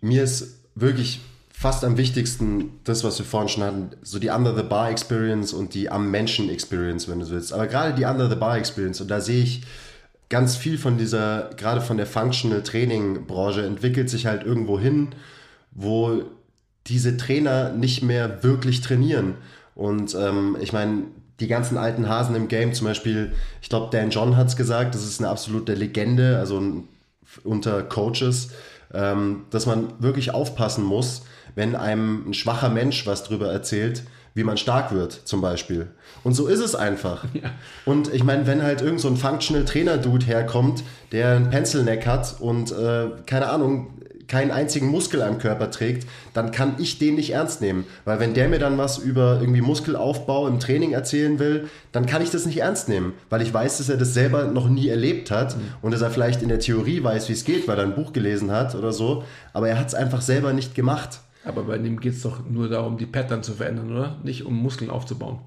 Mir 0.01 0.23
ist 0.25 0.61
wirklich 0.75 1.21
fast 1.53 1.85
am 1.85 1.97
wichtigsten 1.97 2.81
das, 2.85 3.05
was 3.05 3.19
wir 3.19 3.27
vorhin 3.27 3.49
schon 3.49 3.65
hatten, 3.65 3.91
so 4.03 4.19
die 4.19 4.31
Under 4.31 4.57
the 4.57 4.63
Bar 4.63 4.91
Experience 4.91 5.53
und 5.53 5.75
die 5.75 5.91
am 5.91 6.11
Menschen 6.11 6.49
Experience, 6.49 7.07
wenn 7.09 7.19
du 7.19 7.27
so 7.27 7.33
willst. 7.33 7.53
Aber 7.53 7.67
gerade 7.67 7.95
die 7.95 8.05
Under 8.05 8.31
the 8.31 8.37
Bar 8.37 8.57
Experience, 8.57 9.01
und 9.01 9.11
da 9.11 9.21
sehe 9.21 9.43
ich 9.43 9.63
ganz 10.31 10.57
viel 10.57 10.79
von 10.79 10.97
dieser, 10.97 11.51
gerade 11.57 11.81
von 11.81 11.99
der 11.99 12.07
Functional 12.07 12.63
Training 12.63 13.27
Branche, 13.27 13.63
entwickelt 13.63 14.09
sich 14.09 14.27
halt 14.27 14.45
irgendwo 14.45 14.79
hin 14.79 15.09
wo 15.73 16.23
diese 16.87 17.17
Trainer 17.17 17.73
nicht 17.73 18.03
mehr 18.03 18.43
wirklich 18.43 18.81
trainieren. 18.81 19.35
Und 19.75 20.15
ähm, 20.15 20.57
ich 20.61 20.73
meine, 20.73 21.05
die 21.39 21.47
ganzen 21.47 21.79
alten 21.79 22.09
Hasen 22.09 22.35
im 22.35 22.49
Game, 22.49 22.75
zum 22.75 22.87
Beispiel, 22.87 23.33
ich 23.63 23.69
glaube, 23.69 23.89
Dan 23.97 24.11
John 24.11 24.37
hat 24.37 24.49
es 24.49 24.57
gesagt, 24.57 24.95
das 24.95 25.05
ist 25.05 25.21
eine 25.21 25.31
absolute 25.31 25.75
Legende, 25.75 26.39
also 26.39 26.85
unter 27.45 27.83
Coaches, 27.83 28.51
ähm, 28.95 29.45
dass 29.51 29.67
man 29.67 29.93
wirklich 29.99 30.35
aufpassen 30.35 30.85
muss, 30.85 31.23
wenn 31.55 31.75
einem 31.77 32.31
ein 32.31 32.35
schwacher 32.35 32.69
Mensch 32.69 33.07
was 33.07 33.25
drüber 33.25 33.51
erzählt, 33.53 34.03
wie 34.35 34.45
man 34.45 34.57
stark 34.57 34.93
wird, 34.93 35.13
zum 35.13 35.41
Beispiel. 35.41 35.89
Und 36.23 36.35
so 36.35 36.47
ist 36.47 36.61
es 36.61 36.75
einfach. 36.75 37.25
Ja. 37.35 37.51
Und 37.85 38.13
ich 38.13 38.23
meine, 38.23 38.47
wenn 38.47 38.63
halt 38.63 38.81
irgend 38.81 39.01
so 39.01 39.09
ein 39.09 39.17
Functional 39.17 39.65
Trainer 39.65 39.99
Dude 39.99 40.27
herkommt, 40.27 40.83
der 41.13 41.37
einen 41.37 41.51
Pencil-Neck 41.51 42.07
hat 42.07 42.37
und 42.39 42.71
äh, 42.73 43.09
keine 43.27 43.51
Ahnung, 43.51 44.01
keinen 44.31 44.53
einzigen 44.53 44.87
Muskel 44.87 45.23
am 45.23 45.39
Körper 45.39 45.73
trägt, 45.73 46.09
dann 46.35 46.53
kann 46.53 46.77
ich 46.79 46.99
den 46.99 47.17
nicht 47.17 47.33
ernst 47.33 47.61
nehmen. 47.61 47.85
Weil 48.05 48.21
wenn 48.21 48.33
der 48.33 48.49
mir 48.49 48.61
dann 48.61 48.79
was 48.79 48.99
über 48.99 49.39
irgendwie 49.41 49.61
Muskelaufbau 49.61 50.47
im 50.47 50.61
Training 50.61 50.93
erzählen 50.93 51.41
will, 51.41 51.69
dann 51.91 52.07
kann 52.07 52.23
ich 52.23 52.31
das 52.31 52.47
nicht 52.47 52.59
ernst 52.59 52.89
nehmen. 52.89 53.13
Weil 53.29 53.43
ich 53.43 53.53
weiß, 53.53 53.79
dass 53.79 53.89
er 53.89 53.97
das 53.97 54.15
selber 54.15 54.45
noch 54.45 54.69
nie 54.69 54.89
erlebt 54.89 55.33
hat 55.33 55.57
mhm. 55.57 55.63
und 55.83 55.91
dass 55.91 56.01
er 56.01 56.13
vielleicht 56.13 56.43
in 56.43 56.49
der 56.49 56.61
Theorie 56.61 57.03
weiß, 57.03 57.29
wie 57.29 57.33
es 57.33 57.45
geht, 57.45 57.67
weil 57.67 57.77
er 57.77 57.85
ein 57.85 57.97
Buch 57.97 58.13
gelesen 58.13 58.53
hat 58.53 58.77
oder 58.77 58.93
so. 58.93 59.25
Aber 59.53 59.69
er 59.69 59.79
hat 59.79 59.89
es 59.89 59.95
einfach 59.95 60.23
selber 60.23 60.53
nicht 60.53 60.77
gemacht. 60.77 61.21
Aber 61.45 61.65
bei 61.65 61.79
dem 61.79 61.99
geht 61.99 62.15
es 62.15 62.23
doch 62.23 62.49
nur 62.49 62.69
darum, 62.69 62.99
die 62.99 63.07
Pattern 63.07 63.43
zu 63.43 63.55
verändern, 63.55 63.91
oder? 63.91 64.21
Nicht 64.23 64.47
um 64.47 64.55
Muskeln 64.55 64.91
aufzubauen. 64.91 65.41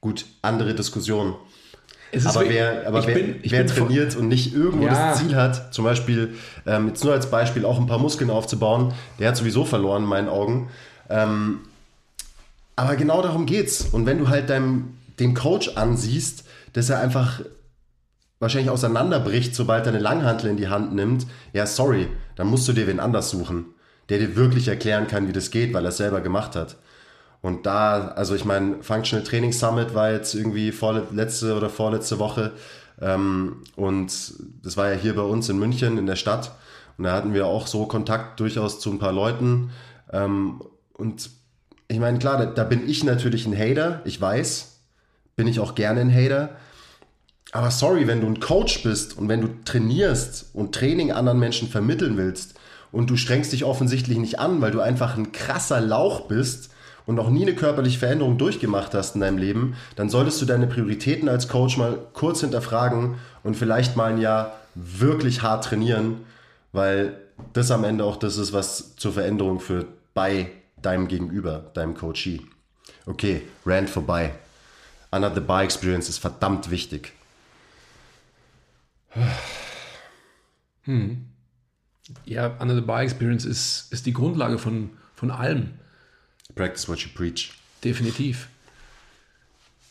Gut, 0.00 0.24
andere 0.40 0.74
Diskussion 0.74 1.36
aber 2.24 2.48
wer, 2.48 2.86
aber 2.86 3.06
wer, 3.06 3.14
bin, 3.14 3.36
wer 3.42 3.66
trainiert 3.66 4.16
und 4.16 4.28
nicht 4.28 4.54
irgendwo 4.54 4.84
ja. 4.84 5.10
das 5.10 5.20
Ziel 5.20 5.34
hat, 5.34 5.72
zum 5.72 5.84
Beispiel, 5.84 6.34
ähm, 6.66 6.88
jetzt 6.88 7.04
nur 7.04 7.12
als 7.12 7.30
Beispiel, 7.30 7.64
auch 7.64 7.80
ein 7.80 7.86
paar 7.86 7.98
Muskeln 7.98 8.30
aufzubauen, 8.30 8.92
der 9.18 9.28
hat 9.28 9.36
sowieso 9.36 9.64
verloren 9.64 10.02
in 10.02 10.08
meinen 10.08 10.28
Augen. 10.28 10.68
Ähm, 11.08 11.60
aber 12.76 12.96
genau 12.96 13.22
darum 13.22 13.46
geht's. 13.46 13.82
Und 13.92 14.06
wenn 14.06 14.18
du 14.18 14.28
halt 14.28 14.50
deinem, 14.50 14.96
den 15.18 15.34
Coach 15.34 15.76
ansiehst, 15.76 16.44
dass 16.72 16.90
er 16.90 17.00
einfach 17.00 17.40
wahrscheinlich 18.40 18.70
auseinanderbricht, 18.70 19.54
sobald 19.54 19.86
er 19.86 19.92
eine 19.92 20.02
Langhantel 20.02 20.50
in 20.50 20.56
die 20.56 20.68
Hand 20.68 20.94
nimmt, 20.94 21.26
ja, 21.52 21.64
sorry, 21.64 22.08
dann 22.36 22.48
musst 22.48 22.66
du 22.66 22.72
dir 22.72 22.86
wen 22.86 23.00
anders 23.00 23.30
suchen, 23.30 23.66
der 24.08 24.18
dir 24.18 24.36
wirklich 24.36 24.68
erklären 24.68 25.06
kann, 25.06 25.28
wie 25.28 25.32
das 25.32 25.50
geht, 25.50 25.72
weil 25.72 25.84
er 25.84 25.90
es 25.90 25.96
selber 25.96 26.20
gemacht 26.20 26.56
hat. 26.56 26.76
Und 27.42 27.66
da, 27.66 28.08
also 28.08 28.34
ich 28.36 28.44
meine, 28.44 28.82
Functional 28.82 29.24
Training 29.24 29.52
Summit 29.52 29.94
war 29.94 30.12
jetzt 30.12 30.34
irgendwie 30.34 30.70
vorletzte 30.70 31.56
oder 31.56 31.68
vorletzte 31.68 32.20
Woche. 32.20 32.52
Ähm, 33.00 33.64
und 33.74 34.12
das 34.62 34.76
war 34.76 34.90
ja 34.90 34.96
hier 34.96 35.16
bei 35.16 35.22
uns 35.22 35.48
in 35.48 35.58
München 35.58 35.98
in 35.98 36.06
der 36.06 36.16
Stadt. 36.16 36.52
Und 36.96 37.04
da 37.04 37.12
hatten 37.12 37.34
wir 37.34 37.46
auch 37.46 37.66
so 37.66 37.86
Kontakt 37.86 38.38
durchaus 38.38 38.78
zu 38.78 38.90
ein 38.90 39.00
paar 39.00 39.12
Leuten. 39.12 39.70
Ähm, 40.12 40.62
und 40.92 41.30
ich 41.88 41.98
meine, 41.98 42.18
klar, 42.18 42.38
da, 42.38 42.46
da 42.46 42.62
bin 42.62 42.88
ich 42.88 43.02
natürlich 43.02 43.44
ein 43.44 43.58
Hater, 43.58 44.02
ich 44.04 44.20
weiß. 44.20 44.78
Bin 45.34 45.48
ich 45.48 45.58
auch 45.58 45.74
gerne 45.74 46.00
ein 46.00 46.14
Hater. 46.14 46.50
Aber 47.50 47.72
sorry, 47.72 48.06
wenn 48.06 48.20
du 48.20 48.28
ein 48.28 48.40
Coach 48.40 48.84
bist 48.84 49.18
und 49.18 49.28
wenn 49.28 49.40
du 49.40 49.48
trainierst 49.64 50.50
und 50.54 50.74
Training 50.74 51.10
anderen 51.10 51.40
Menschen 51.40 51.68
vermitteln 51.68 52.16
willst 52.16 52.54
und 52.92 53.10
du 53.10 53.16
strengst 53.16 53.52
dich 53.52 53.64
offensichtlich 53.64 54.18
nicht 54.18 54.38
an, 54.38 54.60
weil 54.60 54.70
du 54.70 54.80
einfach 54.80 55.16
ein 55.16 55.32
krasser 55.32 55.80
Lauch 55.80 56.28
bist, 56.28 56.70
und 57.06 57.14
noch 57.14 57.30
nie 57.30 57.42
eine 57.42 57.54
körperliche 57.54 57.98
Veränderung 57.98 58.38
durchgemacht 58.38 58.94
hast 58.94 59.14
in 59.14 59.20
deinem 59.20 59.38
Leben, 59.38 59.76
dann 59.96 60.08
solltest 60.08 60.40
du 60.40 60.46
deine 60.46 60.66
Prioritäten 60.66 61.28
als 61.28 61.48
Coach 61.48 61.76
mal 61.76 61.98
kurz 62.12 62.40
hinterfragen 62.40 63.16
und 63.42 63.56
vielleicht 63.56 63.96
mal 63.96 64.12
ein 64.12 64.18
Jahr 64.18 64.58
wirklich 64.74 65.42
hart 65.42 65.64
trainieren, 65.64 66.18
weil 66.72 67.18
das 67.52 67.70
am 67.70 67.84
Ende 67.84 68.04
auch 68.04 68.16
das 68.16 68.36
ist, 68.36 68.52
was 68.52 68.96
zur 68.96 69.12
Veränderung 69.12 69.60
führt 69.60 69.86
bei 70.14 70.48
deinem 70.80 71.08
Gegenüber, 71.08 71.70
deinem 71.74 71.94
Coachee. 71.94 72.40
Okay, 73.06 73.42
Rand 73.66 73.90
vorbei. 73.90 74.32
Another 75.10 75.40
Bar 75.40 75.64
Experience 75.64 76.08
ist 76.08 76.18
verdammt 76.18 76.70
wichtig. 76.70 77.12
Hm. 80.84 81.26
Ja, 82.24 82.56
Another 82.58 82.80
Bar 82.80 83.02
Experience 83.02 83.44
ist, 83.44 83.92
ist 83.92 84.06
die 84.06 84.12
Grundlage 84.12 84.58
von, 84.58 84.90
von 85.14 85.30
allem. 85.30 85.70
Practice 86.54 86.88
what 86.88 86.98
you 87.00 87.10
preach. 87.14 87.52
Definitiv. 87.84 88.48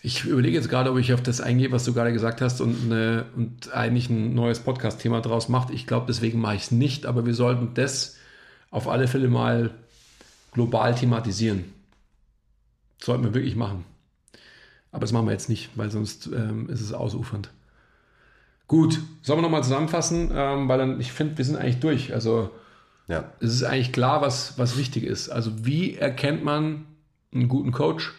Ich 0.03 0.25
überlege 0.25 0.55
jetzt 0.55 0.69
gerade, 0.69 0.91
ob 0.91 0.97
ich 0.97 1.13
auf 1.13 1.21
das 1.21 1.41
eingehe, 1.41 1.71
was 1.71 1.85
du 1.85 1.93
gerade 1.93 2.11
gesagt 2.11 2.41
hast 2.41 2.59
und, 2.59 2.75
eine, 2.85 3.25
und 3.35 3.71
eigentlich 3.71 4.09
ein 4.09 4.33
neues 4.33 4.59
Podcast-Thema 4.59 5.21
draus 5.21 5.47
macht. 5.47 5.69
Ich 5.69 5.85
glaube, 5.85 6.07
deswegen 6.07 6.39
mache 6.41 6.55
ich 6.55 6.63
es 6.63 6.71
nicht, 6.71 7.05
aber 7.05 7.25
wir 7.25 7.35
sollten 7.35 7.73
das 7.75 8.17
auf 8.71 8.87
alle 8.87 9.07
Fälle 9.07 9.27
mal 9.27 9.71
global 10.53 10.95
thematisieren. 10.95 11.65
Sollten 12.99 13.23
wir 13.23 13.33
wirklich 13.33 13.55
machen. 13.55 13.83
Aber 14.91 15.01
das 15.01 15.11
machen 15.11 15.27
wir 15.27 15.33
jetzt 15.33 15.49
nicht, 15.49 15.69
weil 15.75 15.91
sonst 15.91 16.27
ähm, 16.27 16.67
ist 16.69 16.81
es 16.81 16.93
ausufernd. 16.93 17.49
Gut, 18.67 18.99
sollen 19.21 19.39
wir 19.39 19.43
nochmal 19.43 19.63
zusammenfassen, 19.63 20.31
ähm, 20.33 20.67
weil 20.67 20.77
dann, 20.77 20.99
ich 20.99 21.11
finde, 21.11 21.37
wir 21.37 21.45
sind 21.45 21.57
eigentlich 21.57 21.79
durch. 21.79 22.13
Also 22.13 22.51
ja. 23.07 23.31
es 23.39 23.53
ist 23.53 23.63
eigentlich 23.63 23.91
klar, 23.91 24.21
was, 24.21 24.57
was 24.57 24.77
wichtig 24.77 25.03
ist. 25.03 25.29
Also 25.29 25.65
wie 25.65 25.95
erkennt 25.95 26.43
man 26.43 26.85
einen 27.33 27.47
guten 27.47 27.71
Coach? 27.71 28.13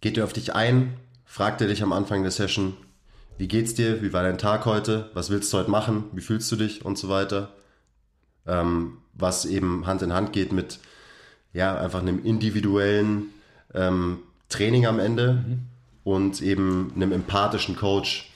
Geht 0.00 0.16
er 0.16 0.24
auf 0.24 0.32
dich 0.32 0.54
ein, 0.54 0.94
fragt 1.24 1.60
er 1.60 1.68
dich 1.68 1.82
am 1.82 1.92
Anfang 1.92 2.22
der 2.22 2.32
Session, 2.32 2.76
wie 3.38 3.48
geht's 3.48 3.74
dir, 3.74 4.02
wie 4.02 4.12
war 4.12 4.22
dein 4.22 4.38
Tag 4.38 4.66
heute, 4.66 5.10
was 5.14 5.30
willst 5.30 5.52
du 5.52 5.58
heute 5.58 5.70
machen, 5.70 6.04
wie 6.12 6.20
fühlst 6.20 6.50
du 6.52 6.56
dich 6.56 6.84
und 6.84 6.98
so 6.98 7.08
weiter. 7.08 7.52
Ähm, 8.46 8.98
was 9.14 9.44
eben 9.44 9.86
Hand 9.86 10.02
in 10.02 10.12
Hand 10.12 10.32
geht 10.32 10.52
mit 10.52 10.78
ja, 11.52 11.78
einfach 11.78 12.00
einem 12.00 12.24
individuellen 12.24 13.28
ähm, 13.74 14.18
Training 14.48 14.86
am 14.86 14.98
Ende 14.98 15.44
mhm. 15.46 15.60
und 16.04 16.42
eben 16.42 16.92
einem 16.94 17.12
empathischen 17.12 17.76
Coach, 17.76 18.29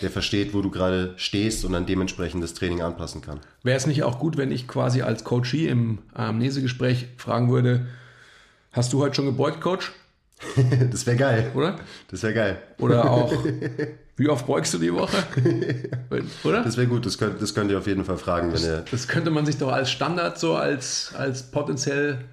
der 0.00 0.10
versteht, 0.10 0.54
wo 0.54 0.62
du 0.62 0.70
gerade 0.70 1.14
stehst 1.16 1.64
und 1.64 1.72
dann 1.72 1.86
dementsprechend 1.86 2.42
das 2.42 2.54
Training 2.54 2.82
anpassen 2.82 3.20
kann. 3.20 3.40
Wäre 3.62 3.76
es 3.76 3.86
nicht 3.86 4.02
auch 4.02 4.18
gut, 4.18 4.36
wenn 4.36 4.52
ich 4.52 4.68
quasi 4.68 5.02
als 5.02 5.24
Coachie 5.24 5.66
im 5.66 5.98
Amnesegespräch 6.14 7.08
fragen 7.16 7.50
würde, 7.50 7.86
hast 8.72 8.92
du 8.92 9.00
heute 9.00 9.16
schon 9.16 9.26
gebeugt, 9.26 9.60
Coach? 9.60 9.92
das 10.90 11.06
wäre 11.06 11.16
geil. 11.16 11.50
Oder? 11.54 11.76
Das 12.10 12.22
wäre 12.22 12.34
geil. 12.34 12.62
Oder 12.78 13.10
auch, 13.10 13.32
wie 14.16 14.28
oft 14.28 14.46
beugst 14.46 14.72
du 14.74 14.78
die 14.78 14.94
Woche? 14.94 15.16
Oder? 16.44 16.62
Das 16.62 16.76
wäre 16.76 16.86
gut, 16.86 17.04
das 17.04 17.18
könnt, 17.18 17.42
das 17.42 17.54
könnt 17.54 17.70
ihr 17.70 17.78
auf 17.78 17.86
jeden 17.86 18.04
Fall 18.04 18.18
fragen. 18.18 18.52
Das, 18.52 18.62
wenn 18.62 18.70
ihr 18.70 18.84
das 18.88 19.08
könnte 19.08 19.30
man 19.30 19.46
sich 19.46 19.58
doch 19.58 19.72
als 19.72 19.90
Standard, 19.90 20.38
so 20.38 20.54
als, 20.54 21.12
als 21.16 21.50
potenziell 21.50 22.24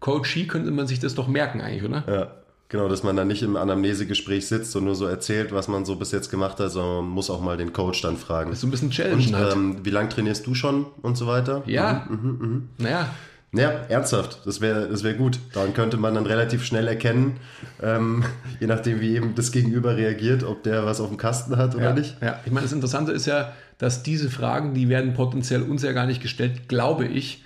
Coachie, 0.00 0.46
könnte 0.46 0.70
man 0.70 0.86
sich 0.86 0.98
das 0.98 1.14
doch 1.14 1.28
merken 1.28 1.60
eigentlich, 1.60 1.84
oder? 1.84 2.04
Ja. 2.06 2.45
Genau, 2.68 2.88
dass 2.88 3.04
man 3.04 3.14
dann 3.16 3.28
nicht 3.28 3.42
im 3.42 3.56
Anamnesegespräch 3.56 4.48
sitzt 4.48 4.74
und 4.74 4.84
nur 4.84 4.96
so 4.96 5.06
erzählt, 5.06 5.52
was 5.52 5.68
man 5.68 5.84
so 5.84 5.94
bis 5.96 6.10
jetzt 6.10 6.30
gemacht 6.30 6.58
hat, 6.58 6.72
sondern 6.72 7.04
man 7.04 7.08
muss 7.10 7.30
auch 7.30 7.40
mal 7.40 7.56
den 7.56 7.72
Coach 7.72 8.02
dann 8.02 8.16
fragen. 8.16 8.50
Das 8.50 8.58
ist 8.58 8.62
so 8.62 8.66
ein 8.66 8.72
bisschen 8.72 8.90
Challenge. 8.90 9.24
Und, 9.24 9.36
halt. 9.36 9.54
ähm, 9.54 9.84
wie 9.84 9.90
lange 9.90 10.08
trainierst 10.08 10.46
du 10.46 10.54
schon 10.54 10.86
und 11.02 11.16
so 11.16 11.28
weiter? 11.28 11.62
Ja. 11.66 12.06
Mhm, 12.08 12.16
mh, 12.16 12.46
mh. 12.46 12.62
Naja, 12.78 13.08
ja, 13.52 13.70
ernsthaft, 13.88 14.40
das 14.44 14.60
wäre 14.60 14.88
das 14.88 15.02
wär 15.02 15.14
gut. 15.14 15.38
Daran 15.54 15.72
könnte 15.72 15.96
man 15.96 16.14
dann 16.14 16.26
relativ 16.26 16.64
schnell 16.64 16.88
erkennen, 16.88 17.38
ähm, 17.82 18.24
je 18.60 18.66
nachdem, 18.66 19.00
wie 19.00 19.14
eben 19.14 19.34
das 19.34 19.52
Gegenüber 19.52 19.96
reagiert, 19.96 20.42
ob 20.42 20.62
der 20.62 20.84
was 20.84 21.00
auf 21.00 21.08
dem 21.08 21.16
Kasten 21.16 21.56
hat 21.56 21.74
oder 21.74 21.84
ja, 21.84 21.92
nicht. 21.94 22.16
Ja, 22.20 22.40
ich 22.44 22.52
meine, 22.52 22.64
das 22.64 22.72
Interessante 22.72 23.12
ist 23.12 23.26
ja, 23.26 23.52
dass 23.78 24.02
diese 24.02 24.30
Fragen, 24.30 24.74
die 24.74 24.88
werden 24.88 25.14
potenziell 25.14 25.62
uns 25.62 25.82
ja 25.82 25.92
gar 25.92 26.06
nicht 26.06 26.20
gestellt, 26.20 26.68
glaube 26.68 27.06
ich. 27.06 27.44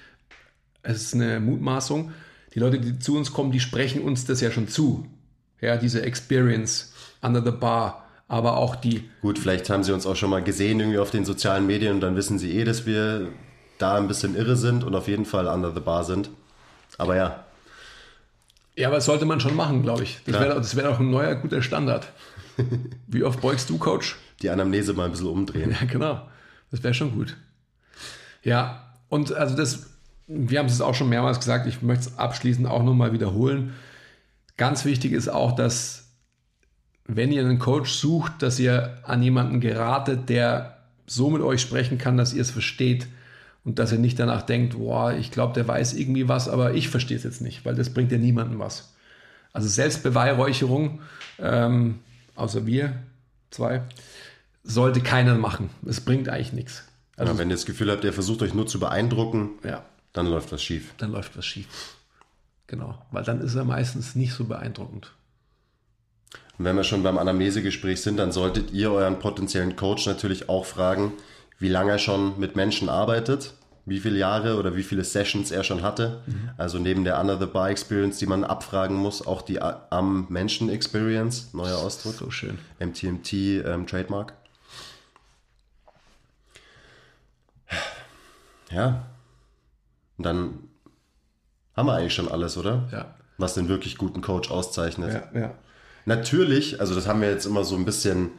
Es 0.82 1.02
ist 1.02 1.14
eine 1.14 1.40
Mutmaßung. 1.40 2.12
Die 2.54 2.58
Leute, 2.58 2.80
die 2.80 2.98
zu 2.98 3.16
uns 3.16 3.32
kommen, 3.32 3.52
die 3.52 3.60
sprechen 3.60 4.02
uns 4.02 4.24
das 4.24 4.40
ja 4.40 4.50
schon 4.50 4.68
zu. 4.68 5.06
Ja, 5.60 5.76
diese 5.76 6.02
Experience 6.02 6.92
under 7.20 7.42
the 7.44 7.50
bar 7.50 8.06
aber 8.30 8.56
auch 8.56 8.76
die. 8.76 9.10
Gut, 9.22 9.40
vielleicht 9.40 9.68
haben 9.70 9.82
sie 9.82 9.92
uns 9.92 10.06
auch 10.06 10.14
schon 10.14 10.30
mal 10.30 10.42
gesehen 10.42 10.78
irgendwie 10.78 11.00
auf 11.00 11.10
den 11.10 11.24
sozialen 11.24 11.66
Medien 11.66 11.94
und 11.94 12.00
dann 12.00 12.14
wissen 12.14 12.38
sie 12.38 12.56
eh, 12.56 12.64
dass 12.64 12.86
wir 12.86 13.26
da 13.78 13.96
ein 13.96 14.06
bisschen 14.06 14.36
irre 14.36 14.56
sind 14.56 14.84
und 14.84 14.94
auf 14.94 15.08
jeden 15.08 15.24
Fall 15.24 15.48
under 15.48 15.74
the 15.74 15.80
bar 15.80 16.04
sind. 16.04 16.30
Aber 16.96 17.16
ja. 17.16 17.44
Ja, 18.76 18.86
aber 18.86 18.98
das 18.98 19.06
sollte 19.06 19.24
man 19.24 19.40
schon 19.40 19.56
machen, 19.56 19.82
glaube 19.82 20.04
ich. 20.04 20.20
Das 20.26 20.40
wäre 20.40 20.76
wär 20.76 20.90
auch 20.92 21.00
ein 21.00 21.10
neuer 21.10 21.34
guter 21.34 21.60
Standard. 21.60 22.12
Wie 23.08 23.24
oft 23.24 23.40
beugst 23.40 23.68
du, 23.68 23.78
Coach? 23.78 24.16
Die 24.42 24.48
Anamnese 24.48 24.92
mal 24.92 25.06
ein 25.06 25.10
bisschen 25.10 25.26
umdrehen. 25.26 25.72
Ja, 25.72 25.84
genau. 25.86 26.22
Das 26.70 26.84
wäre 26.84 26.94
schon 26.94 27.12
gut. 27.12 27.36
Ja, 28.44 28.94
und 29.08 29.32
also 29.32 29.56
das, 29.56 29.89
wir 30.32 30.60
haben 30.60 30.66
es 30.66 30.80
auch 30.80 30.94
schon 30.94 31.08
mehrmals 31.08 31.40
gesagt, 31.40 31.66
ich 31.66 31.82
möchte 31.82 32.08
es 32.08 32.18
abschließend 32.18 32.66
auch 32.66 32.84
nochmal 32.84 33.12
wiederholen. 33.12 33.74
Ganz 34.56 34.84
wichtig 34.84 35.12
ist 35.12 35.28
auch, 35.28 35.52
dass 35.52 36.08
wenn 37.06 37.32
ihr 37.32 37.42
einen 37.42 37.58
Coach 37.58 37.90
sucht, 37.90 38.40
dass 38.40 38.60
ihr 38.60 38.98
an 39.02 39.22
jemanden 39.22 39.60
geratet, 39.60 40.28
der 40.28 40.78
so 41.06 41.30
mit 41.30 41.42
euch 41.42 41.60
sprechen 41.60 41.98
kann, 41.98 42.16
dass 42.16 42.32
ihr 42.32 42.42
es 42.42 42.50
versteht 42.50 43.08
und 43.64 43.80
dass 43.80 43.90
ihr 43.90 43.98
nicht 43.98 44.20
danach 44.20 44.42
denkt, 44.42 44.78
boah, 44.78 45.12
ich 45.12 45.32
glaube, 45.32 45.54
der 45.54 45.66
weiß 45.66 45.94
irgendwie 45.94 46.28
was, 46.28 46.48
aber 46.48 46.74
ich 46.74 46.88
verstehe 46.88 47.16
es 47.16 47.24
jetzt 47.24 47.40
nicht, 47.40 47.64
weil 47.64 47.74
das 47.74 47.92
bringt 47.92 48.12
ja 48.12 48.18
niemandem 48.18 48.60
was. 48.60 48.94
Also 49.52 49.66
Selbstbeweihräucherung, 49.66 51.00
ähm, 51.40 51.98
außer 52.36 52.66
wir 52.66 52.92
zwei, 53.50 53.82
sollte 54.62 55.00
keiner 55.00 55.34
machen. 55.34 55.70
Es 55.84 56.00
bringt 56.00 56.28
eigentlich 56.28 56.52
nichts. 56.52 56.84
Also, 57.16 57.32
ja, 57.32 57.38
wenn 57.38 57.50
ihr 57.50 57.56
das 57.56 57.66
Gefühl 57.66 57.90
habt, 57.90 58.04
ihr 58.04 58.12
versucht 58.12 58.42
euch 58.42 58.54
nur 58.54 58.68
zu 58.68 58.78
beeindrucken, 58.78 59.50
ja. 59.64 59.82
Dann 60.12 60.26
läuft 60.26 60.52
was 60.52 60.62
schief. 60.62 60.94
Dann 60.98 61.12
läuft 61.12 61.36
was 61.36 61.46
schief. 61.46 61.96
Genau, 62.66 62.98
weil 63.10 63.24
dann 63.24 63.40
ist 63.40 63.54
er 63.54 63.64
meistens 63.64 64.14
nicht 64.14 64.32
so 64.32 64.44
beeindruckend. 64.44 65.12
Und 66.58 66.64
wenn 66.64 66.76
wir 66.76 66.84
schon 66.84 67.02
beim 67.02 67.18
Anamnesegespräch 67.18 68.00
sind, 68.00 68.18
dann 68.18 68.32
solltet 68.32 68.70
ihr 68.70 68.92
euren 68.92 69.18
potenziellen 69.18 69.76
Coach 69.76 70.06
natürlich 70.06 70.48
auch 70.48 70.66
fragen, 70.66 71.14
wie 71.58 71.68
lange 71.68 71.92
er 71.92 71.98
schon 71.98 72.38
mit 72.38 72.54
Menschen 72.54 72.88
arbeitet, 72.88 73.54
wie 73.86 73.98
viele 73.98 74.18
Jahre 74.18 74.56
oder 74.56 74.76
wie 74.76 74.82
viele 74.82 75.04
Sessions 75.04 75.50
er 75.50 75.64
schon 75.64 75.82
hatte. 75.82 76.22
Mhm. 76.26 76.50
Also 76.58 76.78
neben 76.78 77.04
der 77.04 77.18
Under 77.20 77.38
the 77.38 77.46
Bar 77.46 77.70
Experience, 77.70 78.18
die 78.18 78.26
man 78.26 78.44
abfragen 78.44 78.96
muss, 78.96 79.26
auch 79.26 79.42
die 79.42 79.60
am 79.60 80.26
Menschen 80.28 80.68
Experience, 80.68 81.52
neuer 81.54 81.78
Ausdruck. 81.78 82.14
So 82.14 82.30
schön. 82.30 82.58
MTMT 82.78 83.32
ähm, 83.32 83.86
Trademark. 83.86 84.34
Ja. 88.70 89.09
Und 90.20 90.24
dann 90.24 90.58
haben 91.74 91.86
wir 91.86 91.94
eigentlich 91.94 92.12
schon 92.12 92.30
alles, 92.30 92.58
oder? 92.58 92.86
Ja. 92.92 93.14
Was 93.38 93.54
den 93.54 93.70
wirklich 93.70 93.96
guten 93.96 94.20
Coach 94.20 94.50
auszeichnet. 94.50 95.14
Ja, 95.32 95.40
ja. 95.40 95.54
Natürlich, 96.04 96.78
also 96.78 96.94
das 96.94 97.08
haben 97.08 97.22
wir 97.22 97.30
jetzt 97.30 97.46
immer 97.46 97.64
so 97.64 97.74
ein 97.74 97.86
bisschen 97.86 98.32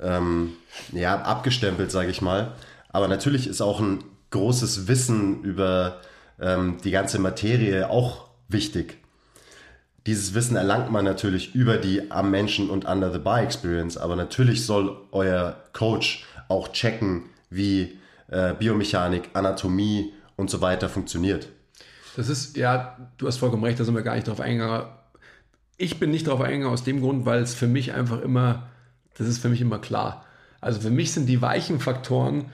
ähm, 0.00 0.54
ja, 0.90 1.20
abgestempelt, 1.20 1.90
sage 1.90 2.10
ich 2.10 2.22
mal. 2.22 2.52
Aber 2.88 3.08
natürlich 3.08 3.46
ist 3.46 3.60
auch 3.60 3.78
ein 3.78 4.04
großes 4.30 4.88
Wissen 4.88 5.42
über 5.42 6.00
ähm, 6.40 6.78
die 6.82 6.92
ganze 6.92 7.18
Materie 7.18 7.90
auch 7.90 8.30
wichtig. 8.48 8.96
Dieses 10.06 10.32
Wissen 10.32 10.56
erlangt 10.56 10.90
man 10.90 11.04
natürlich 11.04 11.54
über 11.54 11.76
die 11.76 12.10
am 12.10 12.30
Menschen 12.30 12.70
und 12.70 12.86
Under 12.86 13.12
the 13.12 13.18
Bar 13.18 13.42
Experience, 13.42 13.98
aber 13.98 14.16
natürlich 14.16 14.64
soll 14.64 14.96
euer 15.12 15.56
Coach 15.74 16.24
auch 16.48 16.68
checken, 16.68 17.24
wie 17.50 17.98
äh, 18.28 18.54
Biomechanik, 18.54 19.28
Anatomie 19.34 20.14
und 20.38 20.48
so 20.48 20.62
weiter 20.62 20.88
funktioniert. 20.88 21.50
Das 22.16 22.30
ist, 22.30 22.56
ja, 22.56 23.10
du 23.18 23.26
hast 23.26 23.36
vollkommen 23.36 23.64
recht, 23.64 23.78
da 23.78 23.84
sind 23.84 23.94
wir 23.94 24.02
gar 24.02 24.14
nicht 24.14 24.26
drauf 24.26 24.40
eingegangen. 24.40 24.86
Ich 25.76 26.00
bin 26.00 26.10
nicht 26.10 26.26
drauf 26.26 26.40
eingegangen 26.40 26.72
aus 26.72 26.82
dem 26.82 27.02
Grund, 27.02 27.26
weil 27.26 27.42
es 27.42 27.54
für 27.54 27.68
mich 27.68 27.92
einfach 27.92 28.22
immer 28.22 28.70
das 29.18 29.26
ist 29.26 29.38
für 29.38 29.48
mich 29.48 29.60
immer 29.60 29.78
klar. 29.78 30.24
Also 30.60 30.80
für 30.80 30.90
mich 30.90 31.12
sind 31.12 31.26
die 31.26 31.42
weichen 31.42 31.80
Faktoren, 31.80 32.46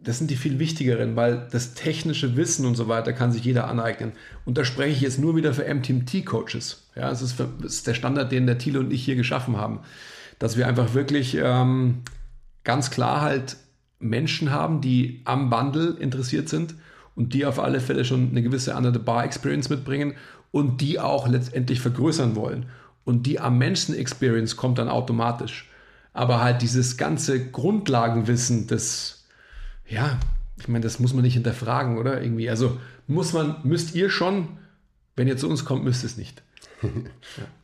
das 0.00 0.18
sind 0.18 0.30
die 0.30 0.36
viel 0.36 0.58
wichtigeren, 0.58 1.16
weil 1.16 1.48
das 1.50 1.74
technische 1.74 2.36
Wissen 2.36 2.64
und 2.66 2.76
so 2.76 2.88
weiter 2.88 3.12
kann 3.12 3.32
sich 3.32 3.44
jeder 3.44 3.68
aneignen. 3.68 4.12
Und 4.44 4.56
da 4.56 4.64
spreche 4.64 4.92
ich 4.92 5.00
jetzt 5.00 5.18
nur 5.18 5.36
wieder 5.36 5.52
für 5.52 5.72
MTMT-Coaches. 5.72 6.88
Ja, 6.94 7.10
das 7.10 7.20
ist, 7.20 7.40
das 7.40 7.72
ist 7.72 7.86
der 7.86 7.94
Standard, 7.94 8.30
den 8.30 8.46
der 8.46 8.58
Thiele 8.58 8.78
und 8.78 8.92
ich 8.92 9.04
hier 9.04 9.16
geschaffen 9.16 9.56
haben. 9.56 9.80
Dass 10.38 10.56
wir 10.56 10.68
einfach 10.68 10.94
wirklich 10.94 11.36
ähm, 11.40 12.02
ganz 12.62 12.90
klar 12.90 13.22
halt 13.22 13.56
Menschen 13.98 14.50
haben, 14.50 14.80
die 14.80 15.22
am 15.24 15.50
Bundle 15.50 15.96
interessiert 15.98 16.48
sind 16.48 16.74
und 17.14 17.34
die 17.34 17.46
auf 17.46 17.58
alle 17.58 17.80
Fälle 17.80 18.04
schon 18.04 18.30
eine 18.30 18.42
gewisse 18.42 18.74
Under-the-Bar-Experience 18.74 19.68
mitbringen 19.68 20.14
und 20.50 20.80
die 20.80 21.00
auch 21.00 21.28
letztendlich 21.28 21.80
vergrößern 21.80 22.36
wollen. 22.36 22.66
Und 23.04 23.26
die 23.26 23.40
am 23.40 23.58
Menschen-Experience 23.58 24.56
kommt 24.56 24.78
dann 24.78 24.88
automatisch. 24.88 25.68
Aber 26.12 26.42
halt 26.42 26.62
dieses 26.62 26.96
ganze 26.96 27.50
Grundlagenwissen, 27.50 28.66
das, 28.66 29.26
ja, 29.86 30.18
ich 30.58 30.68
meine, 30.68 30.82
das 30.82 30.98
muss 30.98 31.14
man 31.14 31.22
nicht 31.22 31.34
hinterfragen, 31.34 31.98
oder? 31.98 32.22
Irgendwie. 32.22 32.50
Also 32.50 32.78
muss 33.06 33.32
man, 33.32 33.56
müsst 33.62 33.94
ihr 33.94 34.10
schon, 34.10 34.48
wenn 35.16 35.28
ihr 35.28 35.36
zu 35.36 35.48
uns 35.48 35.64
kommt, 35.64 35.84
müsst 35.84 36.02
ihr 36.02 36.08
es 36.08 36.16
nicht. 36.16 36.42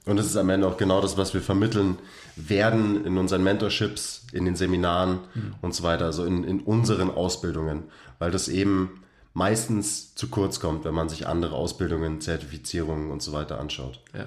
Und 0.07 0.17
das 0.17 0.27
ist 0.27 0.37
am 0.37 0.51
Ende 0.51 0.67
auch 0.67 0.77
genau 0.77 1.01
das, 1.01 1.17
was 1.17 1.35
wir 1.35 1.41
vermitteln 1.41 1.99
werden 2.37 3.05
in 3.05 3.17
unseren 3.17 3.45
Mentorships, 3.45 4.27
in 4.33 4.45
den 4.45 4.57
Seminaren 4.57 5.21
mhm. 5.35 5.55
und 5.63 5.75
so 5.75 5.83
weiter, 5.83 6.07
also 6.07 6.25
in, 6.25 6.45
in 6.45 6.61
unseren 6.61 7.11
Ausbildungen, 7.11 7.85
weil 8.19 8.31
das 8.31 8.49
eben 8.49 9.03
meistens 9.33 10.15
zu 10.15 10.29
kurz 10.29 10.61
kommt, 10.61 10.85
wenn 10.85 10.95
man 10.95 11.09
sich 11.09 11.27
andere 11.27 11.55
Ausbildungen, 11.55 12.21
Zertifizierungen 12.21 13.11
und 13.11 13.23
so 13.23 13.33
weiter 13.33 13.61
anschaut. 13.61 14.01
Ja. 14.15 14.27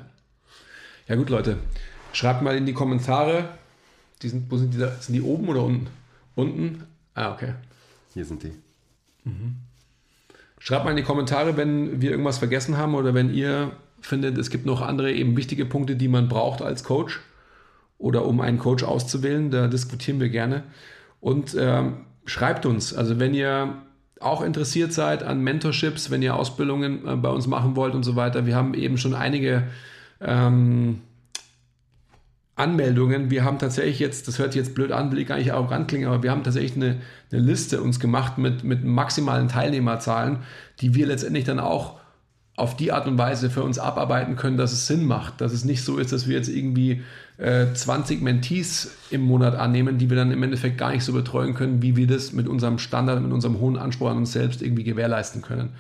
Ja 1.08 1.16
gut, 1.16 1.30
Leute, 1.30 1.58
schreibt 2.12 2.42
mal 2.42 2.58
in 2.58 2.66
die 2.66 2.74
Kommentare. 2.74 3.50
Die 4.22 4.30
sind, 4.30 4.52
wo 4.52 4.58
sind 4.58 4.74
die 4.74 4.78
da? 4.78 4.92
Sind 5.00 5.14
die 5.14 5.22
oben 5.22 5.48
oder 5.48 5.64
unten? 5.64 5.88
Unten? 6.36 6.84
Ah, 7.14 7.32
okay. 7.32 7.54
Hier 8.14 8.26
sind 8.26 8.44
die. 8.44 8.54
Mhm. 9.24 9.56
Schreibt 10.60 10.84
mal 10.84 10.92
in 10.92 10.98
die 10.98 11.04
Kommentare, 11.04 11.56
wenn 11.56 12.02
wir 12.02 12.12
irgendwas 12.12 12.40
vergessen 12.40 12.78
haben 12.78 12.96
oder 12.96 13.14
wenn 13.14 13.34
ihr 13.34 13.72
findet, 14.02 14.38
es 14.38 14.50
gibt 14.50 14.66
noch 14.66 14.82
andere 14.82 15.12
eben 15.12 15.36
wichtige 15.38 15.66
Punkte, 15.66 15.96
die 15.96 16.08
man 16.08 16.28
braucht 16.28 16.62
als 16.62 16.84
Coach 16.84 17.20
oder 17.98 18.26
um 18.26 18.42
einen 18.42 18.60
Coach 18.60 18.84
auszuwählen. 18.84 19.52
Da 19.52 19.68
diskutieren 19.68 20.20
wir 20.20 20.30
gerne. 20.30 20.64
Und 21.20 21.56
ähm, 21.60 22.06
schreibt 22.26 22.66
uns, 22.66 22.94
also 22.94 23.20
wenn 23.20 23.34
ihr 23.34 23.82
auch 24.22 24.42
interessiert 24.42 24.94
seid 24.94 25.24
an 25.24 25.42
Mentorships, 25.42 26.10
wenn 26.10 26.22
ihr 26.22 26.36
Ausbildungen 26.36 27.08
äh, 27.08 27.16
bei 27.16 27.30
uns 27.30 27.48
machen 27.48 27.76
wollt 27.76 27.96
und 27.96 28.04
so 28.04 28.16
weiter. 28.16 28.46
Wir 28.46 28.56
haben 28.56 28.74
eben 28.74 28.98
schon 28.98 29.14
einige 29.14 29.64
ähm, 30.22 31.02
Anmeldungen. 32.56 33.30
Wir 33.30 33.44
haben 33.44 33.60
tatsächlich 33.60 34.00
jetzt, 34.00 34.28
das 34.28 34.40
hört 34.40 34.54
sich 34.54 34.62
jetzt 34.62 34.74
blöd 34.74 34.92
an, 34.92 35.12
will 35.12 35.20
ich 35.20 35.28
gar 35.28 35.38
nicht 35.38 35.54
arrogant 35.54 35.88
klingen, 35.88 36.08
aber 36.08 36.24
wir 36.24 36.32
haben 36.32 36.44
tatsächlich 36.44 36.76
eine, 36.76 37.02
eine 37.32 37.42
Liste 37.42 37.82
uns 37.82 38.00
gemacht 38.00 38.38
mit, 38.38 38.64
mit 38.64 38.84
maximalen 38.84 39.48
Teilnehmerzahlen, 39.48 40.40
die 40.82 40.96
wir 40.96 41.06
letztendlich 41.06 41.44
dann 41.44 41.60
auch 41.60 42.00
auf 42.58 42.76
die 42.76 42.92
Art 42.92 43.08
und 43.08 43.18
Weise 43.20 43.52
für 43.52 43.64
uns 43.64 43.78
abarbeiten 43.78 44.36
können, 44.36 44.58
dass 44.58 44.74
es 44.74 44.88
Sinn 44.88 45.06
macht. 45.06 45.40
Dass 45.40 45.54
es 45.54 45.64
nicht 45.64 45.86
so 45.86 45.98
ist, 45.98 46.12
dass 46.12 46.28
wir 46.28 46.36
jetzt 46.36 46.50
irgendwie 46.50 47.04
äh, 47.38 47.72
20 47.72 48.22
Mentees 48.24 48.96
im 49.12 49.22
Monat 49.22 49.56
annehmen, 49.56 50.00
die 50.00 50.10
wir 50.10 50.18
dann 50.18 50.32
im 50.32 50.42
Endeffekt 50.42 50.80
gar 50.80 50.92
nicht 50.92 51.04
so 51.04 51.14
betreuen 51.14 51.54
können, 51.54 51.84
wie 51.84 51.96
wir 51.96 52.08
das 52.08 52.34
mit 52.34 52.48
unserem 52.48 52.80
Standard, 52.80 53.22
mit 53.22 53.32
unserem 53.32 53.60
hohen 53.60 53.78
Anspruch 53.78 54.10
an 54.10 54.18
uns 54.18 54.32
selbst 54.32 54.64
irgendwie 54.64 54.84
gewährleisten 54.84 55.44
können. 55.44 55.74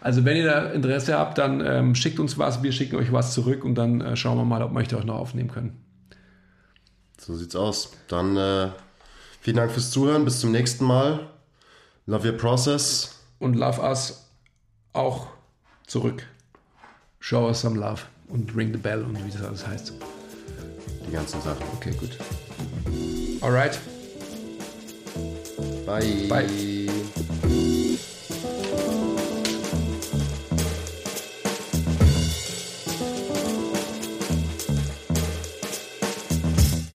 Also 0.00 0.24
wenn 0.24 0.36
ihr 0.36 0.44
da 0.44 0.70
Interesse 0.70 1.16
habt, 1.16 1.38
dann 1.38 1.64
ähm, 1.64 1.94
schickt 1.94 2.18
uns 2.18 2.36
was, 2.36 2.64
wir 2.64 2.72
schicken 2.72 2.96
euch 2.96 3.12
was 3.12 3.32
zurück 3.32 3.64
und 3.64 3.76
dann 3.76 4.00
äh, 4.00 4.16
schauen 4.16 4.36
wir 4.36 4.44
mal, 4.44 4.62
ob 4.62 4.72
wir 4.72 4.80
euch 4.80 4.88
da 4.88 4.98
auch 4.98 5.04
noch 5.04 5.18
aufnehmen 5.18 5.50
können. 5.50 5.76
So 7.20 7.36
sieht's 7.36 7.54
aus. 7.54 7.92
Dann 8.08 8.36
äh, 8.36 8.70
vielen 9.40 9.56
Dank 9.56 9.70
fürs 9.70 9.92
Zuhören. 9.92 10.24
Bis 10.24 10.40
zum 10.40 10.50
nächsten 10.50 10.84
Mal. 10.84 11.28
Love 12.06 12.28
your 12.28 12.36
process. 12.36 13.20
Und 13.38 13.54
love 13.54 13.80
us 13.80 14.28
auch 14.92 15.28
zurück. 15.88 16.22
Show 17.18 17.48
us 17.48 17.60
some 17.60 17.78
love 17.78 18.02
und 18.28 18.54
ring 18.54 18.72
the 18.72 18.78
bell 18.78 19.02
und 19.02 19.24
wie 19.26 19.30
das 19.30 19.42
alles 19.42 19.66
heißt. 19.66 19.92
Die 21.06 21.12
ganzen 21.12 21.40
Sachen. 21.42 21.66
Okay, 21.76 21.92
gut. 21.98 22.16
Alright. 23.42 23.78
Bye. 25.84 26.28
Bye. 26.28 26.77